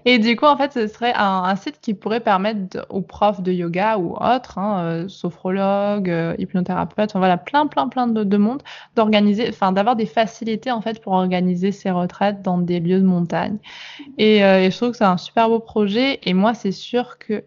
Et 0.05 0.19
du 0.19 0.35
coup, 0.35 0.45
en 0.45 0.57
fait, 0.57 0.73
ce 0.73 0.87
serait 0.87 1.13
un, 1.15 1.55
site 1.55 1.79
qui 1.81 1.93
pourrait 1.93 2.19
permettre 2.19 2.85
aux 2.89 3.01
profs 3.01 3.41
de 3.41 3.51
yoga 3.51 3.97
ou 3.97 4.15
autres, 4.15 4.57
hein, 4.57 4.83
euh, 4.83 5.07
sophrologues, 5.07 6.09
euh, 6.09 6.35
hypnothérapeutes, 6.37 7.11
enfin, 7.11 7.19
voilà, 7.19 7.37
plein, 7.37 7.67
plein, 7.67 7.87
plein 7.87 8.07
de, 8.07 8.23
de 8.23 8.37
monde, 8.37 8.61
d'organiser, 8.95 9.47
enfin, 9.49 9.71
d'avoir 9.71 9.95
des 9.95 10.05
facilités, 10.05 10.71
en 10.71 10.81
fait, 10.81 11.01
pour 11.01 11.13
organiser 11.13 11.71
ces 11.71 11.91
retraites 11.91 12.41
dans 12.41 12.57
des 12.57 12.79
lieux 12.79 12.99
de 12.99 13.05
montagne. 13.05 13.57
Et, 14.17 14.43
euh, 14.43 14.61
et 14.61 14.71
je 14.71 14.77
trouve 14.77 14.91
que 14.91 14.97
c'est 14.97 15.03
un 15.03 15.17
super 15.17 15.49
beau 15.49 15.59
projet. 15.59 16.19
Et 16.23 16.33
moi, 16.33 16.53
c'est 16.53 16.71
sûr 16.71 17.17
que 17.17 17.43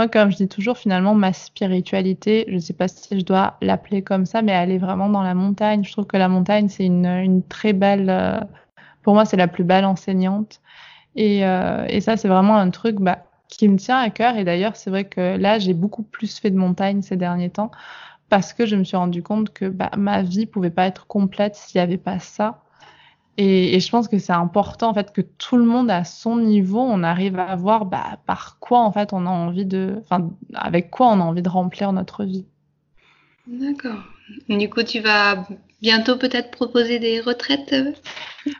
moi, 0.00 0.08
comme 0.08 0.30
je 0.30 0.36
dis 0.38 0.48
toujours, 0.48 0.78
finalement, 0.78 1.14
ma 1.14 1.34
spiritualité, 1.34 2.46
je 2.48 2.54
ne 2.54 2.58
sais 2.58 2.72
pas 2.72 2.88
si 2.88 3.20
je 3.20 3.22
dois 3.22 3.58
l'appeler 3.60 4.00
comme 4.00 4.24
ça, 4.24 4.40
mais 4.40 4.52
elle 4.52 4.70
est 4.70 4.78
vraiment 4.78 5.10
dans 5.10 5.22
la 5.22 5.34
montagne. 5.34 5.84
Je 5.84 5.92
trouve 5.92 6.06
que 6.06 6.16
la 6.16 6.26
montagne, 6.26 6.70
c'est 6.70 6.86
une, 6.86 7.42
très 7.50 7.74
belle, 7.74 8.08
euh, 8.08 8.40
pour 9.02 9.12
moi, 9.12 9.26
c'est 9.26 9.36
la 9.36 9.46
plus 9.46 9.62
belle 9.62 9.84
enseignante. 9.84 10.62
Et, 11.16 11.44
euh, 11.44 12.00
ça, 12.00 12.16
c'est 12.16 12.28
vraiment 12.28 12.56
un 12.56 12.70
truc 12.70 12.96
bah, 12.98 13.26
qui 13.48 13.68
me 13.68 13.76
tient 13.76 13.98
à 13.98 14.08
cœur. 14.08 14.38
Et 14.38 14.44
d'ailleurs, 14.44 14.74
c'est 14.74 14.88
vrai 14.88 15.04
que 15.04 15.36
là, 15.36 15.58
j'ai 15.58 15.74
beaucoup 15.74 16.02
plus 16.02 16.38
fait 16.38 16.50
de 16.50 16.56
montagne 16.56 17.02
ces 17.02 17.16
derniers 17.16 17.50
temps 17.50 17.70
parce 18.30 18.54
que 18.54 18.64
je 18.64 18.76
me 18.76 18.84
suis 18.84 18.96
rendu 18.96 19.22
compte 19.22 19.52
que 19.52 19.66
bah, 19.66 19.90
ma 19.98 20.22
vie 20.22 20.46
pouvait 20.46 20.70
pas 20.70 20.86
être 20.86 21.08
complète 21.08 21.56
s'il 21.56 21.78
n'y 21.78 21.82
avait 21.82 21.98
pas 21.98 22.20
ça. 22.20 22.62
Et, 23.42 23.74
et, 23.74 23.80
je 23.80 23.90
pense 23.90 24.06
que 24.06 24.18
c'est 24.18 24.34
important 24.34 24.90
en 24.90 24.94
fait 24.94 25.14
que 25.14 25.22
tout 25.22 25.56
le 25.56 25.64
monde 25.64 25.90
à 25.90 26.04
son 26.04 26.36
niveau, 26.36 26.80
on 26.80 27.02
arrive 27.02 27.38
à 27.38 27.56
voir 27.56 27.86
bah, 27.86 28.18
par 28.26 28.58
quoi 28.60 28.80
en 28.80 28.92
fait 28.92 29.14
on 29.14 29.24
a 29.24 29.30
envie 29.30 29.64
de, 29.64 29.96
enfin 30.00 30.28
avec 30.52 30.90
quoi 30.90 31.06
on 31.06 31.20
a 31.20 31.24
envie 31.24 31.40
de 31.40 31.48
remplir 31.48 31.90
notre 31.94 32.24
vie. 32.24 32.44
D'accord. 33.46 34.04
Du 34.50 34.68
coup, 34.68 34.82
tu 34.82 35.00
vas 35.00 35.46
bientôt 35.80 36.18
peut-être 36.18 36.50
proposer 36.50 36.98
des 36.98 37.20
retraites. 37.20 37.72
Euh? 37.72 37.92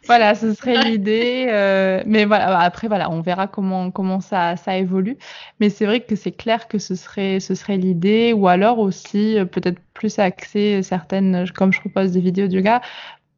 Voilà, 0.06 0.34
ce 0.34 0.54
serait 0.54 0.82
l'idée. 0.82 1.46
Euh, 1.50 2.02
mais 2.06 2.24
voilà, 2.24 2.58
après 2.60 2.88
voilà, 2.88 3.10
on 3.10 3.20
verra 3.20 3.46
comment 3.46 3.90
comment 3.90 4.20
ça 4.20 4.56
ça 4.56 4.78
évolue. 4.78 5.18
Mais 5.60 5.68
c'est 5.68 5.84
vrai 5.84 6.00
que 6.00 6.16
c'est 6.16 6.32
clair 6.32 6.68
que 6.68 6.78
ce 6.78 6.94
serait 6.94 7.38
ce 7.38 7.54
serait 7.54 7.76
l'idée, 7.76 8.32
ou 8.32 8.48
alors 8.48 8.78
aussi 8.78 9.38
euh, 9.38 9.44
peut-être 9.44 9.78
plus 9.92 10.18
axer 10.18 10.82
certaines, 10.82 11.44
comme 11.54 11.72
je 11.72 11.80
propose 11.80 12.12
des 12.12 12.20
vidéos 12.20 12.48
de 12.48 12.54
yoga, 12.54 12.80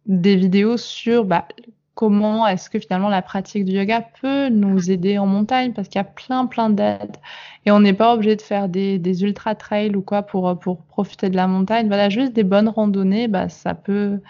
des 0.06 0.36
vidéos 0.36 0.76
sur 0.76 1.24
bah, 1.24 1.46
comment 1.94 2.46
est-ce 2.46 2.70
que 2.70 2.78
finalement 2.78 3.08
la 3.08 3.22
pratique 3.22 3.64
du 3.64 3.72
yoga 3.72 4.04
peut 4.20 4.48
nous 4.48 4.90
aider 4.90 5.18
en 5.18 5.26
montagne 5.26 5.72
parce 5.72 5.88
qu'il 5.88 5.98
y 5.98 6.00
a 6.00 6.04
plein 6.04 6.46
plein 6.46 6.70
d'aides. 6.70 7.16
Et 7.64 7.70
on 7.70 7.80
n'est 7.80 7.92
pas 7.92 8.14
obligé 8.14 8.34
de 8.36 8.42
faire 8.42 8.68
des, 8.68 8.98
des 8.98 9.22
ultra 9.22 9.54
trails 9.54 9.94
ou 9.94 10.02
quoi 10.02 10.22
pour 10.22 10.58
pour 10.58 10.82
profiter 10.82 11.30
de 11.30 11.36
la 11.36 11.46
montagne. 11.46 11.86
Voilà 11.86 12.08
juste 12.08 12.32
des 12.32 12.44
bonnes 12.44 12.68
randonnées 12.68 13.28
bah 13.28 13.48
ça 13.48 13.74
peut 13.74 14.20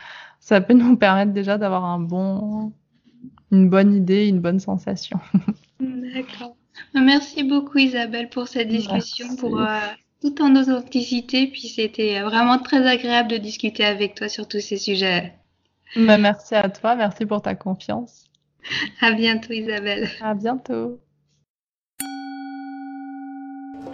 ça 0.40 0.60
peut 0.60 0.74
nous 0.74 0.96
permettre 0.96 1.32
déjà 1.32 1.58
d'avoir 1.58 1.84
un 1.84 2.00
bon 2.00 2.72
une 3.50 3.68
bonne 3.68 3.94
idée 3.94 4.26
une 4.26 4.40
bonne 4.40 4.60
sensation. 4.60 5.18
D'accord. 5.80 6.56
Merci 6.94 7.44
beaucoup 7.44 7.78
Isabelle 7.78 8.28
pour 8.28 8.48
cette 8.48 8.68
discussion 8.68 9.26
merci. 9.26 9.40
pour 9.40 9.60
euh, 9.60 9.78
tout 10.20 10.42
en 10.42 10.56
authenticité. 10.56 11.46
Puis 11.46 11.68
c'était 11.68 12.20
vraiment 12.22 12.58
très 12.58 12.86
agréable 12.86 13.30
de 13.30 13.36
discuter 13.36 13.84
avec 13.84 14.14
toi 14.14 14.28
sur 14.28 14.48
tous 14.48 14.60
ces 14.60 14.78
sujets 14.78 15.32
bah, 15.96 16.18
merci 16.18 16.54
à 16.54 16.68
toi, 16.68 16.94
merci 16.94 17.26
pour 17.26 17.42
ta 17.42 17.54
confiance. 17.54 18.24
À 19.00 19.12
bientôt 19.12 19.52
Isabelle. 19.52 20.08
À 20.20 20.34
bientôt. 20.34 21.00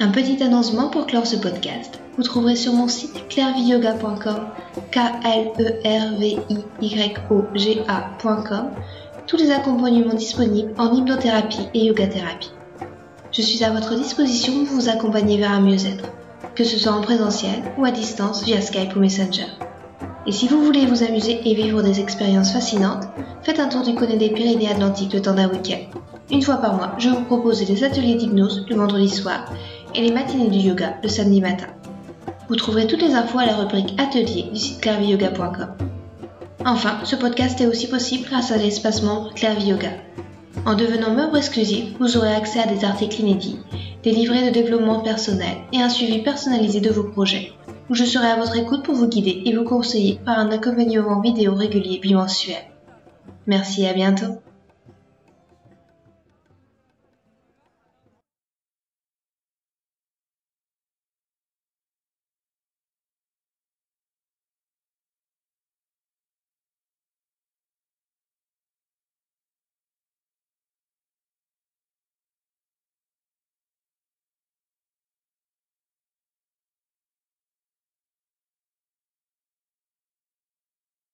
Un 0.01 0.11
petit 0.13 0.41
annoncement 0.43 0.91
pour 0.91 1.07
clore 1.07 1.27
ce 1.27 1.37
podcast. 1.37 2.01
Vous 2.17 2.23
trouverez 2.23 2.55
sur 2.55 2.73
mon 2.73 2.87
site 2.87 3.27
clairviyoga.com, 3.29 4.49
k 4.93 4.99
l 5.25 5.53
e 5.59 5.81
r 5.85 6.19
v 6.19 6.39
i 6.51 6.87
y 6.87 7.15
o 7.31 7.45
g 7.55 7.83
a.com, 7.89 8.71
tous 9.27 9.37
les 9.37 9.51
accompagnements 9.51 10.15
disponibles 10.15 10.73
en 10.79 10.95
hypnothérapie 10.95 11.69
et 11.75 11.87
yoga 11.87 12.07
thérapie. 12.07 12.53
Je 13.33 13.43
suis 13.43 13.65
à 13.65 13.71
votre 13.71 13.97
disposition 13.97 14.65
pour 14.65 14.75
vous 14.75 14.89
accompagner 14.89 15.39
vers 15.39 15.51
un 15.51 15.61
mieux-être, 15.61 16.13
que 16.55 16.65
ce 16.65 16.79
soit 16.79 16.93
en 16.93 17.03
présentiel 17.03 17.61
ou 17.77 17.85
à 17.85 17.91
distance 17.91 18.45
via 18.45 18.61
Skype 18.61 18.95
ou 18.95 19.01
Messenger. 19.01 19.47
Et 20.29 20.33
si 20.33 20.47
vous 20.47 20.63
voulez 20.63 20.85
vous 20.85 21.03
amuser 21.03 21.41
et 21.43 21.55
vivre 21.55 21.81
des 21.81 22.01
expériences 22.01 22.53
fascinantes, 22.53 23.05
faites 23.43 23.61
un 23.61 23.69
tour 23.69 23.83
du 23.83 23.95
côté 23.95 24.19
des 24.19 24.29
Pyrénées 24.29 24.71
Atlantiques 24.71 25.15
le 25.15 25.23
temps 25.23 25.33
d'un 25.33 25.49
week-end. 25.49 25.99
Une 26.31 26.43
fois 26.43 26.59
par 26.59 26.75
mois, 26.75 26.93
je 26.99 27.09
vous 27.09 27.23
propose 27.23 27.65
des 27.65 27.83
ateliers 27.83 28.17
d'hypnose 28.17 28.67
le 28.69 28.77
vendredi 28.77 29.09
soir 29.09 29.51
et 29.95 30.03
les 30.03 30.13
matinées 30.13 30.51
du 30.51 30.59
yoga 30.59 30.97
le 31.03 31.09
samedi 31.09 31.41
matin. 31.41 31.69
Vous 32.51 32.57
trouverez 32.57 32.87
toutes 32.87 33.01
les 33.01 33.15
infos 33.15 33.39
à 33.39 33.47
la 33.47 33.57
rubrique 33.57 33.95
Atelier 33.97 34.51
du 34.53 34.59
site 34.59 34.83
clairviyoga.com. 34.83 35.69
Enfin, 36.67 36.99
ce 37.05 37.17
podcast 37.17 37.59
est 37.63 37.67
aussi 37.67 37.89
possible 37.89 38.29
grâce 38.29 38.53
à 38.53 38.59
l'espace 38.59 39.03
membre 39.03 39.33
Clairvie 39.33 39.69
Yoga. 39.69 39.93
En 40.67 40.75
devenant 40.75 41.15
membre 41.15 41.39
exclusif, 41.39 41.87
vous 41.99 42.19
aurez 42.19 42.35
accès 42.35 42.61
à 42.61 42.67
des 42.67 42.85
articles 42.85 43.23
inédits, 43.23 43.61
des 44.03 44.11
livrets 44.11 44.47
de 44.47 44.53
développement 44.53 45.01
personnel 45.01 45.57
et 45.73 45.81
un 45.81 45.89
suivi 45.89 46.19
personnalisé 46.19 46.81
de 46.81 46.91
vos 46.91 47.05
projets 47.05 47.53
où 47.89 47.95
je 47.95 48.05
serai 48.05 48.29
à 48.29 48.37
votre 48.37 48.57
écoute 48.57 48.85
pour 48.85 48.95
vous 48.95 49.09
guider 49.09 49.43
et 49.47 49.57
vous 49.57 49.65
conseiller 49.65 50.21
par 50.25 50.39
un 50.39 50.51
accompagnement 50.51 51.21
vidéo 51.21 51.55
régulier 51.55 51.99
bimensuel. 51.99 52.65
Merci 53.47 53.83
et 53.83 53.89
à 53.89 53.95
bientôt. 53.95 54.41